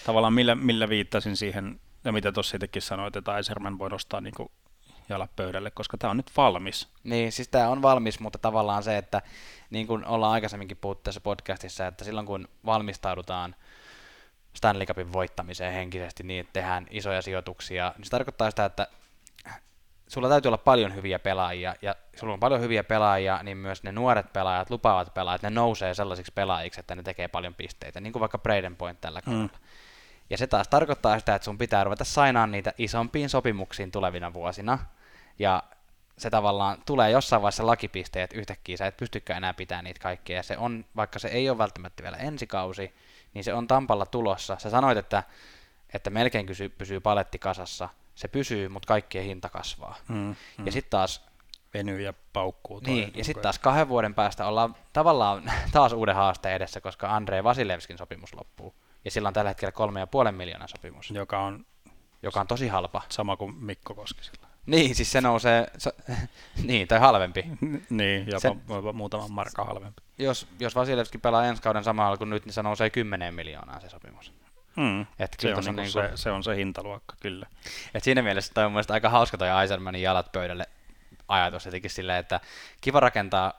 tavallaan 0.07 0.33
millä, 0.33 0.55
millä 0.55 0.89
viittasin 0.89 1.37
siihen, 1.37 1.81
ja 2.05 2.13
mitä 2.13 2.33
tuossa 2.33 2.57
itsekin 2.57 2.83
sanoit, 2.83 3.17
että 3.17 3.33
Aiserman 3.33 3.79
voi 3.79 3.91
nostaa 3.91 4.21
niin 4.21 4.35
kuin 4.37 4.51
jalat 5.09 5.37
pöydälle, 5.37 5.71
koska 5.71 5.99
tämä 5.99 6.11
on 6.11 6.17
nyt 6.17 6.31
valmis. 6.37 6.89
Niin, 7.05 7.33
siis 7.33 7.49
tämä 7.49 7.69
on 7.69 7.83
valmis, 7.83 8.21
mutta 8.21 8.39
tavallaan 8.39 8.83
se, 8.83 8.99
että 8.99 9.23
niin 9.71 9.87
kuin 9.87 10.05
ollaan 10.05 10.33
aikaisemminkin 10.33 10.77
puhuttu 10.77 11.03
tässä 11.03 11.21
podcastissa, 11.21 11.87
että 11.87 12.05
silloin 12.05 12.27
kun 12.27 12.49
valmistaudutaan 12.67 13.55
Stanley 14.55 14.87
Cupin 14.87 15.13
voittamiseen 15.13 15.73
henkisesti 15.73 16.23
niin, 16.23 16.41
että 16.41 16.53
tehdään 16.53 16.87
isoja 16.91 17.23
sijoituksia, 17.23 17.95
niin 17.97 18.05
se 18.05 18.11
tarkoittaa 18.11 18.51
sitä, 18.51 18.65
että 18.65 18.87
sulla 20.09 20.29
täytyy 20.29 20.49
olla 20.49 20.59
paljon 20.59 20.95
hyviä 20.95 21.19
pelaajia, 21.19 21.75
ja 21.83 21.95
sulla 22.17 22.33
on 22.33 22.41
paljon 22.41 22.61
hyviä 22.61 22.85
pelaajia, 22.85 23.41
niin 23.43 23.57
myös 23.57 23.83
ne 23.83 23.93
nuoret 23.93 24.33
pelaajat, 24.33 24.71
lupaavat 24.71 25.15
pelaajat, 25.15 25.43
ne 25.43 25.51
nousee 25.51 25.95
sellaisiksi 25.95 26.33
pelaajiksi, 26.35 26.81
että 26.81 26.95
ne 26.95 27.03
tekee 27.03 27.29
paljon 27.29 27.55
pisteitä, 27.55 28.01
niin 28.01 28.13
kuin 28.13 28.21
vaikka 28.21 28.39
Braden 28.39 28.77
Point 28.77 29.01
tällä 29.01 29.23
kaudella. 29.23 29.47
Mm. 29.47 29.59
Ja 30.33 30.39
se 30.39 30.47
taas 30.47 30.69
tarkoittaa 30.69 31.19
sitä, 31.19 31.35
että 31.35 31.45
sun 31.45 31.59
pitää 31.59 31.85
ruveta 31.85 32.05
sainaan 32.05 32.51
niitä 32.51 32.73
isompiin 32.79 33.29
sopimuksiin 33.29 33.91
tulevina 33.91 34.33
vuosina, 34.33 34.79
ja 35.39 35.63
se 36.19 36.31
tavallaan 36.31 36.83
tulee 36.87 37.11
jossain 37.11 37.43
vaiheessa 37.43 37.67
lakipisteet 37.67 38.33
yhtäkkiä, 38.33 38.77
sä 38.77 38.87
et 38.87 38.97
pystykään 38.97 39.37
enää 39.37 39.55
pitämään 39.55 39.85
niitä 39.85 40.01
kaikkia, 40.01 40.37
ja 40.37 40.43
se 40.43 40.59
on, 40.59 40.85
vaikka 40.97 41.19
se 41.19 41.29
ei 41.29 41.51
ole 41.51 41.59
välttämättä 41.59 42.03
vielä 42.03 42.17
ensikausi, 42.17 42.95
niin 43.35 43.45
se 43.45 43.55
on 43.55 43.67
Tampalla 43.69 44.07
tulossa. 44.07 44.57
Sä 44.59 44.71
sanoit, 44.71 44.99
että, 44.99 45.23
että 45.95 46.11
melkein 46.11 46.47
kysy, 46.47 46.69
pysyy 46.69 47.01
paletti 47.01 47.39
kasassa, 47.39 47.89
se 48.15 48.29
pysyy, 48.29 48.69
mutta 48.69 48.87
kaikkien 48.87 49.25
hinta 49.25 49.49
kasvaa. 49.49 49.97
Mm, 50.09 50.37
Mm. 50.59 50.67
Ja 50.67 50.73
sitten 50.73 50.91
taas, 50.91 51.25
Venyy 51.75 52.01
ja 52.01 52.15
paukkuu. 52.33 52.81
niin, 52.87 53.13
ja 53.15 53.25
sitten 53.25 53.39
ajan. 53.41 53.43
taas 53.43 53.59
kahden 53.59 53.89
vuoden 53.89 54.15
päästä 54.15 54.47
ollaan 54.47 54.77
tavallaan 54.93 55.53
taas 55.73 55.93
uuden 55.93 56.15
haasteen 56.15 56.55
edessä, 56.55 56.81
koska 56.81 57.17
Andrei 57.17 57.45
Vasilevskin 57.45 57.99
sopimus 57.99 58.35
loppuu. 58.35 58.75
Ja 59.05 59.11
sillä 59.11 59.29
on 59.29 59.35
tällä 59.35 59.51
hetkellä 59.51 59.73
kolme 59.73 60.01
ja 60.01 60.07
puolen 60.07 60.35
miljoonan 60.35 60.69
sopimus, 60.69 61.11
Joka 61.11 61.39
on 61.39 61.67
joka 62.23 62.41
on 62.41 62.47
tosi 62.47 62.69
halpa. 62.69 63.03
sama 63.09 63.37
kuin 63.37 63.55
Mikko 63.55 63.95
Koskisella. 63.95 64.47
Niin, 64.67 64.95
siis 64.95 65.13
se 65.13 65.21
nousee, 65.21 65.67
se, 65.79 65.93
niin, 66.69 66.89
tai 66.89 66.99
halvempi. 66.99 67.45
niin, 67.91 68.27
jopa, 68.27 68.41
Se- 68.41 68.93
muutaman 68.93 69.33
markan 69.33 69.67
halvempi. 69.67 70.03
Jos, 70.19 70.47
jos 70.61 70.75
Vasilevski 70.75 71.19
pelaa 71.19 71.45
ensi 71.47 71.63
kauden 71.63 71.85
samalla 71.85 72.17
kuin 72.17 72.31
nyt, 72.31 72.45
niin 72.45 72.53
se 72.53 72.63
nousee 72.63 72.91
10 72.91 73.35
miljoonaa 73.35 73.81
se 73.81 73.89
sopimus. 73.89 74.33
Mm. 74.77 75.01
Et 75.19 75.37
Se, 75.39 75.49
on 75.49 75.55
tossa 75.55 75.73
niinku 75.73 75.99
niinku- 75.99 76.17
se, 76.17 76.23
se 76.23 76.31
on 76.31 76.43
se 76.45 76.57
hintaluokka, 76.57 77.17
kyllä. 77.21 77.47
Et 77.95 78.05
siinä 78.05 78.23
mielessä 78.23 78.55
toi 78.55 78.65
on 78.65 78.71
mun 78.71 78.75
mielestä 78.75 78.95
aika 78.95 79.09
hauska 79.09 79.39
toi 79.39 79.49
Eisermanin 79.61 80.03
jalat 80.03 80.33
pöydälle 80.33 80.67
ajatus 81.29 81.65
jotenkin 81.65 81.91
silleen, 81.91 82.19
että 82.19 82.41
kiva 82.81 83.01
rakentaa, 83.01 83.53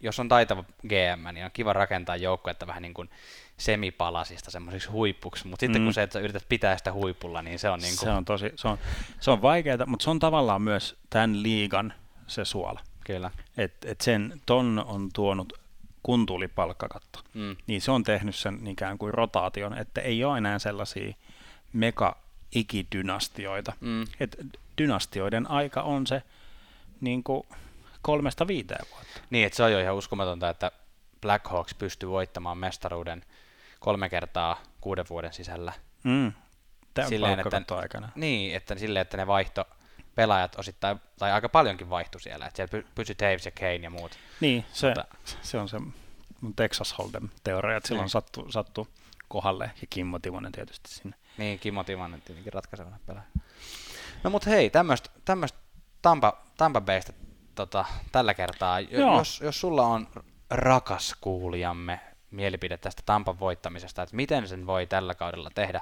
jos 0.00 0.20
on 0.20 0.28
taitava 0.28 0.64
GM, 0.88 1.34
niin 1.34 1.44
on 1.44 1.50
kiva 1.52 1.72
rakentaa 1.72 2.16
joukkuetta 2.16 2.66
vähän 2.66 2.82
niin 2.82 2.94
kuin 2.94 3.10
semipalasista 3.56 4.50
semmoisiksi 4.50 4.88
huippuksi, 4.88 5.46
mutta 5.48 5.60
sitten 5.60 5.82
Mm. 5.82 5.86
kun 5.86 5.94
se, 5.94 6.02
että 6.02 6.18
yrität 6.20 6.46
pitää 6.48 6.76
sitä 6.78 6.92
huipulla, 6.92 7.42
niin 7.42 7.58
se 7.58 7.70
on 7.70 7.80
niin 7.80 7.96
kuin, 7.96 8.06
Se 8.06 8.10
on 8.10 8.24
tosi, 8.24 8.52
se 8.56 8.68
on, 8.68 8.78
se 9.20 9.30
on 9.30 9.42
vaikeaa, 9.42 9.86
mutta 9.86 10.04
se 10.04 10.10
on 10.10 10.18
tavallaan 10.18 10.62
myös 10.62 10.96
tämän 11.10 11.42
liigan 11.42 11.94
se 12.26 12.44
suola. 12.44 12.80
kyllä. 13.04 13.30
Et, 13.56 13.72
et 13.84 14.00
sen 14.00 14.40
ton 14.46 14.84
on 14.86 15.08
tuonut, 15.12 15.52
kun 16.02 16.26
tuli 16.26 16.48
palkkakatto, 16.48 17.20
Mm. 17.34 17.56
niin 17.66 17.80
se 17.80 17.90
on 17.90 18.04
tehnyt 18.04 18.34
sen 18.36 18.66
ikään 18.66 18.98
kuin 18.98 19.14
rotaation, 19.14 19.78
että 19.78 20.00
ei 20.00 20.24
ole 20.24 20.38
enää 20.38 20.58
sellaisia 20.58 21.14
mega 21.72 22.16
ikidynastioita. 22.54 23.72
Mm. 23.80 24.02
Et 24.20 24.36
dynastioiden 24.78 25.50
aika 25.50 25.82
on 25.82 26.06
se 26.06 26.22
niin 27.00 27.22
kuin 27.24 27.42
kolmesta 28.02 28.46
viiteen 28.46 28.84
vuotta. 28.90 29.20
Niin, 29.30 29.46
että 29.46 29.56
se 29.56 29.62
on 29.62 29.72
jo 29.72 29.80
ihan 29.80 29.94
uskomatonta, 29.94 30.48
että 30.48 30.72
Blackhawks 31.20 31.74
pystyy 31.74 32.08
voittamaan 32.08 32.58
mestaruuden 32.58 33.24
kolme 33.82 34.08
kertaa 34.08 34.60
kuuden 34.80 35.04
vuoden 35.10 35.32
sisällä. 35.32 35.72
Mm. 36.04 36.32
Tämä 36.94 37.08
Silleen, 37.08 37.32
että- 37.32 37.42
palkkakattoaikana. 37.42 38.08
Niin, 38.14 38.56
että 38.56 38.74
silleen, 38.78 39.02
että 39.02 39.16
ne 39.16 39.26
vaihto 39.26 39.64
pelaajat 40.14 40.54
osittain, 40.58 41.00
tai 41.18 41.32
aika 41.32 41.48
paljonkin 41.48 41.90
vaihtui 41.90 42.20
siellä, 42.20 42.46
että 42.46 42.56
siellä 42.56 42.78
py- 42.80 42.86
pysyi 42.94 43.14
Taves 43.14 43.44
ja 43.46 43.50
Kane 43.50 43.74
ja 43.76 43.90
muut. 43.90 44.12
Niin, 44.40 44.64
se, 44.72 44.86
Mutta- 44.86 45.04
se 45.42 45.58
on 45.58 45.68
se 45.68 45.78
mun 46.40 46.54
Texas 46.56 46.94
Hold'em-teoria, 46.98 47.76
että 47.76 47.88
silloin 47.88 48.04
Niin. 48.04 48.10
sattu, 48.10 48.52
sattu 48.52 48.88
kohdalle 49.28 49.64
ja 49.80 49.86
Kimmo 49.90 50.18
Timonen 50.18 50.52
tietysti 50.52 50.90
sinne. 50.90 51.16
Niin, 51.38 51.58
Kimmo 51.58 51.84
Timonen 51.84 52.22
tietenkin 52.22 52.52
ratkaisevana 52.52 52.98
pelaaja. 53.06 53.26
No 54.24 54.30
mut 54.30 54.46
hei, 54.46 54.70
tämmöistä 54.70 55.10
tämmöist 55.24 55.56
Tampa, 56.02 56.42
Tampa 56.56 56.80
Baystä 56.80 57.12
tota, 57.54 57.84
tällä 58.12 58.34
kertaa. 58.34 58.80
Joo. 58.80 59.18
Jos, 59.18 59.40
jos 59.44 59.60
sulla 59.60 59.86
on 59.86 60.08
rakas 60.50 61.14
kuulijamme 61.20 62.00
mielipide 62.32 62.76
tästä 62.78 63.02
Tampan 63.06 63.40
voittamisesta, 63.40 64.02
että 64.02 64.16
miten 64.16 64.48
sen 64.48 64.66
voi 64.66 64.86
tällä 64.86 65.14
kaudella 65.14 65.50
tehdä, 65.54 65.80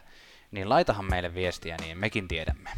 niin 0.51 0.69
laitahan 0.69 1.05
meille 1.05 1.35
viestiä, 1.35 1.77
niin 1.81 1.99
mekin 1.99 2.29
tiedämme. 2.29 2.71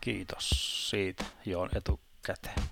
Kiitos 0.00 0.50
siitä 0.90 1.24
jo 1.46 1.68
etukäteen. 1.74 2.62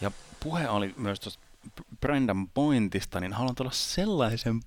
Ja 0.00 0.10
puhe 0.40 0.68
oli 0.68 0.94
myös 0.96 1.20
tuosta 1.20 1.42
Brendan 2.00 2.48
Pointista, 2.48 3.20
niin 3.20 3.32
haluan 3.32 3.54
tulla 3.54 3.70
sellaisen 3.70 4.60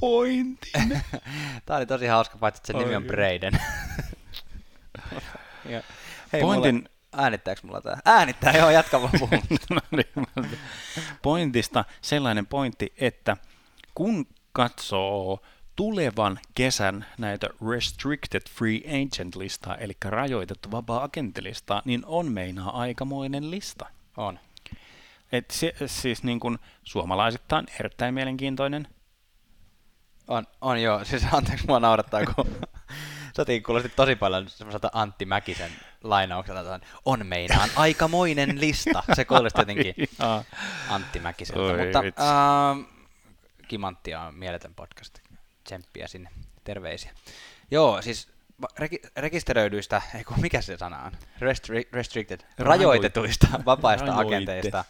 pointin. 0.00 1.02
Tää 1.66 1.76
oli 1.76 1.86
tosi 1.86 2.06
hauska, 2.06 2.38
paitsi 2.38 2.58
että 2.60 2.66
sen 2.66 2.76
nimi 2.78 2.96
on 2.96 3.02
Oi. 3.02 3.08
Braden. 3.08 3.52
Ja- 5.64 5.82
Hei, 6.32 6.40
Pointin- 6.42 6.74
mulle, 6.74 6.90
äänittääks 7.12 7.62
mulla 7.62 7.80
tää? 7.80 7.98
Äänittää, 8.04 8.52
joo, 8.52 8.70
jatka 8.70 9.02
vaan 9.02 9.12
puhun. 9.18 9.40
No 9.70 9.80
niin, 9.90 10.48
Pointista 11.22 11.84
sellainen 12.00 12.46
pointti, 12.46 12.92
että 12.98 13.36
kun 13.94 14.26
katsoo 14.52 15.40
tulevan 15.76 16.38
kesän 16.54 17.06
näitä 17.18 17.48
restricted 17.70 18.42
free 18.50 18.80
agent 18.86 19.36
listaa, 19.36 19.76
eli 19.76 19.92
rajoitettu 20.04 20.70
vapaa 20.70 21.02
agenttilistaa, 21.04 21.82
niin 21.84 22.02
on 22.06 22.32
meinaa 22.32 22.80
aikamoinen 22.80 23.50
lista. 23.50 23.86
on. 24.16 24.38
Et 25.32 25.50
se, 25.50 25.74
siis 25.86 26.22
niin 26.22 26.40
kuin 26.40 26.58
suomalaisittain 26.84 27.66
erittäin 27.80 28.14
mielenkiintoinen. 28.14 28.88
On, 30.28 30.46
on 30.60 30.82
joo. 30.82 31.04
Siis 31.04 31.26
anteeksi, 31.32 31.66
mua 31.66 31.80
naurattaa, 31.80 32.20
kun 32.26 32.56
Sotiin 33.36 33.62
kuulosti 33.62 33.88
tosi 33.88 34.16
paljon 34.16 34.48
semmoiselta 34.48 34.90
Antti 34.92 35.24
Mäkisen 35.24 35.70
lainaukselta. 36.04 36.74
että 36.74 36.86
On 37.04 37.26
meinaan 37.26 37.68
aikamoinen 37.76 38.60
lista. 38.60 39.02
Se 39.12 39.24
kuulosti 39.24 39.60
jotenkin. 39.60 39.94
Antti 40.88 41.18
Mäkiseltä. 41.20 41.62
Oi 41.62 41.84
Mutta 41.84 42.02
vitsi. 42.02 42.22
ähm, 42.22 42.80
Kimanttia 43.68 44.20
on 44.20 44.34
mieletön 44.34 44.74
podcast. 44.74 45.18
Tsemppiä 45.64 46.06
sinne. 46.08 46.30
Terveisiä. 46.64 47.10
Joo, 47.70 48.02
siis 48.02 48.28
reki- 48.80 49.10
rekisteröidyistä, 49.16 50.02
ei 50.14 50.24
kun 50.24 50.40
mikä 50.40 50.60
se 50.60 50.76
sana 50.76 51.02
on? 51.02 51.12
Restri- 51.40 51.88
restricted. 51.92 52.40
Rajoitetuista 52.58 53.46
vapaista 53.66 54.16
agenteista. 54.16 54.84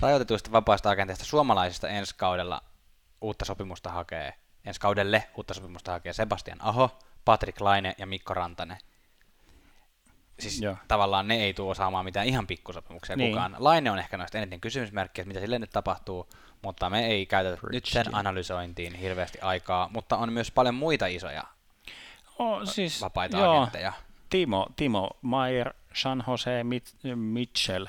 Rajoitetuista 0.00 0.52
vapaista 0.52 0.90
agenteista 0.90 1.24
suomalaisista 1.24 1.88
ensi 1.88 2.14
kaudella 2.16 2.62
uutta 3.20 3.44
sopimusta 3.44 3.90
hakee, 3.90 4.34
ensi 4.64 4.80
kaudelle 4.80 5.28
uutta 5.36 5.54
sopimusta 5.54 5.92
hakee 5.92 6.12
Sebastian 6.12 6.58
Aho, 6.60 6.98
Patrick 7.24 7.60
Laine 7.60 7.94
ja 7.98 8.06
Mikko 8.06 8.34
Rantanen. 8.34 8.78
Siis 10.38 10.60
Joo. 10.60 10.76
tavallaan 10.88 11.28
ne 11.28 11.34
ei 11.44 11.54
tuo 11.54 11.74
saamaan 11.74 12.04
mitään 12.04 12.26
ihan 12.26 12.46
pikkusopimuksia 12.46 13.16
Niin. 13.16 13.30
kukaan. 13.30 13.56
Laine 13.58 13.90
on 13.90 13.98
ehkä 13.98 14.16
noista 14.16 14.38
eniten 14.38 14.60
kysymysmerkkiä, 14.60 15.24
mitä 15.24 15.40
sille 15.40 15.58
nyt 15.58 15.70
tapahtuu, 15.70 16.28
mutta 16.62 16.90
me 16.90 17.06
ei 17.06 17.26
käytetä 17.26 17.58
nyt 17.72 17.84
sen 17.86 18.14
analysointiin 18.14 18.94
hirveästi 18.94 19.38
aikaa, 19.40 19.88
mutta 19.92 20.16
on 20.16 20.32
myös 20.32 20.50
paljon 20.50 20.74
muita 20.74 21.06
isoja 21.06 21.44
Oh, 22.38 22.60
siis, 22.64 23.00
vapaita 23.00 23.38
joo, 23.38 23.56
agentteja. 23.60 23.92
Timo, 24.30 24.66
Timo 24.76 25.10
Maier, 25.22 25.72
San 25.94 26.24
Jose, 26.28 26.64
Mit- 26.64 26.94
Mitchell, 27.14 27.86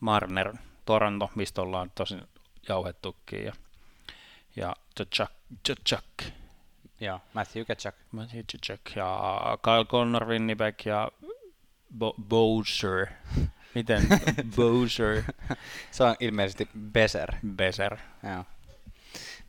Marner, 0.00 0.54
Toronto, 0.84 1.30
mistä 1.34 1.62
ollaan 1.62 1.92
tosin 1.94 2.22
jauhettukin, 2.68 3.44
ja, 3.44 3.52
ja 4.56 4.76
Chuck, 5.14 5.32
Chuck, 5.88 6.04
Joo, 7.00 7.20
Matthew 7.34 7.64
Ketchuk. 7.64 7.94
Matthew 8.12 8.40
Chuck, 8.66 8.96
ja 8.96 9.30
Kyle 9.62 9.84
Connor, 9.84 10.26
Winnipeg, 10.26 10.74
ja 10.86 11.08
Bo- 11.98 12.22
Bowser, 12.28 13.06
miten 13.74 14.02
Bowser, 14.56 15.22
Se 15.90 16.04
on 16.04 16.16
ilmeisesti 16.20 16.68
Beser. 16.78 17.34
Beser. 17.46 17.96
Joo. 18.22 18.44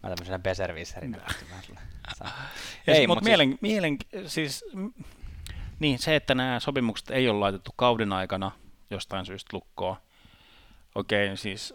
Mä 0.03 0.09
tämmöisenä 0.09 0.39
Beservisserinä 0.39 1.17
sanoa. 2.17 2.33
Ei, 2.87 3.07
mutta 3.07 3.21
mut 3.21 3.29
mielen, 3.29 3.57
mielen, 3.61 3.97
siis, 4.25 4.65
mm, 4.73 4.93
niin 5.79 5.99
se, 5.99 6.15
että 6.15 6.35
nämä 6.35 6.59
sopimukset 6.59 7.11
ei 7.11 7.29
ole 7.29 7.39
laitettu 7.39 7.71
kauden 7.75 8.13
aikana 8.13 8.51
jostain 8.89 9.25
syystä 9.25 9.49
lukkoon. 9.53 9.97
Okei, 10.95 11.37
siis 11.37 11.73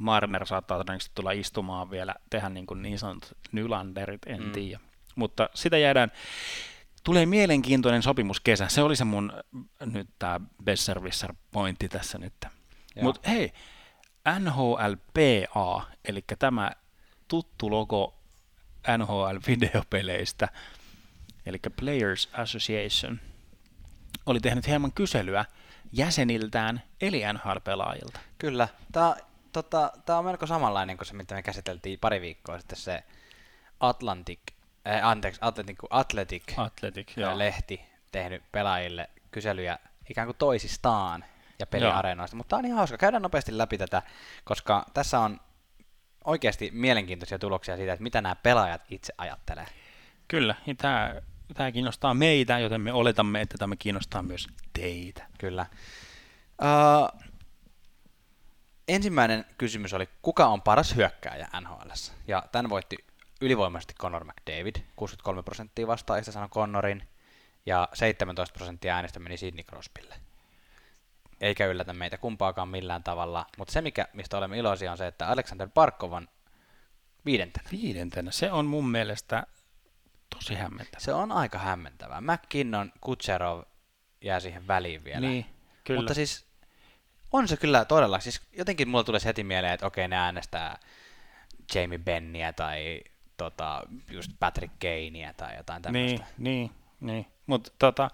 Marner 0.00 0.46
saattaa 0.46 0.78
todennäköisesti 0.78 1.14
tulla 1.14 1.32
istumaan 1.32 1.90
vielä, 1.90 2.14
tehdä 2.30 2.48
niin, 2.48 2.66
kuin 2.66 2.82
niin 2.82 2.98
sanotut 2.98 3.36
Nylanderit, 3.52 4.20
en 4.26 4.42
mm. 4.42 4.52
tiedä. 4.52 4.80
Mutta 5.14 5.50
sitä 5.54 5.78
jäädään, 5.78 6.12
tulee 7.08 7.26
mielenkiintoinen 7.26 8.02
sopimus 8.02 8.40
kesä. 8.40 8.68
Se 8.68 8.82
oli 8.82 8.96
se 8.96 9.04
mun 9.04 9.32
nyt 9.80 10.08
tämä 10.18 10.40
Besserwisser 10.64 11.34
pointti 11.50 11.88
tässä 11.88 12.18
nyt. 12.18 12.34
Mutta 13.02 13.30
hei, 13.30 13.52
NHLPA, 14.38 15.86
eli 16.04 16.24
tämä 16.38 16.70
tuttu 17.28 17.70
logo 17.70 18.18
NHL-videopeleistä, 18.98 20.48
eli 21.46 21.58
Players 21.80 22.28
Association, 22.32 23.20
oli 24.26 24.40
tehnyt 24.40 24.66
hieman 24.66 24.92
kyselyä 24.92 25.44
jäseniltään, 25.92 26.82
eli 27.00 27.22
NHL-pelaajilta. 27.32 28.20
Kyllä. 28.38 28.68
Tämä, 28.92 29.16
tota, 29.52 29.92
tämä 30.06 30.18
on 30.18 30.24
melko 30.24 30.46
samanlainen 30.46 30.96
kuin 30.96 31.06
se, 31.06 31.14
mitä 31.14 31.34
me 31.34 31.42
käsiteltiin 31.42 31.98
pari 31.98 32.20
viikkoa 32.20 32.58
sitten, 32.58 32.78
se 32.78 33.04
Atlantic, 33.80 34.40
äh, 34.88 35.06
anteeksi, 35.06 35.40
Atlantic, 35.42 35.78
Athletic 35.90 36.42
Athletic, 36.56 37.08
ää, 37.08 37.22
joo. 37.22 37.38
lehti 37.38 37.80
tehnyt 38.12 38.42
pelaajille 38.52 39.10
kyselyjä 39.30 39.78
ikään 40.10 40.26
kuin 40.26 40.36
toisistaan 40.36 41.24
ja 41.58 41.66
peliareenoista, 41.66 42.36
mutta 42.36 42.50
tämä 42.50 42.58
on 42.58 42.64
ihan 42.64 42.78
hauska. 42.78 42.98
Käydään 42.98 43.22
nopeasti 43.22 43.58
läpi 43.58 43.78
tätä, 43.78 44.02
koska 44.44 44.86
tässä 44.94 45.20
on 45.20 45.40
oikeasti 46.24 46.70
mielenkiintoisia 46.72 47.38
tuloksia 47.38 47.76
siitä, 47.76 47.92
että 47.92 48.02
mitä 48.02 48.20
nämä 48.20 48.34
pelaajat 48.34 48.82
itse 48.90 49.12
ajattelee. 49.18 49.66
Kyllä, 50.28 50.54
ja 50.66 50.74
tämä, 50.74 51.14
tämä 51.54 51.72
kiinnostaa 51.72 52.14
meitä, 52.14 52.58
joten 52.58 52.80
me 52.80 52.92
oletamme, 52.92 53.40
että 53.40 53.58
tämä 53.58 53.76
kiinnostaa 53.76 54.22
myös 54.22 54.46
teitä. 54.72 55.26
Kyllä. 55.38 55.66
Uh, 56.62 57.20
ensimmäinen 58.88 59.44
kysymys 59.58 59.94
oli, 59.94 60.08
kuka 60.22 60.46
on 60.46 60.62
paras 60.62 60.96
hyökkääjä 60.96 61.48
NHL? 61.60 61.90
Ja 62.26 62.42
tämän 62.52 62.70
voitti 62.70 62.96
ylivoimaisesti 63.40 63.94
Connor 63.94 64.24
McDavid, 64.24 64.76
63 64.96 65.42
prosenttia 65.42 65.86
vastaajista 65.86 66.32
sanoi 66.32 66.48
Connorin, 66.48 67.08
ja 67.66 67.88
17 67.94 68.52
prosenttia 68.52 68.94
äänestä 68.94 69.20
meni 69.20 69.36
Sidney 69.36 69.64
Crosbylle. 69.64 70.14
Eikä 71.40 71.66
yllätä 71.66 71.92
meitä 71.92 72.18
kumpaakaan 72.18 72.68
millään 72.68 73.02
tavalla, 73.02 73.46
mutta 73.58 73.72
se, 73.72 73.80
mikä, 73.80 74.08
mistä 74.12 74.38
olemme 74.38 74.58
iloisia, 74.58 74.92
on 74.92 74.98
se, 74.98 75.06
että 75.06 75.28
Alexander 75.28 75.68
Barkov 75.74 76.12
on 76.12 76.28
viidentenä. 77.24 77.68
Viidentenä, 77.72 78.30
se 78.30 78.52
on 78.52 78.66
mun 78.66 78.90
mielestä 78.90 79.46
tosi 80.34 80.54
hämmentävä. 80.54 81.00
Se 81.00 81.12
on 81.12 81.32
aika 81.32 81.58
hämmentävää. 81.58 82.20
McKinnon, 82.20 82.92
Kutserov 83.00 83.62
jää 84.20 84.40
siihen 84.40 84.66
väliin 84.66 85.04
vielä. 85.04 85.20
Niin, 85.20 85.46
kyllä. 85.84 86.00
Mutta 86.00 86.14
siis 86.14 86.46
on 87.32 87.48
se 87.48 87.56
kyllä 87.56 87.84
todella, 87.84 88.20
siis 88.20 88.42
jotenkin 88.52 88.88
mulla 88.88 89.04
tulee 89.04 89.20
heti 89.24 89.44
mieleen, 89.44 89.74
että 89.74 89.86
okei, 89.86 90.08
ne 90.08 90.16
äänestää 90.16 90.78
Jamie 91.74 91.98
Benniä 91.98 92.52
tai 92.52 93.00
tota, 93.38 93.82
just 94.10 94.32
Patrick 94.40 94.74
Kanea 94.80 95.34
tai 95.34 95.56
jotain 95.56 95.82
tämmöistä. 95.82 96.24
Niin, 96.38 96.70
niin, 96.70 96.70
niin. 97.00 97.26
Mutta 97.46 97.70
tota, 97.78 98.10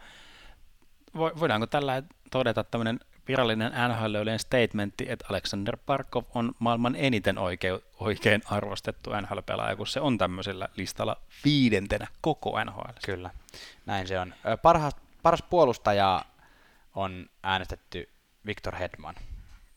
vo- 1.16 1.40
voidaanko 1.40 1.66
tällä 1.66 2.02
todeta 2.30 2.64
tämmöinen 2.64 3.00
virallinen 3.28 3.72
nhl 3.88 4.36
statementti, 4.36 5.06
että 5.08 5.24
Alexander 5.28 5.76
Barkov 5.86 6.24
on 6.34 6.52
maailman 6.58 6.96
eniten 6.96 7.38
oikein, 7.38 7.80
oikein 8.00 8.42
arvostettu 8.44 9.10
NHL-pelaaja, 9.10 9.76
kun 9.76 9.86
se 9.86 10.00
on 10.00 10.18
tämmöisellä 10.18 10.68
listalla 10.76 11.16
viidentenä 11.44 12.06
koko 12.20 12.64
NHL. 12.64 12.90
Kyllä, 13.04 13.30
näin 13.86 14.08
se 14.08 14.20
on. 14.20 14.34
Parhaas, 14.62 14.96
paras 15.22 15.42
puolustaja 15.42 16.24
on 16.94 17.26
äänestetty 17.42 18.08
Victor 18.46 18.76
Hedman. 18.76 19.14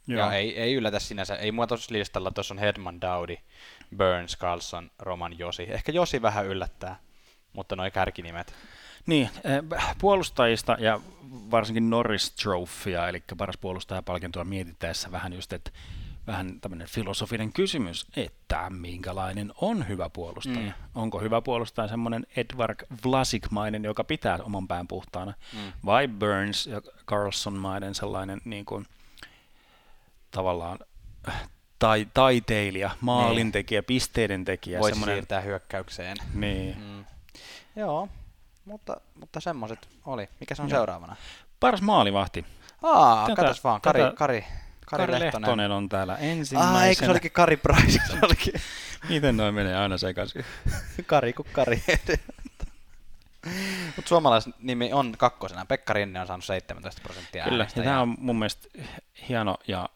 Joo. 0.07 0.19
Ja 0.19 0.33
ei, 0.33 0.59
ei 0.59 0.73
yllätä 0.73 0.99
sinänsä, 0.99 1.35
ei 1.35 1.51
mua 1.51 1.67
tuossa 1.67 1.93
listalla, 1.93 2.31
tuossa 2.31 2.53
on 2.53 2.57
Hedman, 2.57 3.01
Dowdy, 3.01 3.37
Burns, 3.97 4.37
Carlson, 4.37 4.91
Roman, 4.99 5.39
Josi. 5.39 5.63
Ehkä 5.69 5.91
Josi 5.91 6.21
vähän 6.21 6.45
yllättää, 6.45 6.99
mutta 7.53 7.75
noi 7.75 7.91
kärkinimet. 7.91 8.53
Niin, 9.05 9.29
eh, 9.43 9.85
puolustajista 9.97 10.77
ja 10.79 10.99
varsinkin 11.51 11.89
Norris 11.89 12.31
Trophya, 12.31 13.07
eli 13.09 13.23
paras 13.37 13.57
puolustajapalkintoa 13.57 14.43
mietittäessä 14.43 15.11
vähän 15.11 15.33
just, 15.33 15.53
että 15.53 15.71
vähän 16.27 16.61
tämmöinen 16.61 16.87
filosofinen 16.87 17.53
kysymys, 17.53 18.07
että 18.15 18.69
minkälainen 18.69 19.53
on 19.61 19.87
hyvä 19.87 20.09
puolustaja. 20.09 20.59
Mm. 20.59 20.73
Onko 20.95 21.19
hyvä 21.19 21.41
puolustaja 21.41 21.87
semmoinen 21.87 22.27
Edward 22.35 22.85
Vlasic-mainen, 23.05 23.83
joka 23.83 24.03
pitää 24.03 24.39
oman 24.43 24.67
pään 24.67 24.87
puhtaana, 24.87 25.33
Mm. 25.53 25.73
vai 25.85 26.07
Burns 26.07 26.67
ja 26.67 26.81
Carlson-mainen 27.05 27.95
sellainen 27.95 28.41
niin 28.45 28.65
kuin, 28.65 28.85
tavallaan 30.31 30.79
tai, 31.79 32.07
taiteilija, 32.13 32.89
maalintekijä, 33.01 33.83
pisteiden 33.83 34.45
tekijä. 34.45 34.79
Voisi 34.79 34.93
semmoinen, 34.93 35.15
siirtää 35.15 35.41
hyökkäykseen. 35.41 36.17
niin. 36.33 36.77
Mm. 36.81 37.05
Joo, 37.75 38.09
mutta, 38.65 38.97
mutta 39.19 39.39
semmoiset 39.39 39.87
oli. 40.05 40.29
Mikä 40.39 40.55
se 40.55 40.61
on 40.61 40.69
Joo. 40.69 40.77
seuraavana? 40.79 41.15
Paras 41.59 41.81
maalivahti. 41.81 42.45
Aa, 42.83 43.27
Tätä- 43.27 43.41
katos 43.41 43.63
vaan, 43.63 43.81
Kari, 43.81 43.99
tätä- 43.99 44.15
Kari, 44.15 44.41
Kari, 44.41 45.01
Kari 45.07 45.11
Lehtonen. 45.11 45.41
Lehtonen 45.49 45.71
on 45.71 45.89
täällä 45.89 46.15
ensimmäisenä. 46.15 46.77
Aa, 46.79 46.85
eikö 46.85 47.05
se 47.05 47.11
olikin 47.11 47.31
Kari 47.31 47.57
Price? 47.57 47.99
Se 48.07 48.17
olikin 48.21 48.53
Miten 49.09 49.37
noin 49.37 49.53
menee 49.55 49.75
aina 49.75 49.97
sekaisin? 49.97 50.45
Kari 51.05 51.33
kuin 51.33 51.47
Kari. 51.51 51.83
Mutta 53.95 54.09
suomalaisnimi 54.09 54.93
on 54.93 55.13
kakkosena. 55.17 55.65
Pekka 55.65 55.93
Rinne 55.93 56.21
on 56.21 56.27
saanut 56.27 56.45
17 56.45 57.01
prosenttia 57.03 57.43
Kyllä, 57.43 57.57
äänestä. 57.63 57.79
ja 57.79 57.83
tämä 57.83 58.01
on 58.01 58.15
mun 58.19 58.39
mielestä 58.39 58.67
hieno 59.29 59.57
ja 59.67 59.89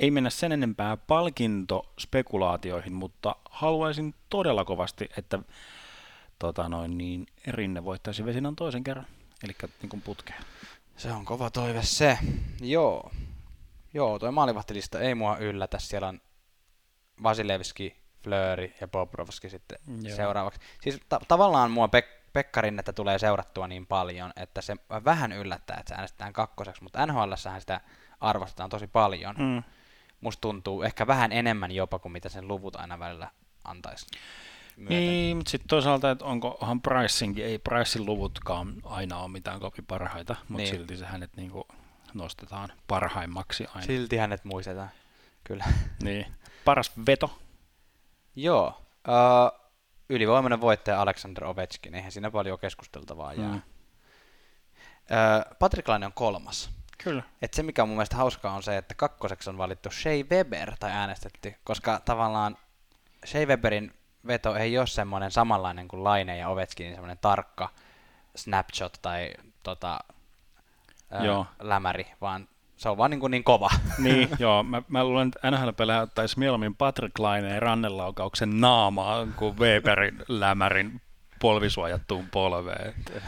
ei 0.00 0.10
mennä 0.10 0.30
sen 0.30 0.52
enempää 0.52 0.96
palkintospekulaatioihin, 0.96 2.92
mutta 2.92 3.36
haluaisin 3.50 4.14
todella 4.30 4.64
kovasti, 4.64 5.08
että 5.16 5.38
tota 6.38 6.68
noin, 6.68 6.98
niin 6.98 7.26
Rinne 7.46 7.84
voittaisi 7.84 8.24
Vesinan 8.24 8.56
toisen 8.56 8.84
kerran, 8.84 9.06
eli 9.44 9.52
niin 9.82 9.90
kuin 9.90 10.02
putkeen. 10.02 10.44
Se 10.96 11.12
on 11.12 11.24
kova 11.24 11.50
toive 11.50 11.82
se. 11.82 12.18
Joo. 12.60 13.10
Joo, 13.94 14.18
toi 14.18 14.32
maalivahtilista 14.32 15.00
ei 15.00 15.14
mua 15.14 15.36
yllätä. 15.36 15.78
Siellä 15.78 16.08
on 16.08 16.20
Vasilevski, 17.22 17.96
Flööri 18.24 18.74
ja 18.80 18.88
Bobrovski 18.88 19.50
sitten 19.50 19.78
Joo. 20.02 20.16
Seuraavaksi. 20.16 20.60
Siis 20.82 21.00
ta- 21.08 21.20
tavallaan 21.28 21.70
mua 21.70 21.86
Pek- 21.86 22.30
Pekkarinnetta 22.32 22.92
tulee 22.92 23.18
seurattua 23.18 23.68
niin 23.68 23.86
paljon, 23.86 24.32
että 24.36 24.62
se 24.62 24.76
vähän 25.04 25.32
yllättää, 25.32 25.76
että 25.80 25.88
se 25.88 25.94
äänestetään 25.94 26.32
kakkoseksi, 26.32 26.82
mutta 26.82 27.06
nhl 27.06 27.32
sitä 27.58 27.80
arvostetaan 28.20 28.70
tosi 28.70 28.86
paljon. 28.86 29.34
Mm. 29.38 29.62
Musta 30.20 30.40
tuntuu 30.40 30.82
ehkä 30.82 31.06
vähän 31.06 31.32
enemmän 31.32 31.72
jopa 31.72 31.98
kuin 31.98 32.12
mitä 32.12 32.28
sen 32.28 32.48
luvut 32.48 32.76
aina 32.76 32.98
välillä 32.98 33.30
antaisi. 33.64 34.06
myöten. 34.76 34.96
Niin, 34.98 35.36
mutta 35.36 35.50
sitten 35.50 35.68
toisaalta, 35.68 36.10
että 36.10 36.24
onkohan 36.24 36.82
Priceingin, 36.82 37.44
ei 37.44 37.58
Pricein 37.58 38.06
luvutkaan 38.06 38.74
aina 38.84 39.18
ole 39.18 39.28
mitään 39.28 39.60
kovin 39.60 39.86
parhaita, 39.86 40.36
mutta 40.48 40.62
Niin. 40.62 40.74
silti 40.74 40.96
se 40.96 41.06
hänet 41.06 41.36
niinku 41.36 41.66
nostetaan 42.14 42.72
parhaimmaksi 42.86 43.66
aina. 43.74 43.86
Silti 43.86 44.16
hänet 44.16 44.44
muistetaan. 44.44 44.90
Kyllä. 45.44 45.64
Niin. 46.02 46.26
Paras 46.64 46.92
veto. 47.06 47.38
Joo. 48.36 48.82
Uh, 49.08 49.60
ylivoimainen 50.08 50.60
voittaja 50.60 51.02
Alexander 51.02 51.44
Ovechkin. 51.44 51.94
Eihän 51.94 52.12
siinä 52.12 52.30
paljon 52.30 52.58
keskusteltavaa 52.58 53.34
jää. 53.34 53.48
Mm. 53.48 53.54
Uh, 53.56 55.56
Patrick 55.58 55.88
Laine 55.88 56.06
on 56.06 56.12
kolmas. 56.12 56.70
Kyllä. 57.04 57.22
Et 57.42 57.54
se, 57.54 57.62
mikä 57.62 57.82
on 57.82 57.88
mun 57.88 57.96
mielestä 57.96 58.16
hauskaa, 58.16 58.54
on 58.54 58.62
se, 58.62 58.76
että 58.76 58.94
kakkoseksi 58.94 59.50
on 59.50 59.58
valittu 59.58 59.90
Shea 59.90 60.24
Weber 60.30 60.72
tai 60.80 60.90
äänestetty, 60.90 61.54
koska 61.64 62.00
tavallaan 62.04 62.56
Shea 63.26 63.46
Weberin 63.46 63.92
veto 64.26 64.56
ei 64.56 64.78
ole 64.78 64.86
semmoinen 64.86 65.30
samanlainen 65.30 65.88
kuin 65.88 66.04
Laine 66.04 66.36
ja 66.36 66.48
Ovechkinin 66.48 66.92
semmoinen 66.92 67.18
tarkka 67.18 67.68
snapshot 68.36 68.98
tai 69.02 69.34
tota, 69.62 70.00
ää, 71.10 71.24
Joo. 71.24 71.46
lämäri, 71.60 72.06
vaan 72.20 72.48
se 72.76 72.88
on 72.88 72.96
vaan 72.96 73.10
niin, 73.10 73.20
kuin 73.20 73.30
niin 73.30 73.44
kova. 73.44 73.70
Niin, 73.98 74.28
joo. 74.38 74.62
Mä, 74.62 74.82
mä 74.88 75.04
luulen, 75.04 75.28
että 75.28 75.50
NHL-pelejä 75.50 76.02
ottaisi 76.02 76.38
mieluummin 76.38 76.76
Patrick 76.76 77.18
Laineen 77.18 77.62
rannelaukauksen 77.62 78.60
naamaa 78.60 79.26
kuin 79.36 79.58
Weberin 79.58 80.22
lämärin 80.28 81.00
polvisuojattuun 81.40 82.28
polveen. 82.30 82.94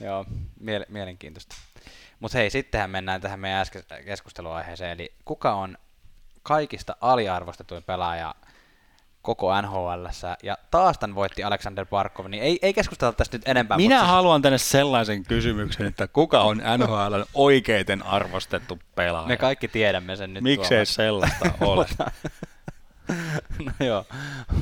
Joo, 0.00 0.24
miele- 0.60 0.86
mielenkiintoista. 0.88 1.56
Mutta 2.20 2.38
hei, 2.38 2.50
sittenhän 2.50 2.90
mennään 2.90 3.20
tähän 3.20 3.40
meidän 3.40 3.60
äsken 3.60 3.82
keskusteluaiheeseen, 4.04 4.90
eli 4.90 5.12
kuka 5.24 5.54
on 5.54 5.78
kaikista 6.42 6.96
aliarvostetuin 7.00 7.82
pelaaja 7.82 8.34
koko 9.22 9.62
NHL, 9.62 10.06
ja 10.42 10.58
taas 10.70 10.98
tämän 10.98 11.14
voitti 11.14 11.44
Alexander 11.44 11.86
Barkov, 11.86 12.26
niin 12.26 12.42
ei, 12.42 12.58
ei 12.62 12.72
keskustella 12.74 13.12
tästä 13.12 13.36
nyt 13.36 13.48
enempää. 13.48 13.76
Minä 13.76 13.96
mutta 13.96 14.12
haluan 14.12 14.42
tänne 14.42 14.58
sellaisen 14.58 15.22
kysymyksen, 15.22 15.86
että 15.86 16.08
kuka 16.08 16.42
on 16.42 16.62
NHL 16.78 17.22
oikeiten 17.34 18.02
arvostettu 18.02 18.78
pelaaja? 18.94 19.22
siis 19.22 19.28
me 19.28 19.36
kaikki 19.36 19.68
tiedämme 19.68 20.16
sen 20.16 20.34
nyt. 20.34 20.42
Miksei 20.42 20.68
tuolla. 20.68 20.84
sellaista 20.84 21.50
ole? 21.60 21.86
no 23.66 23.86
joo, 23.86 24.04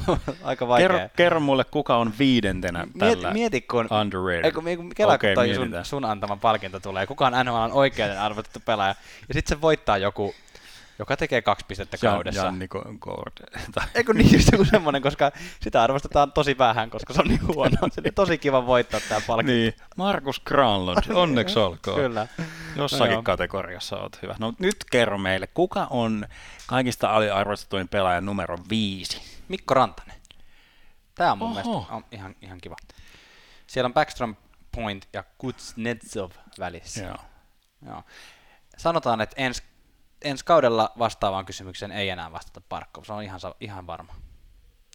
aika 0.43 0.69
vaikea. 0.69 0.89
kerro, 0.89 1.09
kerro 1.17 1.41
mulle, 1.41 1.65
kuka 1.65 1.97
on 1.97 2.13
viidentenä 2.19 2.79
Mieti, 2.79 2.99
tällä 2.99 3.33
mieti 3.33 3.61
kun, 3.61 3.89
underrated. 4.01 4.45
ei, 4.45 4.53
kun, 4.53 4.65
kun 4.77 4.91
Kela, 4.97 5.19
kun 5.19 5.29
toi 5.35 5.55
sun, 5.55 5.75
sun 5.83 6.05
antama 6.05 6.37
palkinto 6.37 6.81
tulee, 6.81 7.07
kuka 7.07 7.27
on 7.27 7.33
NHL 7.47 7.71
oikeuden 7.73 8.21
arvostettu 8.21 8.61
pelaaja, 8.65 8.95
ja 9.29 9.35
sitten 9.35 9.57
se 9.57 9.61
voittaa 9.61 9.99
joku, 9.99 10.35
joka 10.99 11.17
tekee 11.17 11.43
kaksi 11.43 11.65
pistettä 11.69 11.97
Jan, 12.03 12.15
kaudessa. 12.15 12.45
Janni 12.45 12.69
Gord. 12.99 13.33
Tai- 13.75 13.87
Eikö 13.95 14.15
niin 14.15 14.33
just 14.33 14.53
joku 14.53 14.65
semmoinen, 14.65 15.03
koska 15.03 15.33
sitä 15.63 15.83
arvostetaan 15.83 16.33
tosi 16.33 16.59
vähän, 16.59 16.91
koska 16.91 17.13
se 17.15 17.21
on 17.21 17.29
niin 17.29 17.47
huono. 17.47 17.71
Se 17.93 18.03
on 18.07 18.15
tosi 18.15 18.39
kiva 18.39 18.67
voittaa 18.67 19.01
tämä 19.09 19.21
palkinto. 19.27 19.53
niin, 19.53 19.75
Markus 19.97 20.41
Granlund, 20.41 21.03
onneksi 21.15 21.59
olkoon. 21.59 21.97
Kyllä. 22.01 22.27
Jossakin 22.77 23.15
No 23.15 23.23
kategoriassa 23.23 23.97
oot 23.97 24.23
hyvä. 24.23 24.35
No 24.39 24.53
nyt 24.59 24.77
kerro 24.91 25.19
meille, 25.19 25.47
kuka 25.47 25.87
on 25.91 26.27
kaikista 26.67 27.11
aliarvostetuin 27.17 27.89
pelaaja 27.89 28.21
numero 28.21 28.59
viisi? 28.71 29.21
Mikko 29.49 29.75
Rantanen. 29.75 30.17
Tämä 31.15 31.33
on 31.33 31.39
mun 31.39 31.47
Oho. 31.49 31.55
mielestä 31.55 31.95
on 31.95 32.05
ihan, 32.13 32.35
ihan 32.43 32.61
kiva. 32.61 32.77
Siellä 33.67 33.87
on 33.87 33.95
Backstrom 33.95 34.37
Point 34.77 35.09
ja 35.13 35.25
Kuznetsov 35.39 36.31
välissä. 36.59 37.03
Joo. 37.05 37.17
Joo. 37.87 38.03
Sanotaan, 38.77 39.21
että 39.21 39.35
ensi, 39.39 39.63
ensi 40.25 40.45
kaudella 40.45 40.93
vastaavaan 40.99 41.45
kysymykseen 41.47 41.93
ei 41.93 42.09
enää 42.09 42.33
vastata 42.33 42.61
Parkkov. 42.69 43.05
Se 43.05 43.13
on 43.13 43.23
ihan, 43.23 43.41
ihan 43.61 43.87
varma. 43.87 44.15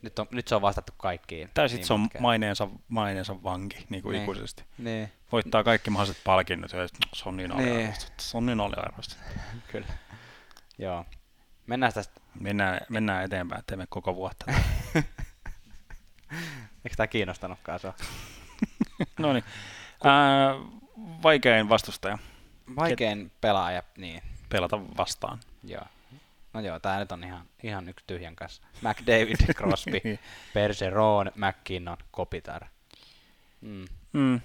Nyt, 0.04 0.20
on, 0.20 0.28
nyt 0.32 0.48
se 0.48 0.56
on 0.56 0.62
vastattu 0.62 0.94
kaikkiin. 0.98 1.50
Tai 1.54 1.70
sitten 1.70 1.80
niin 1.80 1.88
se 1.88 1.94
on 1.94 2.04
pitkään. 2.04 2.22
maineensa, 2.22 2.68
maineensa 2.88 3.44
vanki 3.44 3.86
niin 3.90 4.04
kuin 4.04 4.14
Niin. 4.14 4.24
ikuisesti. 4.24 4.64
Niin, 4.78 5.12
Voittaa 5.32 5.64
kaikki 5.64 5.90
mahdolliset 5.90 6.24
palkinnot 6.24 6.72
ja 6.74 6.88
se 7.14 7.30
on 7.30 7.38
niin 7.38 7.50
Niin. 7.50 7.70
aliarvostettu. 7.72 8.24
Se 8.24 8.38
on 8.38 8.46
niin 8.46 8.60
aliarvostettu. 8.60 9.24
kyllä. 9.72 9.88
Joo. 10.78 11.06
Mennään 11.68 11.94
tästä. 11.94 12.22
Mennään, 12.40 12.82
mennään 12.90 13.24
eteenpäin, 13.26 13.64
teemme 13.68 13.86
koko 13.90 14.16
vuotta. 14.16 14.46
Eikö 16.86 16.96
tämä 16.98 17.08
kiinnostanutkaan 17.08 17.80
sua? 17.80 17.94
no 19.20 19.34
niin. 19.34 19.44
Vaikein 21.24 21.70
vastustaja 21.70 22.18
Vaikein 22.76 23.32
pelaaja, 23.42 23.84
niin. 23.98 24.22
Pelata 24.50 24.80
vastaan. 24.97 25.39
Joo. 25.64 25.86
No 26.54 26.60
joo, 26.60 26.80
tää 26.80 27.00
nyt 27.00 27.12
on 27.12 27.24
ihan, 27.24 27.45
ihan 27.64 27.89
yksi 27.89 28.06
tyhjän 28.08 28.36
kanssa. 28.36 28.62
McDavid, 28.82 29.54
Crosby, 29.54 30.02
Bergeron, 30.54 31.32
McKinnon, 31.36 31.97
Kopitar. 32.12 32.66
Mm. 33.62 33.86
Mm, 34.14 34.41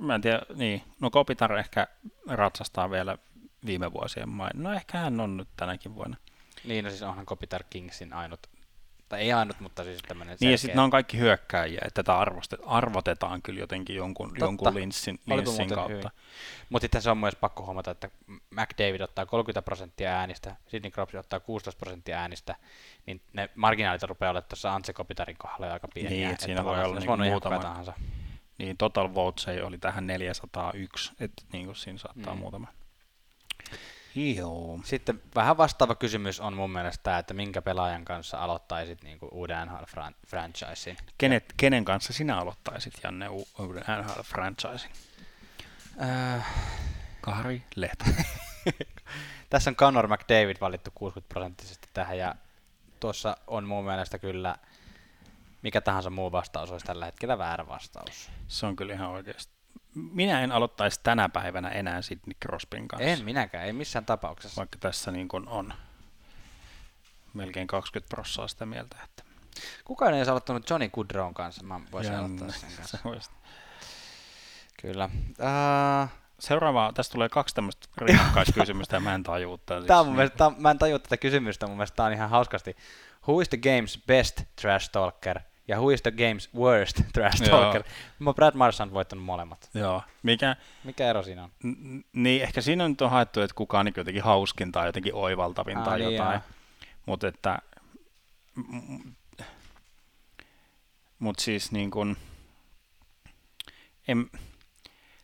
mä 0.00 0.14
en 0.14 0.20
tiedä, 0.20 0.40
niin. 0.54 0.82
No 1.00 1.10
Kopitar 1.10 1.58
ehkä 1.58 1.86
ratsastaa 2.28 2.90
vielä 2.90 3.18
viime 3.66 3.92
vuosien 3.92 4.28
main. 4.28 4.62
No 4.62 4.72
ehkä 4.72 4.98
hän 4.98 5.20
on 5.20 5.36
nyt 5.36 5.48
tänäkin 5.56 5.94
vuonna. 5.94 6.16
Niin, 6.64 6.84
no 6.84 6.90
siis 6.90 7.02
onhan 7.02 7.26
Kopitar 7.26 7.64
Kingsin 7.70 8.12
ainut, 8.12 8.46
tai 9.08 9.20
ei 9.20 9.32
ainut, 9.32 9.60
mutta 9.60 9.84
siis 9.84 10.02
tämmöinen 10.08 10.36
Niin 10.40 10.50
ja 10.50 10.58
sitten 10.58 10.76
ne 10.76 10.82
on 10.82 10.90
kaikki 10.90 11.18
hyökkääjiä, 11.18 11.80
että 11.86 12.02
tätä 12.02 12.18
arvotetaan 12.66 13.42
kyllä 13.42 13.60
jotenkin 13.60 13.96
jonkun, 13.96 14.28
Totta. 14.28 14.44
jonkun 14.44 14.74
linssin, 14.74 15.20
linssin 15.26 15.68
kautta. 15.68 16.10
Mutta 16.68 16.84
sitten 16.84 17.02
se 17.02 17.10
on 17.10 17.18
myös 17.18 17.36
pakko 17.36 17.64
huomata, 17.64 17.90
että 17.90 18.10
McDavid 18.50 19.00
ottaa 19.00 19.26
30 19.26 19.62
prosenttia 19.62 20.10
äänistä, 20.10 20.56
Sidney 20.66 20.90
Crosby 20.90 21.18
ottaa 21.18 21.40
16 21.40 21.78
prosenttia 21.78 22.18
äänistä, 22.18 22.56
niin 23.06 23.20
ne 23.32 23.50
marginaalit 23.54 24.02
rupeaa 24.02 24.30
olemaan 24.30 24.48
tuossa 24.48 24.74
Antse 24.74 24.92
Kopitarin 24.92 25.36
kohdalla 25.38 25.72
aika 25.72 25.88
pieniä. 25.94 26.10
Niin, 26.10 26.30
että 26.30 26.44
siinä 26.44 26.64
voi 26.64 26.74
olla 26.74 26.88
olisi 26.88 27.06
niinku 27.06 27.24
muutama- 27.24 27.58
tahansa. 27.58 27.92
Niin 28.58 28.76
total 28.76 29.14
votes 29.14 29.48
ei 29.48 29.62
oli 29.62 29.78
tähän 29.78 30.06
401, 30.06 31.12
että 31.20 31.42
niin 31.52 31.64
kuin 31.64 31.76
siinä 31.76 31.98
saattaa 31.98 32.34
mm. 32.34 32.40
muutama. 32.40 32.66
Joo. 34.18 34.80
Sitten 34.84 35.22
vähän 35.34 35.56
vastaava 35.56 35.94
kysymys 35.94 36.40
on 36.40 36.54
mun 36.54 36.70
mielestä 36.70 37.02
tämä, 37.02 37.18
että 37.18 37.34
minkä 37.34 37.62
pelaajan 37.62 38.04
kanssa 38.04 38.38
aloittaisit 38.38 39.02
niinku 39.02 39.28
uuden 39.32 39.68
NHL-franchisein. 39.68 40.96
Kenet, 41.18 41.54
kenen 41.56 41.84
kanssa 41.84 42.12
sinä 42.12 42.38
aloittaisit, 42.38 42.94
Janne, 43.02 43.28
u- 43.28 43.48
uuden 43.58 43.82
NHL-franchisin? 43.82 44.90
Äh, 46.02 46.46
Kari 47.20 47.62
Lehto. 47.76 48.04
tässä 49.50 49.70
on 49.70 49.76
Conor 49.76 50.08
McDavid 50.08 50.56
valittu 50.60 50.90
60 50.94 51.34
prosenttisesti 51.34 51.88
tähän 51.92 52.18
ja 52.18 52.34
tuossa 53.00 53.36
on 53.46 53.64
mun 53.64 53.84
mielestä 53.84 54.18
kyllä 54.18 54.56
mikä 55.62 55.80
tahansa 55.80 56.10
muu 56.10 56.32
vastaus 56.32 56.70
olisi 56.70 56.86
tällä 56.86 57.04
hetkellä 57.04 57.38
väärä 57.38 57.66
vastaus. 57.66 58.30
Se 58.48 58.66
on 58.66 58.76
kyllä 58.76 58.94
ihan 58.94 59.08
oikeasti. 59.08 59.57
Minä 60.12 60.40
en 60.40 60.52
aloittaisi 60.52 61.00
tänä 61.02 61.28
päivänä 61.28 61.68
enää 61.68 62.02
Sidney 62.02 62.34
Crosbyn 62.44 62.88
kanssa. 62.88 63.08
En 63.08 63.24
minäkään, 63.24 63.64
ei 63.66 63.72
missään 63.72 64.04
tapauksessa. 64.04 64.56
Vaikka 64.58 64.78
tässä 64.80 65.10
niin 65.10 65.28
kuin 65.28 65.48
on 65.48 65.72
melkein 67.34 67.66
20 67.66 68.14
prossaa 68.16 68.48
sitä 68.48 68.66
mieltä, 68.66 68.96
että 69.04 69.22
Kukaan 69.84 70.14
ei 70.14 70.20
olisi 70.20 70.30
aloittanut 70.30 70.70
Johnny 70.70 70.88
Goodrown 70.88 71.34
kanssa, 71.34 71.64
mä 71.64 71.80
voisin 71.92 72.12
Janne, 72.12 72.26
aloittaa 72.42 72.60
sen 72.60 72.70
kanssa. 72.76 72.98
voisit- 73.04 73.32
Kyllä. 74.82 75.04
Uh, 75.04 76.08
Seuraava, 76.38 76.92
tästä 76.94 77.12
tulee 77.12 77.28
kaksi 77.28 77.54
tämmöistä 77.54 77.88
rinnakkaiskysymystä 77.98 78.96
ja 78.96 79.00
mä 79.00 79.14
en 79.14 79.22
tajua 79.22 79.58
tätä. 79.66 79.86
Tää 79.86 80.00
on 80.00 80.06
mun 80.06 80.14
mielestä, 80.16 80.50
mä 80.58 80.70
en 80.70 80.78
tajua 80.78 80.98
tätä 80.98 81.16
kysymystä, 81.16 81.66
mun 81.66 81.76
mielestä 81.76 81.96
tää 81.96 82.06
on 82.06 82.12
ihan 82.12 82.30
hauskasti. 82.30 82.76
Who 83.28 83.40
is 83.40 83.48
the 83.48 83.58
game's 83.58 84.02
best 84.06 84.42
trash 84.62 84.90
talker 84.90 85.40
ja 85.68 85.76
who 85.76 85.90
is 85.90 86.02
the 86.02 86.10
game's 86.10 86.58
worst 86.60 87.00
trash 87.12 87.42
Joo. 87.42 87.60
talker? 87.60 87.82
Mä 88.18 88.34
Brad 88.34 88.54
Marchand 88.54 88.92
voittanut 88.92 89.24
molemmat. 89.24 89.70
Joo, 89.74 90.02
mikä, 90.22 90.56
Mikä 90.84 91.10
ero 91.10 91.22
siinä 91.22 91.44
on? 91.44 91.50
n- 91.64 92.04
niin 92.12 92.42
ehkä 92.42 92.60
siinä 92.60 92.88
nyt 92.88 93.00
on 93.02 93.10
haettu, 93.10 93.40
että 93.40 93.54
kuka 93.54 93.78
on 93.78 93.84
niin 93.86 93.94
jotenkin 93.96 94.22
hauskin 94.22 94.72
tai 94.72 94.86
jotenkin 94.88 95.14
oivaltavin 95.14 95.78
Aa, 95.78 95.84
tai 95.84 95.98
niin 95.98 96.12
jotain. 96.14 96.32
joo. 96.32 96.42
Mutta 97.06 97.28
että, 97.28 97.58
mutta 101.18 101.42
siis 101.42 101.72
niin 101.72 101.90
kuin, 101.90 102.16
en, 104.08 104.30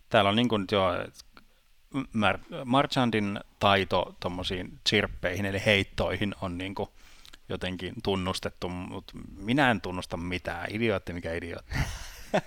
täällä 0.09 0.31
on 0.31 0.37
niin 0.37 0.49
kuin 0.49 0.67
jo, 0.73 0.91
Mar- 1.95 2.65
Marchandin 2.65 3.41
taito 3.59 4.15
tuommoisiin 4.21 4.79
chirppeihin 4.89 5.47
eli 5.47 5.63
heittoihin 5.67 6.35
on 6.41 6.59
niin 6.59 6.75
kuin 6.75 6.89
jotenkin 7.49 7.95
tunnustettu, 8.03 8.69
mutta 8.69 9.13
minä 9.37 9.71
en 9.71 9.81
tunnusta 9.81 10.17
mitään. 10.17 10.67
Idiootti 10.71 11.13
mikä 11.13 11.33
idiootti. 11.33 11.75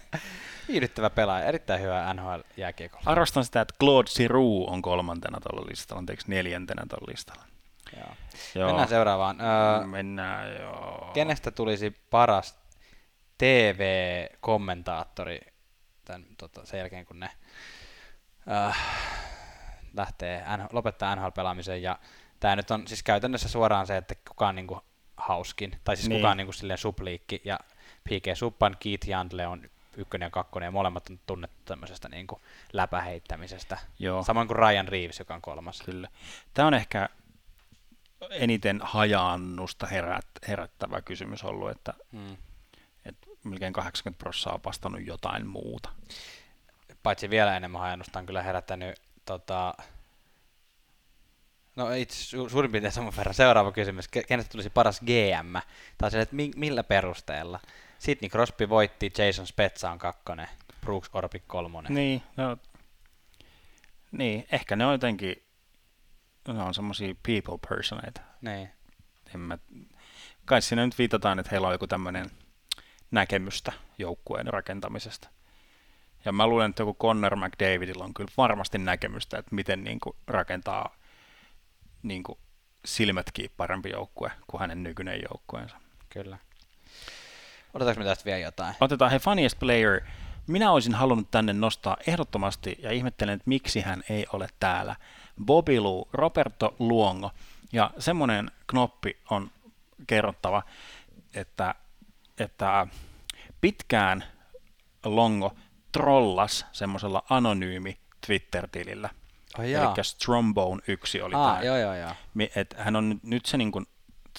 Viihdyttävä 0.67 1.09
pelaaja, 1.09 1.45
erittäin 1.45 1.81
hyvä 1.81 2.13
NHL-jääkiekolla. 2.13 3.11
Arvostan 3.11 3.45
sitä, 3.45 3.61
että 3.61 3.75
Claude 3.79 4.09
Giroux 4.17 4.71
on 4.71 4.81
kolmantena 4.81 5.39
tuolla 5.39 5.67
listalla, 5.69 5.99
anteeksi 5.99 6.29
neljäntenä 6.29 6.85
tuolla 6.89 7.11
listalla. 7.11 7.43
Joo. 7.97 8.09
Joo. 8.55 8.67
Mennään 8.67 8.89
seuraavaan. 8.89 9.37
Öö, 9.41 9.87
Mennään, 9.87 10.55
joo. 10.55 11.11
kenestä 11.13 11.51
tulisi 11.51 11.93
paras 12.09 12.59
TV-kommentaattori 13.37 15.39
tämän, 16.05 16.25
tota, 16.37 16.65
sen 16.65 16.77
jälkeen, 16.77 17.05
kun 17.05 17.19
ne 17.19 17.29
äh, 18.51 18.77
lähtee 19.93 20.45
lopettaa 20.71 21.15
NHL-pelaamisen. 21.15 21.81
Ja 21.81 21.99
tämä 22.39 22.55
nyt 22.55 22.71
on 22.71 22.87
siis 22.87 23.03
käytännössä 23.03 23.49
suoraan 23.49 23.87
se, 23.87 23.97
että 23.97 24.15
kuka 24.27 24.47
on 24.47 24.55
niinku 24.55 24.81
hauskin, 25.18 25.80
tai 25.84 25.95
siis 25.95 26.09
Niin. 26.09 26.20
kuka 26.22 26.32
on 26.32 26.38
niinku 26.38 26.53
silleen 26.53 26.78
supliikki, 26.78 27.41
ja 27.45 27.59
P.K. 28.03 28.36
Suppan, 28.38 28.78
Keith 28.80 29.07
Jandle 29.09 29.47
on 29.47 29.70
ykkönen 29.97 30.26
ja 30.26 30.30
kakkonen, 30.30 30.68
ja 30.68 30.72
molemmat 30.72 31.09
on 31.09 31.20
tunnettu 31.28 31.57
tämmöisestä 31.65 32.09
niinku 32.09 32.41
läpäheittämisestä. 32.74 33.78
Joo. 33.99 34.24
Samoin 34.24 34.47
kuin 34.47 34.55
Ryan 34.57 34.88
Reeves, 34.88 35.20
joka 35.20 35.36
on 35.36 35.41
kolmas. 35.41 35.82
Kyllä. 35.82 36.07
Tämä 36.53 36.68
on 36.68 36.74
ehkä 36.74 37.09
eniten 38.30 38.80
hajaannusta 38.84 39.88
herät, 39.88 40.26
herättävä 40.47 41.01
kysymys 41.01 41.43
ollut, 41.43 41.70
että, 41.70 41.93
Mm. 42.11 42.38
että 43.05 43.28
melkein 43.43 43.74
80 43.74 44.20
prosenttia 44.24 44.53
on 44.53 44.59
vastannut 44.65 45.05
jotain 45.05 45.47
muuta. 45.47 45.89
paitsi 47.03 47.30
vielä 47.30 47.57
enemmän 47.57 47.82
hajannusta 47.82 48.20
on 48.20 48.26
kyllä 48.26 48.43
herättänyt 48.43 48.99
tota, 49.26 49.74
No 51.78 51.91
itse 51.93 52.38
su- 52.38 52.49
suurin 52.49 52.71
piirtein 52.71 52.91
saman 52.91 53.13
verran. 53.17 53.34
Seuraava 53.34 53.71
kysymys. 53.71 54.05
Ke- 54.17 54.23
Kenestä 54.28 54.51
tulisi 54.51 54.69
paras 54.69 54.99
GM? 55.01 55.55
Tai 55.97 56.11
se, 56.11 56.21
että 56.21 56.36
mi- 56.36 56.51
millä 56.55 56.84
perusteella? 56.84 57.59
Sidney 57.99 58.30
Crosby 58.30 58.69
voitti, 58.69 59.11
Jason 59.17 59.47
Spezza 59.47 59.91
on 59.91 59.99
kakkonen, 59.99 60.47
Brooks 60.82 61.09
Orpik 61.13 61.43
kolmonen. 61.47 61.93
Niin, 61.93 62.21
no, 62.38 62.57
Niin, 64.11 64.45
ehkä 64.51 64.75
ne 64.75 64.86
on 64.86 64.91
jotenkin, 64.91 65.43
ne 66.47 66.63
on 66.63 66.73
semmoisia 66.73 67.15
people 67.23 67.57
personeita. 67.69 68.21
Niin. 68.41 68.69
En 69.34 69.39
mä, 69.39 69.57
kai 70.45 70.61
siinä 70.61 70.86
nyt 70.86 70.97
viitataan, 70.97 71.39
että 71.39 71.49
heillä 71.51 71.67
on 71.67 71.73
joku 71.73 71.88
tämmöinen 71.88 72.32
näkemystä 73.11 73.73
joukkueen 73.97 74.47
rakentamisesta. 74.47 75.30
Ja 76.25 76.32
mä 76.32 76.47
luulen, 76.47 76.69
että 76.69 76.82
joku 76.82 76.93
Connor 77.01 77.36
McDavidilla 77.36 78.03
on 78.03 78.13
kyllä 78.13 78.32
varmasti 78.38 78.78
näkemystä, 78.78 79.38
että 79.38 79.55
miten 79.55 79.84
niin 79.84 79.99
kuin 79.99 80.15
rakentaa 80.28 80.95
niin 82.03 82.23
kuin 82.23 82.39
silmätkin 82.85 83.51
parempi 83.57 83.89
joukkue 83.89 84.31
kuin 84.47 84.61
hänen 84.61 84.83
nykyinen 84.83 85.21
joukkueensa. 85.29 85.77
Kyllä. 86.09 86.37
Otetaanko 87.73 87.99
me 87.99 88.05
tästä 88.05 88.25
vielä 88.25 88.39
jotain? 88.39 88.75
Otetaan 88.81 89.11
he 89.11 89.19
funniest 89.19 89.59
player. 89.59 90.01
Minä 90.47 90.71
olisin 90.71 90.93
halunnut 90.93 91.31
tänne 91.31 91.53
nostaa 91.53 91.97
ehdottomasti 92.07 92.77
ja 92.79 92.91
ihmettelen, 92.91 93.33
että 93.35 93.49
miksi 93.49 93.81
hän 93.81 94.03
ei 94.09 94.25
ole 94.33 94.47
täällä. 94.59 94.95
Bobby 95.45 95.79
Lou, 95.79 96.07
Roberto 96.13 96.75
Luongo. 96.79 97.31
Ja 97.73 97.91
semmoinen 97.99 98.51
knoppi 98.67 99.17
on 99.29 99.51
kerrottava, 100.07 100.63
että, 101.33 101.75
että 102.39 102.87
pitkään 103.61 104.23
Longo 105.05 105.55
trollas 105.91 106.65
semmoisella 106.71 107.23
anonyymi 107.29 107.97
Twitter-tilillä. 108.27 109.09
Oh, 109.58 109.64
Eli 109.66 110.03
Strombone 110.03 110.82
1 110.88 111.22
oli 111.22 111.34
ah, 111.36 111.53
tämä. 111.53 111.64
joo, 111.66 111.78
joo, 111.78 111.95
joo. 111.95 112.12
Et 112.55 112.76
hän 112.78 112.95
on 112.95 113.10
nyt, 113.10 113.24
nyt 113.24 113.45
se, 113.45 113.58
niin 113.58 113.72
kuin, 113.72 113.86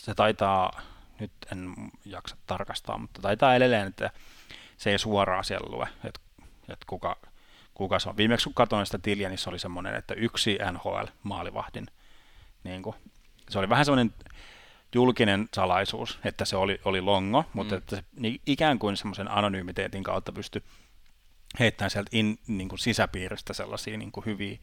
se 0.01 0.15
taitaa, 0.15 0.81
nyt 1.21 1.33
en 1.53 1.75
jaksa 2.05 2.37
tarkastaa, 2.47 2.99
mutta 2.99 3.23
taitaa 3.23 3.55
edelleen, 3.55 3.87
että 3.87 4.11
se 4.77 4.91
ei 4.91 4.99
suoraan 4.99 5.45
siellä 5.45 5.77
lue, 5.77 5.89
että, 6.05 6.21
että 6.69 6.85
kuka, 6.87 7.17
kuka 7.75 7.99
se 7.99 8.09
on. 8.09 8.17
Viimeksi 8.17 8.45
kun 8.45 8.55
katsoin 8.55 8.87
sitä 8.87 8.99
tiliä, 8.99 9.29
niin 9.29 9.39
se 9.39 9.51
oli 9.51 9.59
semmoinen, 9.59 9.95
että 9.95 10.15
yksi 10.15 10.59
NHL-maalivahdin, 10.73 11.87
niin 12.65 12.83
kuin, 12.83 12.97
se 13.51 13.59
oli 13.59 13.69
vähän 13.69 13.85
semmoinen 13.85 14.15
julkinen 14.95 15.49
salaisuus, 15.55 16.19
että 16.25 16.45
se 16.45 16.57
oli, 16.57 16.81
oli 16.85 17.01
longo, 17.01 17.45
mutta 17.53 17.75
Mm. 17.75 17.79
että 17.79 17.97
se 17.97 18.05
niin 18.17 18.41
ikään 18.47 18.79
kuin 18.79 18.97
semmoisen 18.97 19.31
anonymiteetin 19.31 20.03
kautta 20.03 20.33
pystyi 20.33 20.63
heittämään 21.59 21.91
sieltä 21.91 22.11
in, 22.13 22.39
niin 22.47 22.69
kuin 22.69 22.79
sisäpiiristä 22.79 23.53
sellaisia 23.53 23.99
niin 23.99 24.13
kuin 24.13 24.27
hyviä, 24.27 24.59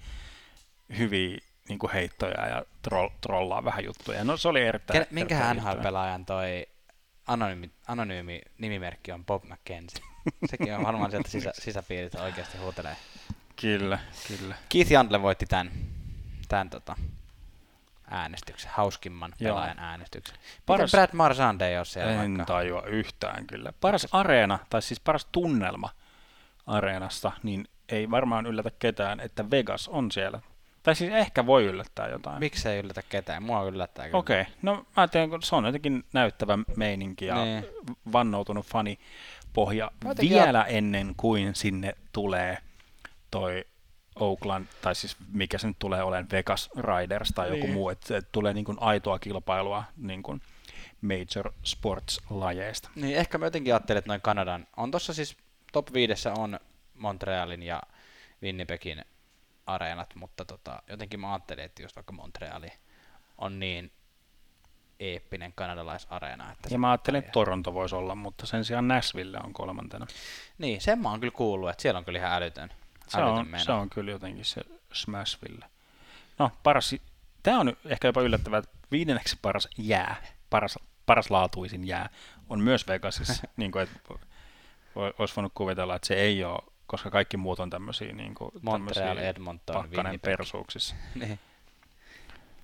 hyviä 0.97 1.37
niin 1.69 1.79
kuin 1.79 1.91
heittoja 1.93 2.47
ja 2.47 2.65
troll, 2.81 3.09
trollaa 3.21 3.63
vähän 3.65 3.85
juttuja. 3.85 4.23
No 4.23 4.37
se 4.37 4.47
oli 4.47 4.61
erittäin... 4.61 4.99
Ken, 4.99 5.07
minkä 5.11 5.35
erittäin 5.35 5.57
NHL-pelaajan 5.57 6.25
toi 6.25 6.67
anonyymi, 7.27 7.71
anonyymi 7.87 8.41
nimimerkki 8.57 9.11
on 9.11 9.25
Bob 9.25 9.43
McKenzie? 9.43 10.05
Sekin 10.49 10.75
on 10.75 10.83
varmaan 10.83 11.11
sieltä 11.11 11.29
sisä, 11.29 11.51
sisäpiirit 11.53 12.15
oikeasti 12.15 12.57
huutelee. 12.57 12.95
Kyllä, 13.61 13.99
kyllä. 14.27 14.55
Keith 14.69 14.91
Jantle 14.91 15.21
voitti 15.21 15.45
tämän, 15.45 15.71
tämän 16.47 16.69
tota, 16.69 16.95
äänestyksen, 18.09 18.71
hauskimman 18.73 19.33
Joo. 19.39 19.55
pelaajan 19.55 19.79
äänestyksen. 19.79 20.37
Paras, 20.65 20.79
Paras- 20.79 20.91
Brad 20.91 21.09
Marchand 21.13 21.61
ei 21.61 21.77
ole 21.77 21.85
siellä 21.85 22.11
En 22.11 22.17
vaikka. 22.19 22.45
tajua 22.45 22.81
yhtään 22.81 23.47
kyllä. 23.47 23.73
Paras 23.81 24.07
areena, 24.11 24.59
tai 24.69 24.81
siis 24.81 24.99
paras 24.99 25.27
tunnelma 25.31 25.89
areenasta, 26.67 27.31
niin 27.43 27.67
ei 27.89 28.11
varmaan 28.11 28.45
yllätä 28.45 28.71
ketään, 28.79 29.19
että 29.19 29.51
Vegas 29.51 29.87
on 29.87 30.11
siellä. 30.11 30.41
Tai 30.85 30.95
siis 30.95 31.11
ehkä 31.11 31.45
voi 31.45 31.65
yllättää 31.65 32.07
jotain. 32.09 32.39
Miksi 32.39 32.69
ei 32.69 32.79
yllätä 32.79 33.01
ketään? 33.09 33.43
Mua 33.43 33.63
yllättää 33.63 34.05
kyllä. 34.05 34.17
Okei, 34.19 34.41
okay. 34.41 34.53
no 34.61 34.75
mä 34.75 34.83
ajattelen, 34.95 35.29
kun 35.29 35.43
se 35.43 35.55
on 35.55 35.65
jotenkin 35.65 36.03
näyttävä 36.13 36.59
meininki 36.77 37.25
ja 37.25 37.45
Niin. 37.45 37.65
vannoutunut 38.11 38.65
fani 38.65 38.99
pohja 39.53 39.91
vielä 40.21 40.63
ennen 40.63 41.13
kuin 41.17 41.55
sinne 41.55 41.95
tulee 42.11 42.57
toi 43.31 43.65
Oakland, 44.15 44.65
tai 44.81 44.95
siis 44.95 45.17
mikä 45.33 45.57
se 45.57 45.67
nyt 45.67 45.79
tulee 45.79 46.03
olemaan, 46.03 46.27
Vegas 46.31 46.69
Riders 46.77 47.29
tai 47.35 47.47
joku 47.49 47.65
Niin. 47.65 47.73
muu, 47.73 47.89
että 47.89 48.17
et 48.17 48.31
tulee 48.31 48.53
niin 48.53 48.65
kuin 48.65 48.77
aitoa 48.81 49.19
kilpailua 49.19 49.83
niin 49.97 50.23
kuin 50.23 50.41
major 51.01 51.51
sports-lajeista. 51.63 52.89
Niin 52.95 53.17
ehkä 53.17 53.37
mä 53.37 53.45
jotenkin 53.45 53.73
ajattelin, 53.73 53.97
että 53.97 54.09
noin 54.09 54.21
Kanadan, 54.21 54.67
on 54.77 54.91
tossa 54.91 55.13
siis 55.13 55.37
top 55.71 55.93
5 55.93 56.29
on 56.37 56.59
Montrealin 56.93 57.63
ja 57.63 57.81
Winnipegin 58.43 59.05
areenat, 59.65 60.15
mutta 60.15 60.45
tota, 60.45 60.83
jotenkin 60.87 61.19
mä 61.19 61.33
ajattelin, 61.33 61.65
että 61.65 61.81
just 61.81 61.95
vaikka 61.95 62.13
Montreali 62.13 62.67
on 63.37 63.59
niin 63.59 63.91
eeppinen 64.99 65.53
kanadalaisareena. 65.55 66.51
Että 66.51 66.69
Ja 66.71 66.79
mä 66.79 66.91
ajattelin, 66.91 67.19
että. 67.19 67.31
Toronto 67.31 67.73
voisi 67.73 67.95
olla, 67.95 68.15
mutta 68.15 68.45
sen 68.45 68.65
sijaan 68.65 68.87
Nashville 68.87 69.37
on 69.43 69.53
kolmantena. 69.53 70.07
Niin, 70.57 70.81
sen 70.81 70.99
mä 70.99 71.09
oon 71.09 71.19
kyllä 71.19 71.33
kuullut, 71.33 71.69
että 71.69 71.81
siellä 71.81 71.97
on 71.97 72.05
kyllä 72.05 72.19
ihan 72.19 72.33
älytön. 72.33 72.69
Se 73.07 73.17
älytön 73.17 73.33
on, 73.33 73.47
meno. 73.47 73.63
se 73.63 73.71
on 73.71 73.89
kyllä 73.89 74.11
jotenkin 74.11 74.45
se 74.45 74.61
Smashville. 74.93 75.65
No, 76.39 76.51
paras, 76.63 76.95
tämä 77.43 77.59
on 77.59 77.77
ehkä 77.85 78.07
jopa 78.07 78.21
yllättävää, 78.21 78.59
että 78.59 78.77
viidenneksi 78.91 79.37
paras 79.41 79.67
jää, 79.77 80.15
paras, 80.49 80.79
paras 81.05 81.31
laatuisin 81.31 81.87
jää, 81.87 82.09
on 82.49 82.59
myös 82.59 82.87
Vegasissa. 82.87 83.47
niin 83.57 83.71
kuin, 83.71 83.83
että 83.83 83.99
olisi 85.19 85.35
voinut 85.35 85.51
kuvitella, 85.55 85.95
että 85.95 86.07
se 86.07 86.13
ei 86.13 86.43
ole, 86.43 86.59
koska 86.87 87.09
kaikki 87.11 87.37
muut 87.37 87.59
on 87.59 87.69
tämmöisiä, 87.69 88.13
niin 88.13 88.35
kuin, 88.35 88.51
Montreal, 88.61 89.17
Edmonton, 89.17 89.75
pakkanen 89.75 90.05
Winnipeg. 90.05 90.37
persuuksissa. 90.37 90.95
niin. 91.15 91.39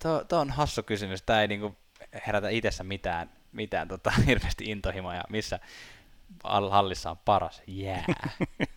Tuo, 0.02 0.24
tuo 0.24 0.38
on 0.38 0.50
hassu 0.50 0.82
kysymys. 0.82 1.22
Tämä 1.22 1.40
ei 1.42 1.48
niinku 1.48 1.76
herätä 2.26 2.48
itsessä 2.48 2.84
mitään, 2.84 3.30
mitään 3.52 3.88
tota, 3.88 4.10
hirveästi 4.26 4.64
intohimoja, 4.64 5.24
missä 5.28 5.58
all- 6.44 6.70
hallissa 6.70 7.10
on 7.10 7.18
paras 7.24 7.62
jää. 7.66 8.04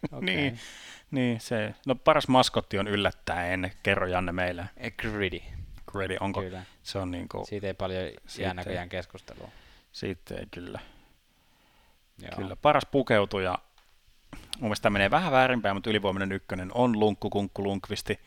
Okay. 0.06 0.22
niin, 0.22 0.60
niin, 1.12 1.40
se, 1.42 1.76
no 1.86 1.96
paras 1.96 2.28
maskotti 2.28 2.80
on 2.80 2.88
yllättäen, 2.88 3.72
kerro 3.84 4.08
Janne 4.08 4.32
meille. 4.32 4.66
Eh, 4.78 4.94
Gritty. 4.98 5.42
Grady, 5.92 6.18
onko 6.20 6.42
Kyllä. 6.42 6.64
se 6.84 6.98
on 7.00 7.12
niin 7.12 7.30
kuin, 7.30 7.46
Siitä 7.46 7.68
ei 7.68 7.74
paljon 7.74 8.04
jää 8.38 8.54
näköjään 8.54 8.90
keskustelua. 8.90 9.50
siitä 9.92 10.36
ei 10.36 10.46
kyllä. 10.52 10.80
Joo. 12.22 12.32
Kyllä, 12.36 12.56
paras 12.56 12.86
pukeutuja. 12.92 13.60
Mun 14.56 14.68
mielestä 14.68 14.90
menee 14.90 15.12
vähän 15.12 15.32
väärinpäin, 15.32 15.76
mutta 15.76 15.90
ylivoimainen 15.90 16.32
ykkönen 16.32 16.72
on 16.74 17.00
Lunkku 17.00 17.30
Kunkku 17.30 17.64
Lunkvisti. 17.64 18.20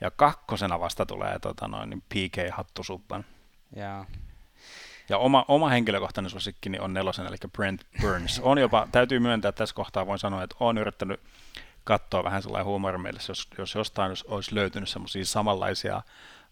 Ja 0.00 0.10
kakkosena 0.10 0.80
vasta 0.80 1.06
tulee 1.06 1.38
tota 1.38 1.68
noin, 1.68 1.90
niin 1.90 2.02
PK 2.02 2.56
Hattusuppan. 2.56 3.24
Joo. 3.76 4.04
Ja 5.08 5.18
oma, 5.18 5.44
oma 5.48 5.68
henkilökohtainen 5.68 6.30
suosikkini 6.30 6.78
on 6.78 6.94
nelosen, 6.94 7.26
eli 7.26 7.36
Brent 7.52 7.86
Burns. 8.00 8.40
On 8.40 8.58
jopa, 8.58 8.88
täytyy 8.92 9.18
myöntää, 9.18 9.48
että 9.48 9.58
tässä 9.58 9.74
kohtaa 9.74 10.06
voin 10.06 10.18
sanoa, 10.18 10.42
että 10.42 10.56
olen 10.60 10.78
yrittänyt 10.78 11.20
katsoa 11.84 12.24
vähän 12.24 12.42
sellainen 12.42 12.66
huumorimielessä, 12.66 13.30
jos, 13.30 13.48
jos 13.58 13.74
jostain 13.74 14.08
olisi- 14.08 14.24
olisi 14.28 14.54
löytynyt 14.54 14.88
semmoisia 14.88 15.24
samanlaisia 15.24 16.02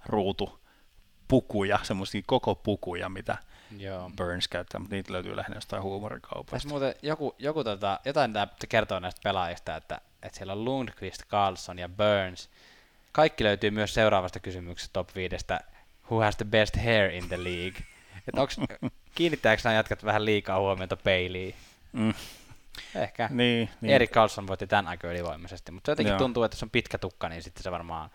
ruutupukuja, 0.07 1.79
semmoisia 1.83 2.23
koko 2.27 2.55
pukuja, 2.55 3.09
mitä 3.09 3.39
Joo. 3.79 4.11
Burns 4.17 4.49
käyttää, 4.49 4.79
mutta 4.79 4.95
niitä 4.95 5.13
löytyy 5.13 5.37
lähinnä 5.37 5.57
jostain 5.57 5.83
huumorikaupoista. 5.83 6.55
Tässä 6.57 6.69
muuten 6.69 6.95
joku, 7.03 7.35
joku 7.39 7.65
tota, 7.65 8.01
jotain 8.05 8.33
tämä 8.33 8.49
kertoo 8.69 9.01
näistä 9.01 9.21
pelaajista, 9.25 9.77
että, 9.77 10.01
että 10.23 10.37
siellä 10.37 10.53
on 10.53 10.65
Lundqvist, 10.65 11.23
Carlson 11.29 11.79
ja 11.79 11.89
Burns. 11.89 12.51
Kaikki 13.13 13.45
löytyy 13.45 13.71
myös 13.71 13.95
seuraavasta 13.95 14.41
kysymyksestä 14.41 14.93
top 14.93 15.15
5, 15.15 15.37
who 16.11 16.21
has 16.21 16.37
the 16.37 16.45
best 16.45 16.77
hair 16.77 17.11
in 17.11 17.29
the 17.29 17.45
league. 17.45 17.83
Että 18.29 18.41
onks, 18.41 18.57
kiinnittääkö 19.15 19.63
nämä 19.65 19.75
jatkat 19.75 20.05
vähän 20.05 20.25
liikaa 20.25 20.61
huomiota 20.61 20.97
peiliin? 20.97 21.55
Mm. 21.93 22.15
Ehkä. 22.95 23.29
Niin, 23.33 23.71
niin. 23.81 23.95
Erik 23.95 24.11
Carlson 24.11 24.47
voitti 24.47 24.67
tämän 24.67 24.89
aika 24.89 25.09
ylivoimaisesti, 25.09 25.73
mutta 25.73 25.91
jotenkin 25.91 26.11
Joo. 26.11 26.19
tuntuu, 26.19 26.43
että 26.43 26.57
se 26.57 26.65
on 26.65 26.71
pitkä 26.71 26.99
tukka, 26.99 27.29
niin 27.29 27.43
sitten 27.43 27.63
se 27.63 27.71
varmaan 27.71 28.11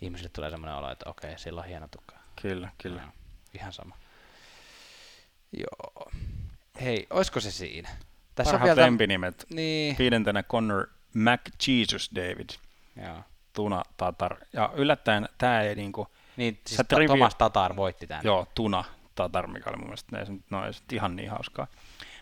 ihmisille 0.00 0.30
tulee 0.32 0.50
semmoinen 0.50 0.76
olo, 0.76 0.90
että 0.90 1.10
okei, 1.10 1.38
sillä 1.38 1.60
on 1.60 1.66
hieno 1.66 1.88
tukka. 1.88 2.16
Kyllä, 2.42 2.68
kyllä. 2.78 3.02
Joo, 3.02 3.10
ihan 3.54 3.72
sama. 3.72 3.96
Joo. 5.52 6.10
Hei, 6.80 7.06
oisko 7.10 7.40
se 7.40 7.50
siinä? 7.50 7.88
Tässä 8.34 8.52
Parhaat 8.52 8.70
on 8.70 8.76
vielä... 8.76 8.86
lempinimet. 8.86 9.46
Niin. 9.50 9.96
Viidentenä 9.98 10.42
Connor 10.42 10.86
McJesus 11.14 12.10
David, 12.14 12.48
Joo. 13.02 13.16
Tuna 13.52 13.82
Tatar. 13.96 14.36
Ja 14.52 14.70
yllättäen 14.74 15.28
tämä 15.38 15.60
ei 15.60 15.74
niinku, 15.74 16.08
Niin, 16.36 16.60
siis 16.66 16.80
trivia- 16.94 17.06
Thomas 17.06 17.34
Tatar 17.34 17.76
voitti 17.76 18.06
tämän. 18.06 18.24
joo, 18.24 18.46
Tuna 18.54 18.84
Tatar, 19.14 19.46
mikä 19.46 19.70
oli 19.70 19.76
mun 19.76 19.86
mielestä, 19.86 20.18
ei 20.18 20.24
no 20.50 20.66
ei 20.66 20.72
ihan 20.92 21.16
niin 21.16 21.30
hauskaa. 21.30 21.66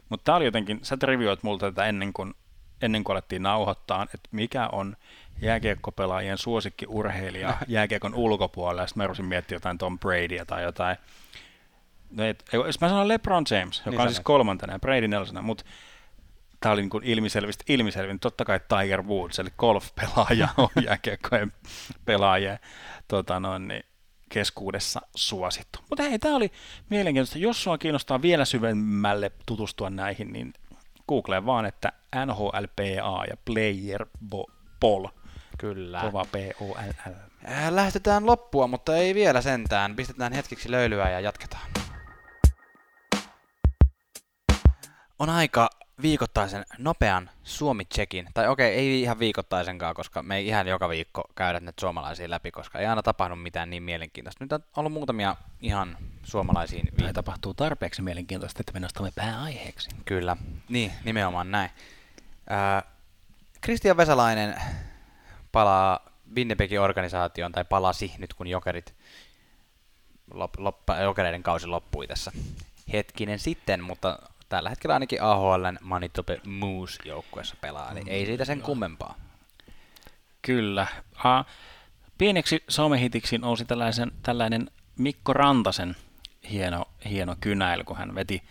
Mutta 0.08 0.24
tämä 0.24 0.36
oli 0.36 0.44
jotenkin, 0.44 0.80
sä 0.82 0.96
revioit 1.02 1.42
multa 1.42 1.66
tätä 1.72 1.86
ennen 1.86 2.12
kuin, 2.12 2.34
ennen 2.82 3.04
kuin 3.04 3.14
alettiin 3.14 3.42
nauhoittaa, 3.42 4.02
että 4.14 4.28
mikä 4.32 4.68
on 4.72 4.96
jääkiekkopelaajien 5.40 6.38
suosikkiurheilija 6.38 7.56
jääkiekon 7.68 8.14
ulkopuolella, 8.14 8.86
sitten 8.86 9.02
mä 9.02 9.06
rupesin 9.06 9.24
miettimään 9.24 9.56
jotain 9.56 9.78
Tom 9.78 9.98
Bradyä 9.98 10.44
tai 10.44 10.62
jotain. 10.62 10.96
No 12.16 12.24
et, 12.24 12.44
ei, 12.52 12.60
jos 12.66 12.80
mä 12.80 12.88
sanon 12.88 13.08
LeBron 13.08 13.44
James, 13.50 13.78
joka 13.78 13.90
Niin 13.90 14.00
on 14.00 14.08
siis 14.08 14.20
kolmantena 14.20 14.72
ja 14.72 14.78
Brady 14.78 15.08
nelosena, 15.08 15.42
mutta 15.42 15.64
tämä 16.60 16.72
oli 16.72 16.80
niin 16.80 16.90
kuin 16.90 17.04
ilmiselvästi 17.04 17.64
ilmiselvin. 17.68 18.20
Totta 18.20 18.44
kai 18.44 18.60
Tiger 18.68 19.02
Woods, 19.02 19.38
eli 19.38 19.50
golf-pelaaja 19.58 20.48
on 20.56 20.68
jääkiekkojen 20.84 21.52
pelaajien 22.04 22.58
tota 23.08 23.40
noin, 23.40 23.68
niin 23.68 23.84
keskuudessa 24.28 25.00
suosittu. 25.14 25.78
Mutta 25.90 26.02
hei, 26.02 26.18
tämä 26.18 26.36
oli 26.36 26.52
mielenkiintoista. 26.90 27.38
Jos 27.38 27.62
sua 27.62 27.78
kiinnostaa 27.78 28.22
vielä 28.22 28.44
syvemmälle 28.44 29.32
tutustua 29.46 29.90
näihin, 29.90 30.32
niin 30.32 30.52
googleen 31.08 31.46
vaan, 31.46 31.66
että 31.66 31.92
NHLPA 32.26 33.24
ja 33.30 33.36
Player 33.44 34.06
Poll. 34.80 35.06
Kyllä. 35.58 36.00
Kova 36.00 36.24
P-O-L-L. 36.24 37.12
Äh, 37.50 37.72
Lähestytään 37.72 38.26
loppua, 38.26 38.66
mutta 38.66 38.96
ei 38.96 39.14
vielä 39.14 39.40
sentään. 39.40 39.96
Pistetään 39.96 40.32
hetkeksi 40.32 40.70
löylyä 40.70 41.10
ja 41.10 41.20
jatketaan. 41.20 41.66
On 45.24 45.30
aika 45.30 45.70
viikoittaisen 46.02 46.64
nopean 46.78 47.30
Suomi-checkin, 47.44 48.28
tai 48.34 48.48
okei, 48.48 48.74
ei 48.74 49.00
ihan 49.00 49.18
viikoittaisenkaan, 49.18 49.94
koska 49.94 50.22
me 50.22 50.36
ei 50.36 50.46
ihan 50.46 50.66
joka 50.66 50.88
viikko 50.88 51.24
käydä 51.34 51.60
nyt 51.60 51.78
suomalaisia 51.78 52.30
läpi, 52.30 52.50
koska 52.50 52.78
ei 52.78 52.86
aina 52.86 53.02
tapahdu 53.02 53.36
mitään 53.36 53.70
niin 53.70 53.82
mielenkiintoista. 53.82 54.44
Nyt 54.44 54.52
on 54.52 54.64
ollut 54.76 54.92
muutamia 54.92 55.36
ihan 55.60 55.96
suomalaisiin 56.22 56.88
Tai 56.98 57.12
tapahtuu 57.12 57.54
tarpeeksi 57.54 58.02
mielenkiintoista, 58.02 58.60
että 58.60 58.72
me 58.72 58.80
nostamme 58.80 59.12
pääaiheeksi. 59.14 59.88
Kyllä, 60.04 60.36
niin, 60.68 60.92
nimenomaan 61.04 61.50
näin. 61.50 61.70
Kristian 63.60 63.96
Vesalainen 63.96 64.54
palaa 65.52 66.00
Winnipegin 66.36 66.80
organisaatioon, 66.80 67.52
tai 67.52 67.64
palasi 67.64 68.14
nyt 68.18 68.34
kun 68.34 68.46
jokerit, 68.46 68.94
lop, 70.30 70.54
loppa, 70.58 70.96
jokereiden 70.96 71.42
kausi 71.42 71.66
loppui 71.66 72.06
tässä 72.06 72.32
hetkinen 72.92 73.38
sitten, 73.38 73.82
mutta 73.82 74.18
tällä 74.48 74.70
hetkellä 74.70 74.94
ainakin 74.94 75.22
AHLn 75.22 75.78
Manitoba 75.80 76.32
Moose 76.46 77.02
joukkueessa 77.04 77.56
pelaa, 77.60 77.90
eli 77.90 78.02
ei 78.06 78.26
siitä 78.26 78.44
sen 78.44 78.62
kummempaa. 78.62 79.14
Kyllä. 80.42 80.86
Uh, 81.14 81.46
pieneksi 82.18 82.64
somehitiksi 82.68 83.38
nousi 83.38 83.64
tällaisen, 83.64 84.12
tällainen 84.22 84.70
Mikko 84.98 85.32
Rantasen 85.32 85.96
hieno, 86.50 86.84
hieno 87.10 87.36
kynäily, 87.40 87.84
kun 87.84 87.96
hän 87.96 88.14
veti 88.14 88.42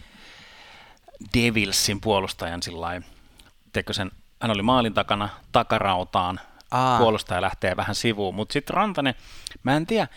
Devilsin 1.33 2.01
puolustajan 2.01 2.63
sillä 2.63 3.01
sen, 3.91 4.11
hän 4.41 4.51
oli 4.51 4.61
maalin 4.61 4.93
takana 4.93 5.29
takarautaan, 5.51 6.39
Aa. 6.71 6.97
puolustaja 6.99 7.41
lähtee 7.41 7.77
vähän 7.77 7.95
sivuun, 7.95 8.35
mutta 8.35 8.53
sitten 8.53 8.73
Rantanen, 8.73 9.15
mä 9.63 9.75
en 9.75 9.85
tiedä, 9.85 10.07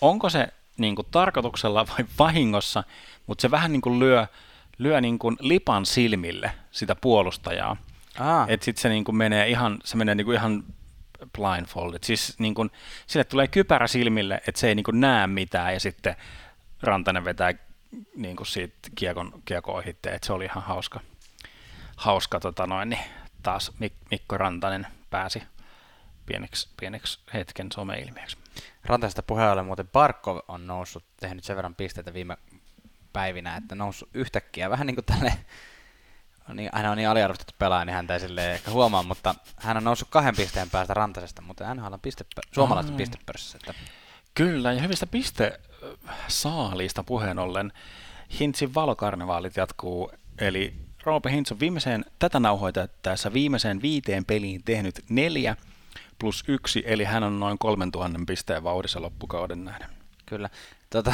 onko 0.00 0.30
se 0.30 0.48
niin 0.78 0.96
kuin 0.96 1.06
tarkoituksella 1.10 1.86
vai 1.86 2.04
vahingossa, 2.18 2.84
mutta 3.26 3.42
se 3.42 3.50
vähän 3.50 3.72
niin 3.72 3.80
kuin 3.80 3.98
lyö, 3.98 4.26
lyö 4.78 5.00
niin 5.00 5.18
kuin 5.18 5.36
lipan 5.40 5.86
silmille 5.86 6.52
sitä 6.70 6.94
puolustajaa. 6.94 7.76
Että 8.48 8.64
sitten 8.64 8.82
se 8.82 8.88
niin 8.88 9.04
kuin 9.04 9.16
menee 9.16 9.48
ihan, 9.48 9.78
se 9.84 9.96
menee 9.96 10.14
niin 10.14 10.24
kuin 10.24 10.36
ihan 10.36 10.64
blindfolded. 11.38 11.98
Siis 12.02 12.38
niin 12.38 12.54
kuin, 12.54 12.70
sille 13.06 13.24
tulee 13.24 13.48
kypärä 13.48 13.86
silmille, 13.86 14.40
että 14.46 14.60
se 14.60 14.68
ei 14.68 14.74
niin 14.74 14.84
kuin 14.84 15.00
näe 15.00 15.26
mitään 15.26 15.72
ja 15.72 15.80
sitten 15.80 16.16
Rantanen 16.82 17.24
vetää 17.24 17.54
niin 18.16 18.36
kuin 18.36 18.46
siitä 18.46 18.76
kiekon, 18.94 19.42
kiekon 19.44 19.74
ohitte, 19.74 20.10
että 20.10 20.26
se 20.26 20.32
oli 20.32 20.44
ihan 20.44 20.62
hauska. 20.62 21.00
Hauska 21.96 22.40
tota 22.40 22.66
noin, 22.66 22.88
niin 22.88 23.04
taas 23.42 23.72
Mik- 23.72 24.06
Mikko 24.10 24.38
Rantanen 24.38 24.86
pääsi 25.10 25.42
pieneksi, 26.26 26.68
pieneksi 26.80 27.20
hetken 27.34 27.68
someilmiöksi. 27.74 28.36
Rantaisesta 28.84 29.22
puheen 29.22 29.50
ollen 29.50 29.66
muuten 29.66 29.88
Barkov 29.88 30.38
on 30.48 30.66
noussut, 30.66 31.04
tehnyt 31.20 31.44
sen 31.44 31.56
verran 31.56 31.74
pisteitä 31.74 32.14
viime 32.14 32.36
päivinä, 33.18 33.56
että 33.56 33.74
noussut 33.74 34.08
yhtäkkiä 34.14 34.70
vähän 34.70 34.86
niin 34.86 34.94
kuin 34.94 35.04
tälle 35.04 35.32
niin, 36.54 36.70
hän 36.72 36.86
on 36.86 36.96
niin 36.96 37.08
aliarvostettu 37.08 37.54
pelaaja, 37.58 37.84
niin 37.84 37.94
häntä 37.94 38.14
ei 38.14 38.20
sille 38.20 38.54
ehkä 38.54 38.70
huomaa, 38.70 39.02
mutta 39.02 39.34
hän 39.56 39.76
on 39.76 39.84
noussut 39.84 40.08
kahden 40.10 40.36
pisteen 40.36 40.70
päästä 40.70 40.94
Rantasesta, 40.94 41.42
mutta 41.42 41.74
NHL 41.74 41.92
on 41.92 42.00
piste, 42.00 42.24
suomalaisesta 42.52 42.96
pistepörssissä. 42.96 43.58
Että... 43.58 43.74
Kyllä, 44.34 44.72
ja 44.72 44.82
hyvistä 44.82 45.06
piste 45.06 45.60
saalista 46.28 47.02
puheen 47.02 47.38
ollen 47.38 47.72
Hintsin 48.40 48.74
valokarnevaalit 48.74 49.56
jatkuu, 49.56 50.12
eli 50.38 50.74
Roope 51.04 51.30
Hintz 51.30 51.52
on 51.52 51.60
viimeiseen, 51.60 52.04
tätä 52.18 52.40
nauhoitettaessa 52.40 53.32
viimeiseen 53.32 53.82
viiteen 53.82 54.24
peliin 54.24 54.62
tehnyt 54.64 55.04
neljä 55.08 55.56
plus 56.18 56.44
yksi, 56.48 56.82
eli 56.86 57.04
hän 57.04 57.22
on 57.22 57.40
noin 57.40 57.58
3000 57.58 58.20
pisteen 58.26 58.64
vauhdissa 58.64 59.02
loppukauden 59.02 59.64
nähden. 59.64 59.88
Kyllä. 60.26 60.50
Tota, 60.90 61.12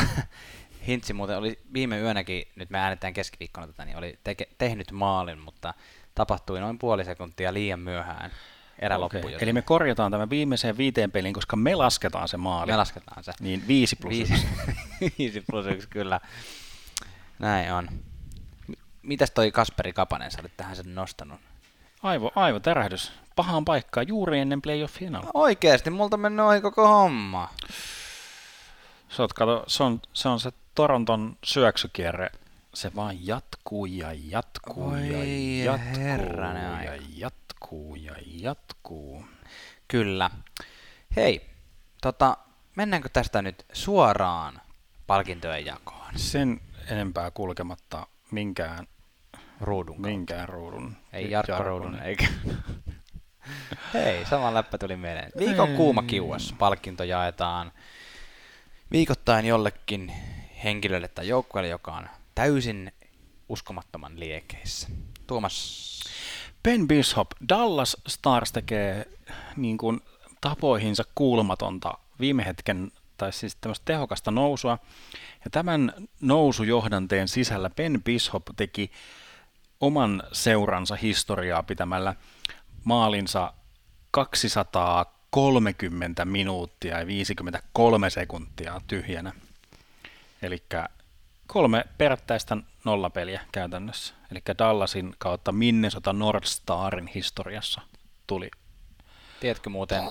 Hintsi 0.87 1.13
muuten 1.13 1.39
oli 1.39 1.59
viime 1.73 1.99
yönäkin, 1.99 2.49
nyt 2.57 2.71
me 2.71 2.79
äänetään 2.79 3.13
keskiviikkona 3.13 3.67
tätä, 3.67 3.85
niin 3.85 3.97
oli 3.97 4.19
teke, 4.25 4.49
tehnyt 4.59 4.93
maalin, 4.93 5.39
mutta 5.39 5.75
tapahtui 6.15 6.61
noin 6.61 6.79
puoli 6.79 7.05
sekuntia 7.05 7.55
liian 7.55 7.81
myöhään 7.81 8.31
erä 8.79 8.99
okay. 8.99 9.21
loppu. 9.21 9.37
Eli 9.41 9.53
me 9.53 9.63
korjataan 9.63 10.13
tämä 10.13 10.31
viimeiseen 10.31 10.77
viiteen 10.77 11.11
peliin, 11.11 11.35
koska 11.35 11.57
me 11.57 11.75
lasketaan 11.75 12.29
se 12.29 12.37
maali. 12.37 12.71
Me 12.71 12.77
lasketaan 12.77 13.25
se. 13.25 13.33
Niin 13.41 13.65
viisi 13.69 13.97
plus 13.97 14.11
viisi, 14.11 14.33
yksi. 14.33 14.47
viisi 15.19 15.45
plus 15.51 15.67
yksi, 15.67 15.89
kyllä. 15.89 16.21
Näin 17.39 17.73
on. 17.73 17.89
Mitäs 19.03 19.31
toi 19.31 19.53
Kasperi 19.53 19.93
Kapanen, 19.93 20.31
sä 20.31 20.39
olit 20.41 20.57
tähän 20.57 20.77
sen 20.77 20.95
nostanut? 20.95 21.41
Aivo, 22.03 22.33
aivo 22.35 22.61
terähdys. 22.61 23.13
Pahaan 23.37 23.65
paikkaan 23.65 24.09
juuri 24.09 24.39
ennen 24.39 24.63
playoffia. 24.63 25.11
Oikeesti, 25.35 25.91
multa 25.91 26.17
mennyt 26.17 26.47
ohi 26.47 26.61
koko 26.61 26.89
homma. 26.89 27.49
Se, 29.09 29.23
kato, 29.35 29.65
se, 29.67 29.83
on, 29.83 30.01
se 30.13 30.29
on 30.29 30.41
se 30.41 30.51
Toronton 30.75 31.37
syöksykierre. 31.45 32.31
Se 32.75 32.93
vaan 32.97 33.27
jatkuu 33.27 33.87
ja 33.87 34.09
jatkuu 34.13 34.91
Oi 34.91 35.09
ja 35.65 35.79
jatkuu 35.79 36.85
ja 36.85 36.99
jatkuu 37.17 37.95
ja 37.95 38.15
jatkuu. 38.27 39.25
Kyllä. 39.89 40.31
Hei, 41.17 41.51
tota, 42.03 42.37
mennäänkö 42.77 43.09
tästä 43.09 43.43
nyt 43.43 43.67
suoraan 43.73 44.61
palkintojen 45.07 45.67
jakoon? 45.67 46.11
Sen 46.17 46.61
enempää 46.91 47.31
kulkematta 47.31 48.07
minkään 48.31 48.87
ruudun. 49.61 50.01
Minkään 50.01 50.49
ruudun. 50.49 50.97
Ei 51.13 51.31
Jarkko 51.31 51.63
ruudun, 51.63 52.01
eikä. 52.01 52.27
Hei, 53.95 54.27
sama 54.27 54.55
läppä 54.55 54.79
tuli 54.79 54.97
mieleen. 54.97 55.33
Viikon 55.39 55.77
kuuma 55.77 56.03
kiuas 56.03 56.55
palkinto 56.59 57.05
jaetaan 57.05 57.73
viikoittain 58.93 59.47
jollekin 59.47 60.13
henkilölle 60.65 61.09
tai 61.09 61.29
joukkueelle, 61.29 61.69
joka 61.69 61.93
on 61.93 62.09
täysin 62.35 62.93
uskomattoman 63.49 64.21
liekeissä. 64.21 64.89
Tuomas. 65.27 65.85
Ben 66.63 66.89
Bishop, 66.89 67.31
Dallas 67.49 67.97
Stars 68.07 68.53
tekee 68.53 69.07
niin 69.57 69.79
kuin, 69.79 70.01
tapoihinsa 70.41 71.05
kuulumatonta 71.15 71.99
viime 72.21 72.45
hetken, 72.45 72.93
tai 73.17 73.33
siis 73.33 73.57
tämmöistä 73.57 73.85
tehokasta 73.85 74.31
nousua. 74.31 74.79
Ja 75.45 75.51
tämän 75.51 75.93
nousujohdanteen 76.21 77.29
sisällä 77.29 77.71
Ben 77.71 78.03
Bishop 78.05 78.43
teki 78.57 78.91
oman 79.81 80.23
seuransa 80.33 80.97
historiaa 80.97 81.63
pitämällä 81.63 82.15
maalinsa 82.85 83.53
230 84.11 86.25
minuuttia 86.25 86.99
ja 86.99 87.07
53 87.07 88.11
sekuntia 88.11 88.81
tyhjänä. 88.87 89.33
Eli 90.45 90.63
kolme 91.47 91.85
perättäistä 91.99 92.57
nollapeliä 92.85 93.41
käytännössä. 93.53 94.15
Eli 94.31 94.43
Dallasin 94.59 95.15
kautta 95.19 95.53
Minnesota 95.53 96.13
North 96.13 96.47
Starin 96.47 97.07
historiassa 97.07 97.81
tuli. 98.27 98.51
Tiedätkö 99.41 99.71
muuten, 99.71 100.05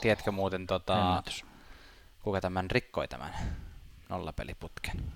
tiedätkö 0.00 0.32
muuten 0.32 0.66
tota, 0.66 1.22
kuka 2.22 2.40
tämän 2.40 2.70
rikkoi 2.70 3.08
tämän 3.08 3.34
nollapeliputken? 4.08 5.12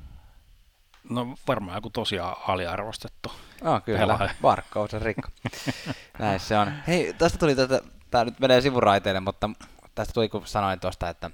No 1.10 1.34
varmaan 1.48 1.76
joku 1.76 1.90
tosiaan 1.90 2.36
aliarvostettu. 2.48 3.32
Oh, 3.62 3.82
kyllä, 3.84 4.30
Barkkaus 4.42 4.92
rikko. 4.92 5.28
Näin 6.18 6.40
se 6.40 6.58
on. 6.58 6.72
Hei, 6.86 7.12
tästä 7.12 7.38
tuli 7.38 7.54
tätä, 7.54 7.80
tämä 8.10 8.24
nyt 8.24 8.40
menee 8.40 8.60
sivuraiteille, 8.60 9.20
mutta 9.20 9.50
tästä 9.94 10.14
tuli 10.14 10.28
kun 10.28 10.46
sanoin 10.46 10.80
tuosta, 10.80 11.08
että 11.08 11.30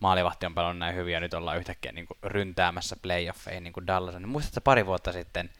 maalivahti 0.00 0.46
on 0.46 0.54
pelannut 0.54 0.78
näin 0.78 0.96
hyvin 0.96 1.12
ja 1.14 1.20
nyt 1.20 1.34
ollaan 1.34 1.58
yhtäkkiä 1.58 1.92
niin 1.92 2.06
kuin 2.06 2.18
ryntäämässä 2.22 2.96
playoffeihin 3.02 3.64
niin 3.64 3.72
kuin 3.72 3.86
Dallas. 3.86 4.14
Niin 4.14 4.28
muistatko 4.28 4.60
pari 4.60 4.86
vuotta 4.86 5.12
sitten, 5.12 5.50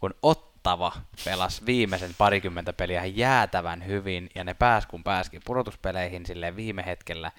kun 0.00 0.14
Ottava 0.22 0.92
pelasi 1.24 1.66
viimeisen 1.66 2.14
parikymmentä 2.18 2.72
peliä 2.72 3.04
jäätävän 3.04 3.86
hyvin 3.86 4.30
ja 4.34 4.44
ne 4.44 4.54
pääs 4.54 4.86
kun 4.86 5.04
pääskin 5.04 5.42
pudotuspeleihin 5.44 6.26
silleen 6.26 6.56
viime 6.56 6.86
hetkellä. 6.86 7.32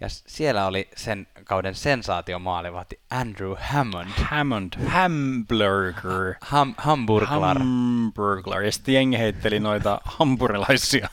Ja 0.00 0.08
siellä 0.08 0.66
oli 0.66 0.88
sen 0.96 1.26
kauden 1.44 1.74
sensaatiomaalivahti 1.74 3.00
Andrew 3.10 3.54
Hammond. 3.60 4.08
Hammond. 4.08 4.72
Hamburger. 4.86 6.34
Ham, 6.40 6.74
hamburglar. 6.76 7.58
Hamburglar. 7.58 8.62
Ja 8.62 8.72
sitten 8.72 8.94
jengi 8.94 9.18
heitteli 9.18 9.60
noita 9.60 10.00
hampurilaisia. 10.04 11.08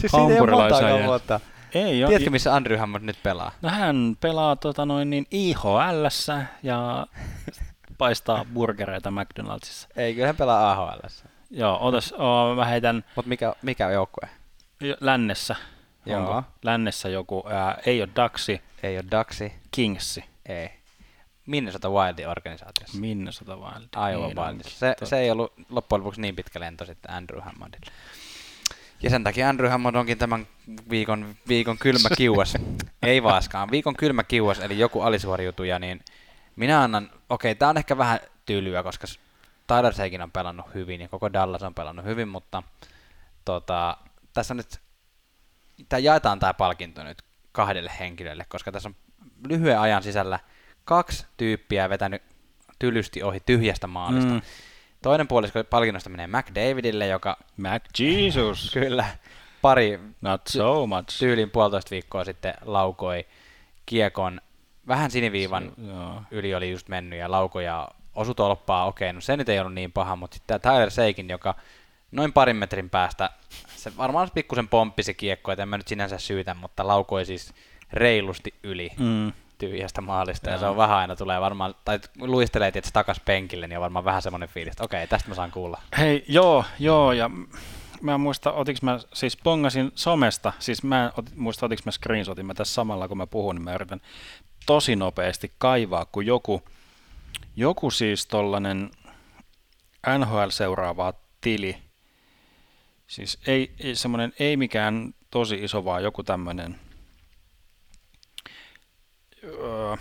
siis 0.00 0.12
hampurilaisia. 0.12 0.88
Ei 0.88 1.06
vuotta. 1.06 1.40
Ei 1.74 2.04
ole. 2.04 2.08
Tiedätkö, 2.08 2.30
missä 2.30 2.54
Andrew 2.54 2.78
Hammond 2.78 3.04
nyt 3.04 3.22
pelaa? 3.22 3.52
No 3.62 3.68
hän 3.68 4.16
pelaa 4.20 4.56
tota 4.56 4.86
noin, 4.86 5.10
niin 5.10 5.26
IHL 5.30 6.06
ja 6.62 7.06
paistaa 7.98 8.44
burgereita 8.54 9.10
McDonaldsissa. 9.10 9.88
Ei, 9.96 10.14
kyllä 10.14 10.26
hän 10.26 10.36
pelaa 10.36 10.70
AHL. 10.70 10.98
Joo, 11.50 11.78
otas, 11.80 12.12
oh, 12.12 12.56
mä 12.56 12.64
heitän... 12.64 13.04
Mutta 13.16 13.28
mikä, 13.28 13.54
mikä 13.62 13.90
joukkue? 13.90 14.28
Lännessä. 15.00 15.56
Joo. 16.06 16.20
Onko 16.20 16.42
lännessä 16.62 17.08
joku, 17.08 17.44
ää, 17.50 17.78
ei 17.86 18.02
ole 18.02 18.08
Daxi. 18.16 18.62
Ei 18.82 18.96
ole 18.96 19.04
Daxi. 19.10 19.52
Kingsi. 19.70 20.24
Ei. 20.48 20.70
Minnesota 21.46 21.90
Wildin 21.90 22.28
organisaatiossa. 22.28 22.98
Minnesota 22.98 23.56
Wild. 23.56 23.88
Aivan 23.96 24.28
niin 24.28 24.36
Wild. 24.36 24.60
Se, 24.64 24.94
se 25.04 25.18
ei 25.18 25.30
ollut 25.30 25.52
loppujen 25.70 26.00
lopuksi 26.00 26.20
niin 26.20 26.36
pitkä 26.36 26.60
lento 26.60 26.84
sitten 26.84 27.10
Andrew 27.10 27.40
Hammondille. 27.40 27.92
Ja 29.02 29.10
sen 29.10 29.24
takia 29.24 29.48
Andrew 29.48 29.70
Hammond 29.70 29.96
onkin 29.96 30.18
tämän 30.18 30.46
viikon, 30.90 31.36
viikon 31.48 31.78
kylmä 31.78 32.08
kiuas. 32.16 32.54
Ei 33.02 33.22
vaaskaan. 33.22 33.70
Viikon 33.70 33.96
kylmä 33.96 34.24
kiuas, 34.24 34.58
eli 34.58 34.78
joku 34.78 35.00
alisuoriutuja, 35.00 35.78
niin 35.78 36.00
minä 36.56 36.82
annan, 36.82 37.10
okei, 37.30 37.54
tämä 37.54 37.70
on 37.70 37.76
ehkä 37.76 37.98
vähän 37.98 38.20
tylyä, 38.46 38.82
koska 38.82 39.06
Tyler 39.66 39.94
Seikin 39.94 40.22
on 40.22 40.30
pelannut 40.30 40.66
hyvin 40.74 41.00
ja 41.00 41.08
koko 41.08 41.32
Dallas 41.32 41.62
on 41.62 41.74
pelannut 41.74 42.04
hyvin, 42.04 42.28
mutta 42.28 42.62
tota, 43.44 43.96
tässä 44.32 44.54
nyt, 44.54 44.80
tämä 45.88 46.00
jaetaan 46.00 46.38
tämä 46.38 46.54
palkinto 46.54 47.04
nyt 47.04 47.22
kahdelle 47.52 47.92
henkilölle, 48.00 48.46
koska 48.48 48.72
tässä 48.72 48.88
on 48.88 48.96
lyhyen 49.48 49.80
ajan 49.80 50.02
sisällä 50.02 50.38
kaksi 50.84 51.26
tyyppiä 51.36 51.88
vetänyt 51.88 52.22
tylysti 52.78 53.22
ohi 53.22 53.40
tyhjästä 53.40 53.86
maalista. 53.86 54.32
Mm. 54.32 54.42
Toinen 55.02 55.28
puolisko 55.28 55.64
palkinnosta 55.64 56.10
menee 56.10 56.26
McDavidille, 56.26 57.06
joka... 57.06 57.36
Mac 57.56 57.82
Jesus! 57.98 58.70
Kyllä, 58.74 59.04
pari 59.62 60.00
Not 60.20 60.46
so 60.46 60.86
much. 60.86 61.18
tyylin 61.18 61.50
puolitoista 61.50 61.90
viikkoa 61.90 62.24
sitten 62.24 62.54
laukoi 62.64 63.26
kiekon 63.86 64.40
vähän 64.88 65.10
siniviivan 65.10 65.72
Se, 65.76 65.82
joo. 65.86 66.22
yli 66.30 66.54
oli 66.54 66.70
just 66.70 66.88
mennyt 66.88 67.18
ja 67.18 67.30
laukoja 67.30 67.88
osu 68.14 68.34
tolppaa, 68.34 68.84
okei, 68.86 69.12
no 69.12 69.20
se 69.20 69.36
nyt 69.36 69.48
ei 69.48 69.60
ollut 69.60 69.74
niin 69.74 69.92
paha, 69.92 70.16
mutta 70.16 70.34
sitten 70.34 70.60
tämä 70.60 70.74
Tyler 70.74 70.90
Seikin, 70.90 71.28
joka 71.28 71.54
noin 72.12 72.32
parin 72.32 72.56
metrin 72.56 72.90
päästä, 72.90 73.30
se 73.76 73.96
varmaan 73.96 74.30
pikkusen 74.34 74.68
pomppi 74.68 75.02
se 75.02 75.14
kiekko, 75.14 75.52
että 75.52 75.62
en 75.62 75.68
mä 75.68 75.76
nyt 75.76 75.88
sinänsä 75.88 76.18
syytä, 76.18 76.54
mutta 76.54 76.86
laukoi 76.86 77.24
siis 77.26 77.54
reilusti 77.92 78.54
yli 78.62 78.90
Mm. 78.98 79.32
Tyhjästä 79.58 80.00
maalista, 80.00 80.50
ja 80.50 80.54
Joo. 80.54 80.60
se 80.60 80.66
on 80.66 80.76
vähän 80.76 80.96
aina 80.96 81.16
tulee 81.16 81.40
varmaan, 81.40 81.74
tai 81.84 82.00
luistelee 82.20 82.72
tietysti 82.72 82.92
takas 82.92 83.20
penkille, 83.20 83.66
niin 83.66 83.78
on 83.78 83.82
varmaan 83.82 84.04
vähän 84.04 84.22
semmoinen 84.22 84.48
fiilis, 84.48 84.72
että 84.72 84.84
okei, 84.84 85.06
tästä 85.06 85.28
mä 85.28 85.34
saan 85.34 85.50
kuulla. 85.50 85.80
Hei, 85.98 86.24
joo, 86.28 86.64
joo, 86.78 87.12
ja 87.12 87.30
mä 88.02 88.14
en 88.14 88.20
muista, 88.20 88.52
otiks 88.52 88.82
mä, 88.82 88.98
siis 89.14 89.36
pongasin 89.36 89.92
somesta, 89.94 90.52
siis 90.58 90.82
mä 90.82 91.04
en 91.04 91.10
ot, 91.16 91.36
muista, 91.36 91.66
otiks 91.66 91.84
mä 91.84 91.90
screenshotin, 91.90 92.46
mä 92.46 92.54
tässä 92.54 92.74
samalla 92.74 93.08
kun 93.08 93.16
mä 93.16 93.26
puhun, 93.26 93.56
niin 93.56 93.64
mä 93.64 93.74
yritän 93.74 94.00
tosi 94.66 94.96
nopeasti 94.96 95.52
kaivaa, 95.58 96.04
kun 96.04 96.26
joku, 96.26 96.62
joku 97.56 97.90
siis 97.90 98.26
tollanen 98.26 98.90
NHL-seuraava 100.18 101.12
tili, 101.40 101.76
siis 103.06 103.38
ei, 103.46 103.74
ei 103.78 103.94
semmoinen, 103.94 104.32
ei 104.38 104.56
mikään 104.56 105.14
tosi 105.30 105.64
iso, 105.64 105.84
vaan 105.84 106.02
joku 106.02 106.22
tämmöinen, 106.22 106.80
öö, 109.44 109.96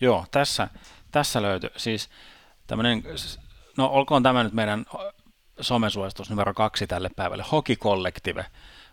joo, 0.00 0.26
tässä, 0.30 0.68
tässä 1.10 1.42
löytyy, 1.42 1.70
siis 1.76 2.10
tämmöinen, 2.66 3.02
no 3.76 3.86
olkoon 3.86 4.22
tämä 4.22 4.44
nyt 4.44 4.52
meidän 4.52 4.86
somesuositus 5.60 6.30
numero 6.30 6.54
kaksi 6.54 6.86
tälle 6.86 7.10
päivälle. 7.16 7.44
Hockey 7.52 7.76
Collective 7.76 8.46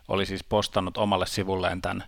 oli 0.08 0.26
siis 0.26 0.44
postannut 0.44 0.96
omalle 0.96 1.26
sivulleen 1.26 1.82
tämän, 1.82 2.04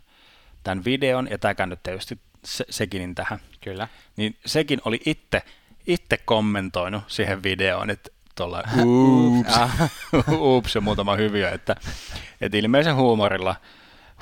tämän 0.62 0.84
videon, 0.84 1.28
ja 1.30 1.38
tämä 1.38 1.66
nyt 1.66 1.82
tietysti 1.82 2.18
se, 2.44 2.64
sekin 2.70 3.14
tähän. 3.14 3.40
Kyllä. 3.60 3.88
Niin 4.16 4.38
sekin 4.46 4.80
oli 4.84 5.00
itse, 5.06 5.42
itse 5.86 6.16
kommentoinut 6.16 7.02
siihen 7.06 7.42
videoon, 7.42 7.90
että 7.90 8.10
tuolla 8.34 8.62
uups, 8.84 9.54
uups 10.38 10.74
ja 10.74 10.80
muutama 10.80 11.16
hyviä, 11.16 11.50
että, 11.50 11.76
että 12.40 12.58
ilmeisen 12.58 12.96
huumorilla, 12.96 13.56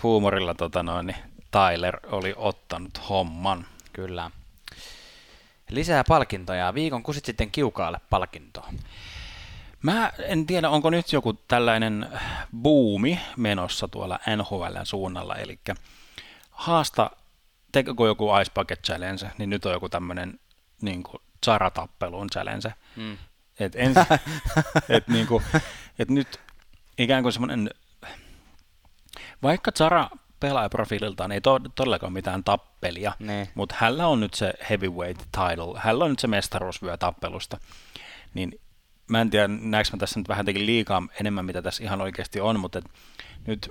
huumorilla 0.02 0.54
tota 0.54 0.82
noin, 0.82 1.06
niin 1.06 1.33
Tyler 1.54 2.00
oli 2.06 2.34
ottanut 2.36 3.08
homman. 3.08 3.66
Kyllä. 3.92 4.30
Lisää 5.70 6.04
palkintoja. 6.08 6.74
Viikon 6.74 7.02
kusit 7.02 7.24
sitten 7.24 7.50
kiukaalle 7.50 8.00
palkintoa. 8.10 8.72
Mä 9.82 10.12
en 10.18 10.46
tiedä, 10.46 10.70
onko 10.70 10.90
nyt 10.90 11.12
joku 11.12 11.32
tällainen 11.32 12.06
buumi 12.62 13.20
menossa 13.36 13.88
tuolla 13.88 14.18
NHLn 14.36 14.86
suunnalla, 14.86 15.36
eli 15.36 15.58
haasta, 16.50 17.10
tekeekö 17.72 18.06
joku 18.06 18.36
Ice 18.40 18.52
Bucket 18.54 18.82
Challenge, 18.82 19.30
niin 19.38 19.50
nyt 19.50 19.66
on 19.66 19.72
joku 19.72 19.88
tämmöinen 19.88 20.40
niin 20.80 21.04
Zara-tappelun 21.46 22.30
challenge. 22.32 22.74
Mm. 22.96 23.18
Et, 23.60 23.76
ens, 23.76 23.96
et, 24.88 25.08
niin 25.08 25.26
kuin, 25.26 25.44
et 25.98 26.10
nyt 26.10 26.40
ikään 26.98 27.22
kuin 27.22 27.32
semmoinen, 27.32 27.70
vaikka 29.42 29.72
Zara 29.72 30.10
pelaajaprofiililtaan 30.48 31.32
ei 31.32 31.40
to, 31.40 31.60
todellakaan 31.74 32.12
mitään 32.12 32.44
tappelia, 32.44 33.12
Niin. 33.18 33.48
mutta 33.54 33.74
hänellä 33.78 34.06
on 34.06 34.20
nyt 34.20 34.34
se 34.34 34.52
heavyweight 34.70 35.22
title, 35.32 35.80
hänellä 35.80 36.04
on 36.04 36.10
nyt 36.10 36.18
se 36.18 36.26
mestaruusvyö 36.26 36.96
tappelusta, 36.96 37.58
niin 38.34 38.60
mä 39.10 39.20
en 39.20 39.30
tiedä, 39.30 39.48
näekö 39.48 39.88
mä 39.92 39.98
tässä 39.98 40.20
nyt 40.20 40.28
vähän 40.28 40.42
jotenkin 40.42 40.66
liikaa 40.66 41.02
enemmän, 41.20 41.44
mitä 41.44 41.62
tässä 41.62 41.84
ihan 41.84 42.00
oikeasti 42.00 42.40
on, 42.40 42.60
mutta 42.60 42.78
et 42.78 42.84
nyt 43.46 43.70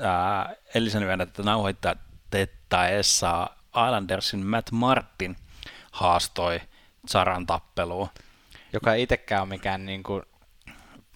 ää, 0.00 0.54
eilisen 0.74 1.02
yönä 1.02 1.26
tätä 1.26 1.42
nauhoittaessa 1.42 3.50
Islandersin 3.68 4.46
Matt 4.46 4.70
Martin 4.70 5.36
haastoi 5.90 6.60
Zaran 7.10 7.46
tappeluun. 7.46 8.08
Joka 8.72 8.94
ei 8.94 9.02
itsekään 9.02 9.42
ole 9.42 9.48
mikään 9.48 9.86
niin 9.86 10.02
kuin, 10.02 10.22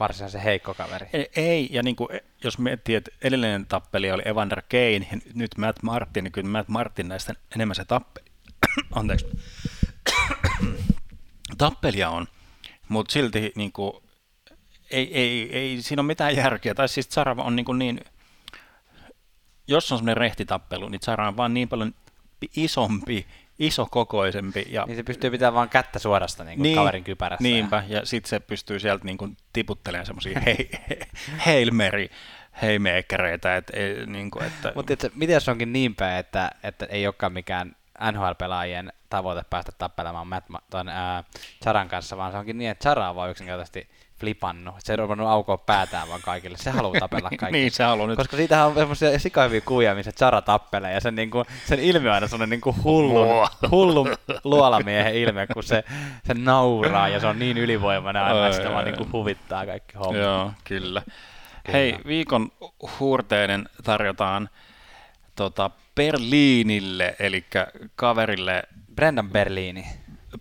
varsinaisen 0.00 0.40
heikko 0.40 0.74
kaveri. 0.74 1.06
Ei, 1.12 1.30
ei 1.36 1.68
ja 1.70 1.82
niin 1.82 1.96
kuin, 1.96 2.08
jos 2.44 2.58
miettii, 2.58 2.94
että 2.94 3.10
edellinen 3.22 3.66
tappelija 3.66 4.14
oli 4.14 4.22
Evander 4.24 4.62
Kane, 4.62 5.08
ja 5.10 5.18
nyt 5.34 5.58
Matt 5.58 5.82
Martin, 5.82 6.24
niin 6.24 6.32
kyllä 6.32 6.48
Matt 6.48 6.68
Martin 6.68 7.08
näistä 7.08 7.34
enemmän 7.54 7.74
se 7.74 7.84
tappeli. 7.84 8.26
Anteeksi. 8.94 9.26
tappelija 11.58 12.10
on, 12.10 12.26
mutta 12.88 13.12
silti 13.12 13.52
niin 13.54 13.72
kuin, 13.72 13.92
ei, 14.90 15.14
ei, 15.14 15.56
ei 15.58 15.82
siinä 15.82 16.00
ole 16.00 16.06
mitään 16.06 16.36
järkeä. 16.36 16.74
Tai 16.74 16.88
siis 16.88 17.08
Zara 17.08 17.36
on 17.38 17.56
niin, 17.56 17.66
kuin 17.66 17.78
niin 17.78 18.00
jos 19.68 19.92
on 19.92 19.98
semmoinen 19.98 20.16
rehtitappelu, 20.16 20.88
niin 20.88 21.00
Zara 21.04 21.28
on 21.28 21.36
vaan 21.36 21.54
niin 21.54 21.68
paljon 21.68 21.94
isompi, 22.56 23.26
isokokoisempi. 23.58 24.66
Ja 24.70 24.84
Niin 24.86 24.96
se 24.96 25.02
pystyy 25.02 25.30
pitämään 25.30 25.54
vaan 25.54 25.68
kättä 25.68 25.98
suorasta 25.98 26.44
niin 26.44 26.56
kuin 26.56 26.62
niin, 26.62 26.76
kaverin 26.76 27.04
kypärässä. 27.04 27.42
Niinpä, 27.42 27.84
ja 27.88 28.06
sitten 28.06 28.28
se 28.30 28.40
pystyy 28.40 28.78
sieltä 28.78 29.04
niin 29.04 29.18
kuin 29.18 29.36
tiputtelemaan 29.52 30.06
semmoisia 30.06 30.40
hei, 30.40 30.70
Hail 31.46 31.70
Mary 31.70 32.08
heimeekkäreitä, 32.62 33.56
et, 33.56 33.70
ei, 33.70 34.06
niin 34.06 34.30
kuin, 34.30 34.44
että... 34.44 34.72
Mutta 34.74 34.94
miten 35.14 35.34
jos 35.34 35.48
onkin 35.48 35.72
niin 35.72 35.94
päin, 35.94 36.18
että, 36.18 36.50
että 36.62 36.86
ei 36.86 37.06
olekaan 37.06 37.32
mikään 37.32 37.76
NHL-pelaajien 38.12 38.92
tavoite 39.10 39.42
päästä 39.50 39.72
tappelemaan 39.78 40.26
Matt, 40.26 40.48
Ma- 40.48 40.62
ton, 40.70 40.88
ää, 40.88 41.24
Charan 41.62 41.88
kanssa, 41.88 42.16
vaan 42.16 42.32
se 42.32 42.38
onkin 42.38 42.58
niin, 42.58 42.70
että 42.70 42.82
Chara 42.82 43.10
on 43.10 43.16
vaan 43.16 43.30
yksinkertaisesti 43.30 43.88
flipannut. 44.20 44.74
Se 44.78 44.92
ei 44.92 44.96
ruvennut 44.96 45.28
aukoa 45.28 45.58
päätään 45.58 46.08
vaan 46.08 46.20
kaikille. 46.22 46.58
Se 46.58 46.70
haluaa 46.70 47.00
tapella 47.00 47.30
kaikki. 47.40 47.58
niin, 47.58 47.70
se 47.70 47.84
haluaa 47.84 48.06
nyt. 48.06 48.16
Koska 48.16 48.36
siitähän 48.36 48.66
on 48.66 48.74
semmoisia 48.74 49.18
sikahyviä 49.18 49.60
kuvia, 49.60 49.94
missä 49.94 50.12
Chara 50.12 50.42
tappelee, 50.42 50.94
ja 50.94 51.00
sen, 51.00 51.14
niinku, 51.14 51.44
sen 51.64 51.80
ilme 51.80 52.08
on 52.08 52.14
aina 52.14 52.28
semmoinen 52.28 52.50
niinku 52.50 52.74
hullun, 52.84 53.48
hullun 53.70 54.14
luolamiehen 54.44 55.14
ilme, 55.14 55.46
kun 55.46 55.62
se, 55.62 55.84
se 56.24 56.34
nauraa, 56.34 57.08
ja 57.08 57.20
se 57.20 57.26
on 57.26 57.38
niin 57.38 57.58
ylivoimainen 57.58 58.22
aina, 58.22 58.46
että 58.46 58.56
sitä 58.56 58.72
vaan 58.72 58.84
niinku 58.84 59.08
huvittaa 59.12 59.66
kaikki 59.66 59.98
hommat. 59.98 60.22
Joo, 60.22 60.52
kyllä. 60.64 61.02
Kyllä. 61.64 61.78
Hei, 61.78 61.96
viikon 62.06 62.52
huurteinen 63.00 63.68
tarjotaan 63.84 64.48
tota, 65.36 65.70
Berliinille, 65.94 67.16
eli 67.18 67.44
kaverille 67.96 68.62
Brendan 68.94 69.30
Berliini. 69.30 69.86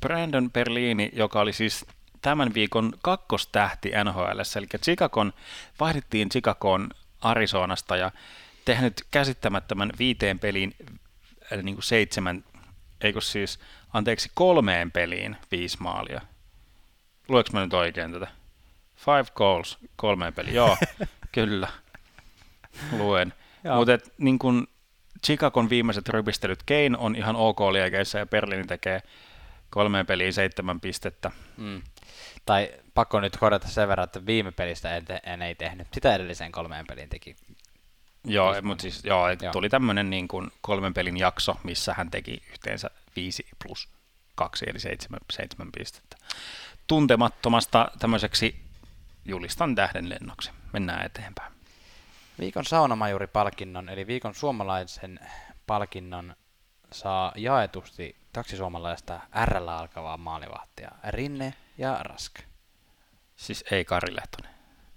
Brandon 0.01 0.51
Berliini, 0.51 1.09
joka 1.13 1.39
oli 1.39 1.53
siis 1.53 1.85
tämän 2.27 2.53
viikon 2.53 2.93
kakkostähti 3.01 3.91
NHL, 4.03 4.39
eli 4.57 4.67
Chicagon, 4.83 5.33
vaihdettiin 5.79 6.29
Chicagoon 6.29 6.89
Arizonasta 7.21 7.97
ja 7.97 8.11
tehnyt 8.65 8.93
käsittämättömän 9.11 9.91
viiteen 9.99 10.39
peliin 10.39 10.75
niin 11.63 11.75
kuin 11.75 11.83
seitsemän, 11.83 12.43
eikö 13.01 13.21
siis, 13.21 13.59
anteeksi, 13.93 14.31
kolmeen 14.33 14.91
peliin 14.91 15.37
viisi 15.51 15.77
maalia. 15.79 16.21
Lueks 17.27 17.51
mä 17.51 17.61
nyt 17.61 17.73
oikein 17.73 18.11
tätä? 18.11 18.27
Five 18.95 19.25
goals, 19.35 19.77
kolmeen 19.95 20.33
peliin, 20.33 20.55
joo, 20.55 20.77
kyllä, 21.31 21.67
luen. 22.97 23.33
Mutta 23.75 24.09
niin 24.17 24.39
kun 24.39 24.67
Chicagon 25.25 25.69
viimeiset 25.69 26.09
rypistelyt, 26.09 26.63
Kane 26.63 26.97
on 26.97 27.15
ihan 27.15 27.35
ok 27.35 27.59
liekeissä 27.59 28.19
ja 28.19 28.25
Berliini 28.25 28.67
tekee 28.67 29.01
kolmeen 29.69 30.05
peliin 30.05 30.33
seitsemän 30.33 30.79
pistettä. 30.79 31.31
Mm. 31.57 31.81
Tai 32.47 32.69
pakko 32.93 33.19
nyt 33.19 33.37
korjata 33.37 33.67
sen 33.67 33.87
verran, 33.87 34.03
että 34.03 34.25
viime 34.25 34.51
pelistä 34.51 34.95
en, 34.95 35.05
te, 35.05 35.19
en 35.23 35.41
ei 35.41 35.55
tehnyt. 35.55 35.87
Sitä 35.93 36.15
edelliseen 36.15 36.51
kolmeen 36.51 36.87
peliin 36.87 37.09
teki. 37.09 37.35
Joo, 38.23 38.55
mutta 38.61 38.81
siis 38.81 39.05
joo, 39.05 39.29
Joo. 39.29 39.51
tuli 39.51 39.69
tämmöinen 39.69 40.09
niin 40.09 40.27
kuin 40.27 40.51
kolmen 40.61 40.93
pelin 40.93 41.17
jakso, 41.17 41.55
missä 41.63 41.93
hän 41.93 42.11
teki 42.11 42.43
yhteensä 42.51 42.89
5 43.15 43.45
plus 43.63 43.89
2, 44.35 44.65
eli 44.69 44.79
7, 44.79 45.19
7 45.31 45.71
pistettä. 45.77 46.17
Tuntemattomasta 46.87 47.91
tämmöiseksi 47.99 48.55
julistan 49.25 49.75
tähden 49.75 50.09
lennoksi. 50.09 50.51
Mennään 50.73 51.05
eteenpäin. 51.05 51.53
Viikon 52.39 52.65
saunamajuri-palkinnon, 52.65 53.89
eli 53.89 54.07
viikon 54.07 54.35
suomalaisen 54.35 55.19
palkinnon 55.67 56.35
saa 56.91 57.31
jaetusti 57.35 58.15
kaksi 58.33 58.57
suomalaista 58.57 59.19
R 59.45 59.57
alkavaa 59.57 60.17
maalivahtia, 60.17 60.91
Rinne 61.09 61.53
ja 61.77 61.97
Rask. 62.03 62.39
Siis 63.35 63.63
ei 63.71 63.85
Kari 63.85 64.15
Lehtonen. 64.15 64.51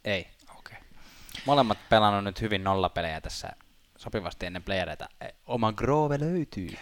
Ei. 0.05 0.27
Okei. 0.59 0.77
Molemmat 1.47 1.79
pelannut 1.89 2.25
nyt 2.25 2.41
hyvin 2.41 2.65
nollapelejä 2.65 3.21
tässä 3.21 3.49
sopivasti 3.99 4.47
ennen 4.47 4.63
playereita. 4.63 5.09
E, 5.21 5.29
Oma 5.47 5.73
Grove 5.73 6.21
löytyy. 6.21 6.77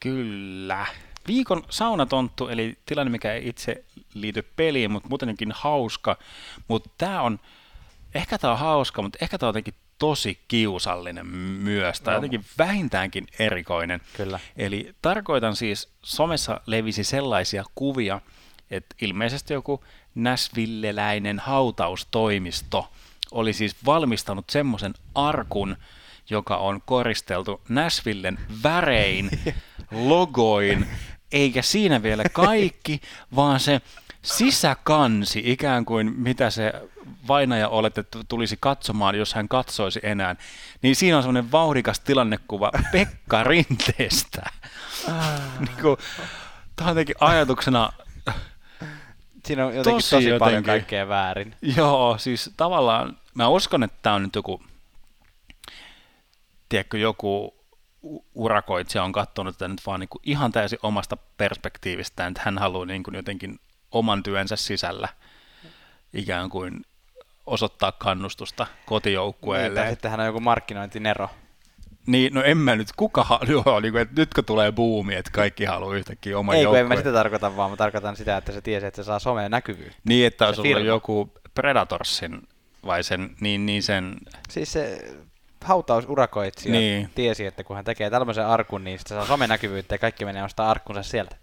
Kyllä. 0.00 0.86
Viikon 1.26 1.64
saunatonttu, 1.70 2.48
eli 2.48 2.78
tilanne, 2.86 3.10
mikä 3.10 3.32
ei 3.32 3.48
itse 3.48 3.84
liity 4.14 4.42
peliin, 4.56 4.90
mutta 4.90 5.08
muutenkin 5.08 5.52
hauska. 5.54 6.18
Mutta 6.68 6.90
tämä 6.98 7.22
on, 7.22 7.40
ehkä 8.14 8.38
tämä 8.38 8.52
on 8.52 8.58
hauska, 8.58 9.02
mutta 9.02 9.18
ehkä 9.22 9.38
tämä 9.38 9.48
on 9.48 9.50
jotenkin 9.50 9.74
tosi 9.98 10.40
kiusallinen 10.48 11.26
myös, 11.26 12.00
tai 12.00 12.12
No. 12.12 12.16
jotenkin 12.16 12.44
vähintäänkin 12.58 13.26
erikoinen. 13.38 14.00
Kyllä. 14.16 14.40
Eli 14.56 14.94
tarkoitan 15.02 15.56
siis, 15.56 15.88
somessa 16.02 16.60
levisi 16.66 17.04
sellaisia 17.04 17.64
kuvia, 17.74 18.20
että 18.70 18.94
ilmeisesti 19.00 19.52
joku 19.52 19.84
näsvilleläinen 20.14 21.38
hautaustoimisto 21.38 22.90
oli 23.30 23.52
siis 23.52 23.76
valmistanut 23.86 24.50
semmoisen 24.50 24.94
arkun, 25.14 25.76
joka 26.30 26.56
on 26.56 26.82
koristeltu 26.86 27.60
Näsvillen 27.68 28.38
värein, 28.62 29.30
logoin, 29.90 30.86
eikä 31.32 31.62
siinä 31.62 32.02
vielä 32.02 32.24
kaikki, 32.32 33.00
vaan 33.36 33.60
se 33.60 33.80
sisäkansi, 34.22 35.42
ikään 35.44 35.84
kuin 35.84 36.12
mitä 36.16 36.50
se 36.50 36.72
vainaja 37.28 37.68
oletettu 37.68 38.24
tulisi 38.28 38.56
katsomaan, 38.60 39.14
jos 39.14 39.34
hän 39.34 39.48
katsoisi 39.48 40.00
enää, 40.02 40.36
niin 40.82 40.96
siinä 40.96 41.16
on 41.16 41.22
semmoinen 41.22 41.52
vauhdikas 41.52 42.00
tilannekuva 42.00 42.70
Pekka 42.92 43.44
Rinteestä. 43.44 44.50
niin 45.58 45.82
kuin, 45.82 45.96
tämä 46.76 46.90
on 46.90 46.90
jotenkin 46.90 47.16
ajatuksena, 47.20 47.92
Siinä 49.46 49.66
on 49.66 49.74
jotenkin 49.76 49.96
Tosi 50.02 50.10
tosi, 50.16 50.26
tosi 50.28 50.38
paljon 50.38 50.54
jotenkin. 50.54 50.64
kaikkea 50.80 51.08
väärin. 51.08 51.54
joo, 51.76 52.18
siis 52.18 52.50
tavallaan, 52.56 53.16
mä 53.34 53.48
uskon, 53.48 53.82
että 53.82 53.98
tämä 54.02 54.14
on 54.16 54.22
nyt 54.22 54.34
joku, 54.34 54.62
tiedätkö, 56.68 56.98
joku 56.98 57.54
urakoitsija 58.34 59.04
on 59.04 59.12
katsonut 59.12 59.54
tätä 59.58 59.68
nyt 59.68 59.86
vaan 59.86 60.00
niin 60.00 60.08
kuin 60.08 60.22
ihan 60.24 60.52
täysin 60.52 60.78
omasta 60.82 61.16
perspektiivistään, 61.36 62.28
että 62.28 62.42
hän 62.44 62.58
haluaa 62.58 62.86
niin 62.86 63.02
kuin 63.02 63.14
jotenkin 63.14 63.60
oman 63.90 64.22
työnsä 64.22 64.56
sisällä 64.56 65.08
ikään 66.14 66.50
kuin 66.50 66.84
osoittaa 67.46 67.92
kannustusta 67.92 68.64
Niin, 68.64 68.86
kotijoukkueelle. 68.86 69.80
tai 69.80 69.90
sitten 69.90 70.10
hän 70.10 70.20
on 70.20 70.26
joku 70.26 70.40
markkinointinero. 70.40 71.28
Niin, 72.06 72.34
no 72.34 72.42
en 72.42 72.58
mä 72.58 72.76
nyt, 72.76 72.88
kuka 72.96 73.24
haluaa, 73.24 73.80
niin 73.80 73.92
kuin, 73.92 74.02
että 74.02 74.20
nytkö 74.20 74.42
tulee 74.42 74.72
buumi, 74.72 75.14
että 75.14 75.30
kaikki 75.30 75.64
haluaa 75.64 75.96
yhtäkkiä 75.96 76.38
oman 76.38 76.56
Ei 76.56 76.64
en 76.64 76.86
mä 76.86 76.96
sitä 76.96 77.12
tarkoita, 77.12 77.56
vaan 77.56 77.70
mä 77.70 77.76
tarkoitan 77.76 78.16
sitä, 78.16 78.36
että 78.36 78.52
se 78.52 78.60
tiesi, 78.60 78.86
että 78.86 79.02
se 79.02 79.06
saa 79.06 79.18
someen 79.18 79.50
näkyvyyttä. 79.50 79.96
Niin, 80.04 80.26
että 80.26 80.46
olisi 80.46 80.62
se 80.62 80.68
ollut 80.68 80.86
joku 80.86 81.32
Predatorsin, 81.54 82.42
vai 82.86 83.02
sen, 83.02 83.30
niin, 83.40 83.66
niin 83.66 83.82
sen, 83.82 84.16
Siis 84.50 84.72
se 84.72 85.14
hautausurakoitsija 85.64 86.72
Niin. 86.72 87.10
tiesi, 87.14 87.46
että 87.46 87.64
kun 87.64 87.76
hän 87.76 87.84
tekee 87.84 88.10
tämmöisen 88.10 88.46
arkun, 88.46 88.84
niin 88.84 88.98
sitten 88.98 89.16
saa 89.16 89.26
somenäkyvyyttä 89.26 89.94
ja 89.94 89.98
kaikki 89.98 90.24
menee 90.24 90.42
ostaa 90.42 90.70
arkkunsa 90.70 91.02
sieltä. 91.02 91.36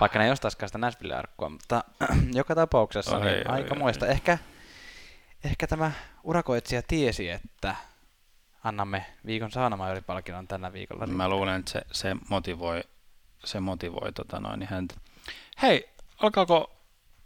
Vaikka 0.00 0.18
ne 0.18 0.24
ei 0.24 0.30
ostaisikaan 0.30 0.68
sitä 0.68 0.78
Nashville-arkkua, 0.78 1.48
mutta 1.48 1.84
joka 2.40 2.54
tapauksessa 2.54 3.16
Ai, 3.16 3.24
niin 3.24 3.50
ai, 3.50 3.56
aika 3.60 3.74
ai. 3.74 3.78
muista. 3.78 4.06
Ehkä, 4.06 4.38
ehkä 5.44 5.66
tämä 5.66 5.92
urakoitsija 6.24 6.82
tiesi, 6.88 7.30
että 7.30 7.74
annamme 8.68 9.06
viikon 9.26 9.50
saunamajoripalkinnon 9.50 10.48
tällä 10.48 10.72
viikolla. 10.72 11.06
mä 11.06 11.28
luulen, 11.28 11.58
että 11.58 11.70
se, 11.72 11.82
se 11.92 12.16
motivoi, 12.30 12.80
se 13.44 13.60
motivoi 13.60 14.12
tota 14.12 14.40
noin, 14.40 14.60
niin 14.60 14.70
häntä. 14.70 14.94
Hei, 15.62 15.88
alkaako 16.18 16.70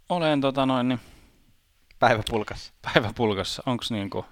oleen 0.09 0.41
tota 0.41 0.65
noin, 0.65 0.87
niin 0.87 0.99
Päivä 1.99 2.23
pulkassa. 2.29 2.73
päivä 2.81 3.11
pulkassa? 3.15 3.63
Onko 3.65 3.83
niinku, 3.89 4.25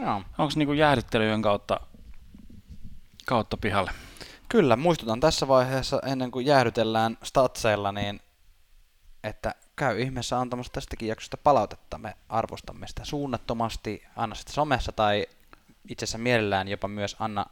Joo. 0.00 0.22
onks 0.38 0.56
niinku 0.56 0.72
jäähdyttelyjen 0.72 1.42
kautta, 1.42 1.80
kautta 3.26 3.56
pihalle? 3.56 3.90
Kyllä, 4.48 4.76
muistutan 4.76 5.20
tässä 5.20 5.48
vaiheessa 5.48 6.00
ennen 6.06 6.30
kuin 6.30 6.46
jäähdytellään 6.46 7.18
statseilla, 7.22 7.92
niin 7.92 8.20
että 9.24 9.54
käy 9.76 10.00
ihmeessä 10.00 10.40
antamassa 10.40 10.72
tästäkin 10.72 11.08
jaksosta 11.08 11.36
palautetta. 11.36 11.98
Me 11.98 12.16
arvostamme 12.28 12.86
sitä 12.86 13.04
suunnattomasti. 13.04 14.02
Anna 14.16 14.34
sitä 14.34 14.52
somessa 14.52 14.92
tai 14.92 15.26
itse 15.88 16.04
asiassa 16.04 16.18
mielellään 16.18 16.68
jopa 16.68 16.88
myös 16.88 17.16
anna 17.18 17.46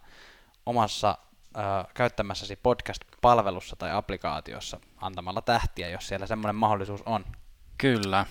omassa 0.67 1.19
ö, 1.57 1.61
käyttämässäsi 1.95 2.57
podcast-palvelussa 2.57 3.77
tai 3.77 3.93
applikaatiossa 3.93 4.81
antamalla 5.01 5.43
tähtiä, 5.43 5.89
jos 5.89 6.09
siellä 6.09 6.27
semmoinen 6.27 6.57
mahdollisuus 6.57 7.03
on. 7.07 7.25
Kyllä, 7.79 8.27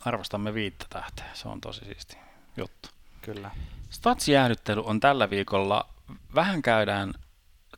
arvostamme 0.00 0.54
viittä 0.54 0.86
tähteä, 0.90 1.26
se 1.34 1.48
on 1.48 1.60
tosi 1.60 1.84
siisti 1.84 2.16
juttu. 2.56 2.88
Kyllä. 3.22 3.50
Statsjäähdyttely 3.90 4.82
on 4.84 5.00
tällä 5.00 5.30
viikolla, 5.30 5.88
vähän 6.34 6.62
käydään 6.62 7.14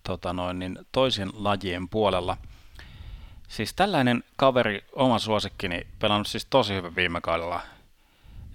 tota 0.03 0.33
noin, 0.33 0.59
niin 0.59 0.79
toisen 0.93 1.31
lajien 1.35 1.89
puolella. 1.89 2.37
Siis 3.49 3.75
tällainen 3.75 4.25
kaveri, 4.37 4.85
oma 4.93 5.19
suosikkini, 5.19 5.87
pelannut 5.99 6.27
siis 6.27 6.47
tosi 6.51 6.75
hyvin 6.75 6.97
viime 6.97 7.21
kaudella. 7.21 7.61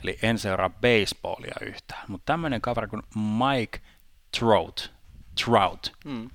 Eli 0.07 0.19
en 0.21 0.39
seuraa 0.39 0.69
baseballia 0.69 1.55
yhtään. 1.61 2.03
Mutta 2.07 2.25
tämmöinen 2.33 2.61
kaveri 2.61 2.87
kuin 2.87 3.03
Mike 3.15 3.79
Trout, 4.39 4.93
Trout, 5.45 5.93
Mm. 6.05 6.29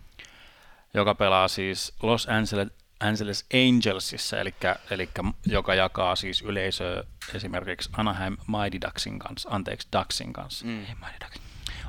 joka 0.95 1.15
pelaa 1.15 1.49
siis 1.49 1.95
Los 2.03 2.29
Angeles, 2.29 2.69
Angeles 3.01 3.47
Angelsissa, 3.55 4.41
eli, 4.41 4.55
eli 4.91 5.09
joka 5.47 5.75
jakaa 5.75 6.17
siis 6.17 6.43
yleisöä 6.43 7.05
esimerkiksi 7.35 7.91
Anaheim 7.97 8.37
Mighty 8.47 8.81
Ducksin 8.87 9.19
kanssa, 9.19 9.49
anteeksi 9.53 9.89
Ducksin 9.99 10.33
kanssa. 10.33 10.67
Mm. 10.67 10.79
Ei 10.85 10.95
Mighty 10.95 11.17
Ducks. 11.25 11.41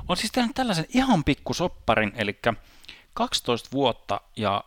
On 0.08 0.16
siis 0.16 0.32
tehnyt 0.32 0.54
tällaisen 0.54 0.86
ihan 0.88 1.24
pikku 1.24 1.54
sopparin, 1.54 2.12
eli 2.16 2.38
12 3.14 3.68
vuotta 3.72 4.20
ja 4.36 4.64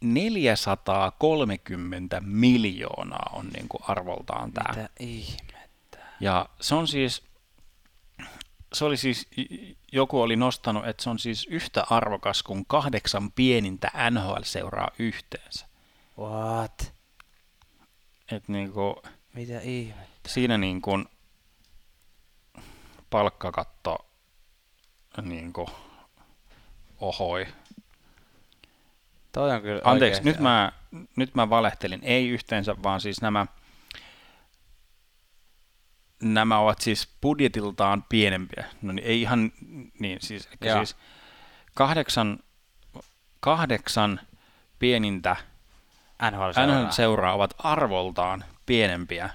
430 0.00 2.20
miljoonaa 2.24 3.30
on 3.32 3.48
niin 3.48 3.68
kuin 3.68 3.82
arvoltaan 3.88 4.52
tämä. 4.52 4.74
Mitä 4.74 4.88
ihmettä? 5.00 5.53
Ja 6.20 6.48
se 6.60 6.74
on 6.74 6.88
siis, 6.88 7.22
se 8.72 8.84
oli 8.84 8.96
siis, 8.96 9.28
joku 9.92 10.20
oli 10.20 10.36
nostanut, 10.36 10.86
että 10.86 11.02
se 11.02 11.10
on 11.10 11.18
siis 11.18 11.46
yhtä 11.50 11.84
arvokas 11.90 12.42
kuin 12.42 12.64
kahdeksan 12.66 13.32
pienintä 13.32 13.90
NHL-seuraa 14.10 14.90
yhteensä. 14.98 15.66
What? 16.18 16.94
Et 18.32 18.48
niinku, 18.48 19.02
Mitä 19.34 19.60
ihmettä? 19.60 20.28
siinä 20.28 20.58
niin 20.58 20.82
kuin 20.82 21.06
palkkakatto 23.10 24.06
niin 25.22 25.52
kuin 25.52 25.68
ohoi. 27.00 27.46
Toi 29.32 29.50
on 29.50 29.62
kyllä 29.62 29.80
Anteeksi, 29.84 30.22
nyt 30.24 30.38
mä, 30.38 30.72
nyt 31.16 31.34
mä 31.34 31.50
valehtelin. 31.50 32.00
Ei 32.02 32.28
yhteensä, 32.28 32.76
vaan 32.82 33.00
siis 33.00 33.20
nämä, 33.22 33.46
nämä 36.24 36.58
ovat 36.58 36.80
siis 36.80 37.08
budjetiltaan 37.20 38.04
pienempiä. 38.08 38.64
No 38.82 38.92
niin, 38.92 39.06
ei 39.06 39.20
ihan 39.20 39.52
niin, 39.98 40.18
siis, 40.20 40.48
siis 40.80 40.96
kahdeksan, 41.74 42.38
kahdeksan 43.40 44.20
pienintä 44.78 45.36
NHL-seuraa. 46.30 46.66
NHL-seuraa 46.66 47.34
ovat 47.34 47.54
arvoltaan 47.58 48.44
pienempiä 48.66 49.30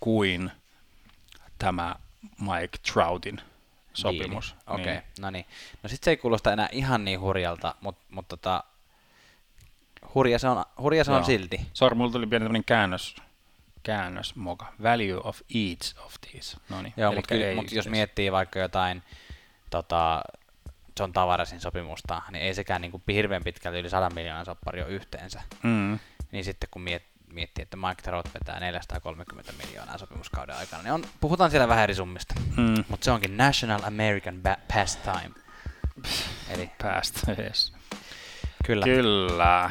kuin 0.00 0.50
tämä 1.58 1.94
Mike 2.40 2.78
Troutin 2.92 3.40
sopimus. 3.92 4.54
Diili. 4.68 4.80
Okei, 4.80 4.84
Niin. 4.86 4.98
okay. 4.98 5.10
no 5.20 5.30
niin. 5.30 5.46
No 5.82 5.88
sit 5.88 6.02
se 6.02 6.10
ei 6.10 6.16
kuulosta 6.16 6.52
enää 6.52 6.68
ihan 6.72 7.04
niin 7.04 7.20
hurjalta, 7.20 7.74
mutta 7.80 8.04
mut 8.10 8.28
tota, 8.28 8.64
hurja 10.14 10.38
se 10.38 10.48
on, 10.48 10.64
hurja 10.80 11.04
se 11.04 11.12
on 11.12 11.24
silti. 11.24 11.60
Sorry, 11.72 11.94
mulla 11.96 12.12
tuli 12.12 12.26
pieni 12.26 12.44
tämmöinen 12.44 12.64
käännös, 12.64 13.16
käännös 13.86 14.34
moka. 14.36 14.66
Value 14.82 15.20
of 15.24 15.40
each 15.54 15.94
of 16.06 16.14
these. 16.30 16.56
No 16.68 16.82
niin, 16.82 16.94
Joo, 16.96 17.12
mutta 17.12 17.34
mut 17.54 17.72
jos 17.72 17.88
miettii 17.88 18.32
vaikka 18.32 18.58
jotain 18.58 19.02
tota, 19.70 20.22
John 21.00 21.12
Tavaresin 21.12 21.60
sopimusta, 21.60 22.22
niin 22.30 22.42
ei 22.42 22.54
sekään 22.54 22.80
niin 22.80 22.90
kuin 22.90 23.02
hirveän 23.08 23.44
pitkälti 23.44 23.78
yli 23.78 23.90
100 23.90 24.10
miljoonan 24.14 24.44
soppari 24.44 24.82
ole 24.82 24.90
yhteensä. 24.90 25.42
Mm, 25.62 25.98
Niin 26.32 26.44
sitten 26.44 26.68
kun 26.70 26.82
miet, 26.82 27.02
miettii, 27.32 27.62
että 27.62 27.76
Mike 27.76 28.02
Trout 28.02 28.34
vetää 28.34 28.60
430 28.60 29.52
miljoonaa 29.66 29.98
sopimuskauden 29.98 30.56
aikana, 30.56 30.82
niin 30.82 30.92
on, 30.92 31.04
puhutaan 31.20 31.50
siellä 31.50 31.68
vähän 31.68 31.84
eri 31.84 31.94
summista. 31.94 32.34
mm, 32.56 32.84
Mutta 32.88 33.04
se 33.04 33.10
onkin 33.10 33.36
National 33.36 33.80
American 33.84 34.34
ba- 34.48 34.74
Pastime. 34.74 35.34
Eli 36.50 36.70
päästä, 36.82 37.20
yes. 37.42 37.72
kyllä. 38.66 38.84
Kyllä. 38.84 39.70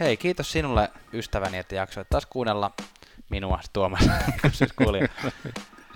Hei, 0.00 0.16
kiitos 0.16 0.52
sinulle 0.52 0.90
ystäväni, 1.12 1.58
että 1.58 1.74
jaksoit 1.74 2.08
taas 2.10 2.26
kuunnella 2.26 2.70
minua, 3.28 3.60
Tuomas, 3.72 4.08
siis 4.52 4.72
kuulija. 4.72 5.08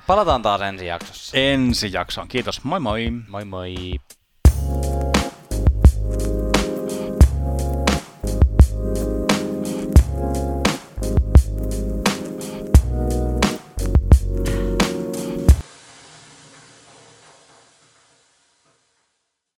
Palataan 0.07 0.43
taas 0.43 0.61
ensi 0.61 0.87
jaksossa. 0.87 1.37
Ensi 1.37 1.93
jaksoon. 1.93 2.29
Kiitos. 2.29 2.65
Moi 2.65 2.81
moi. 2.81 3.11
Moi 3.29 3.45
moi! 3.45 3.75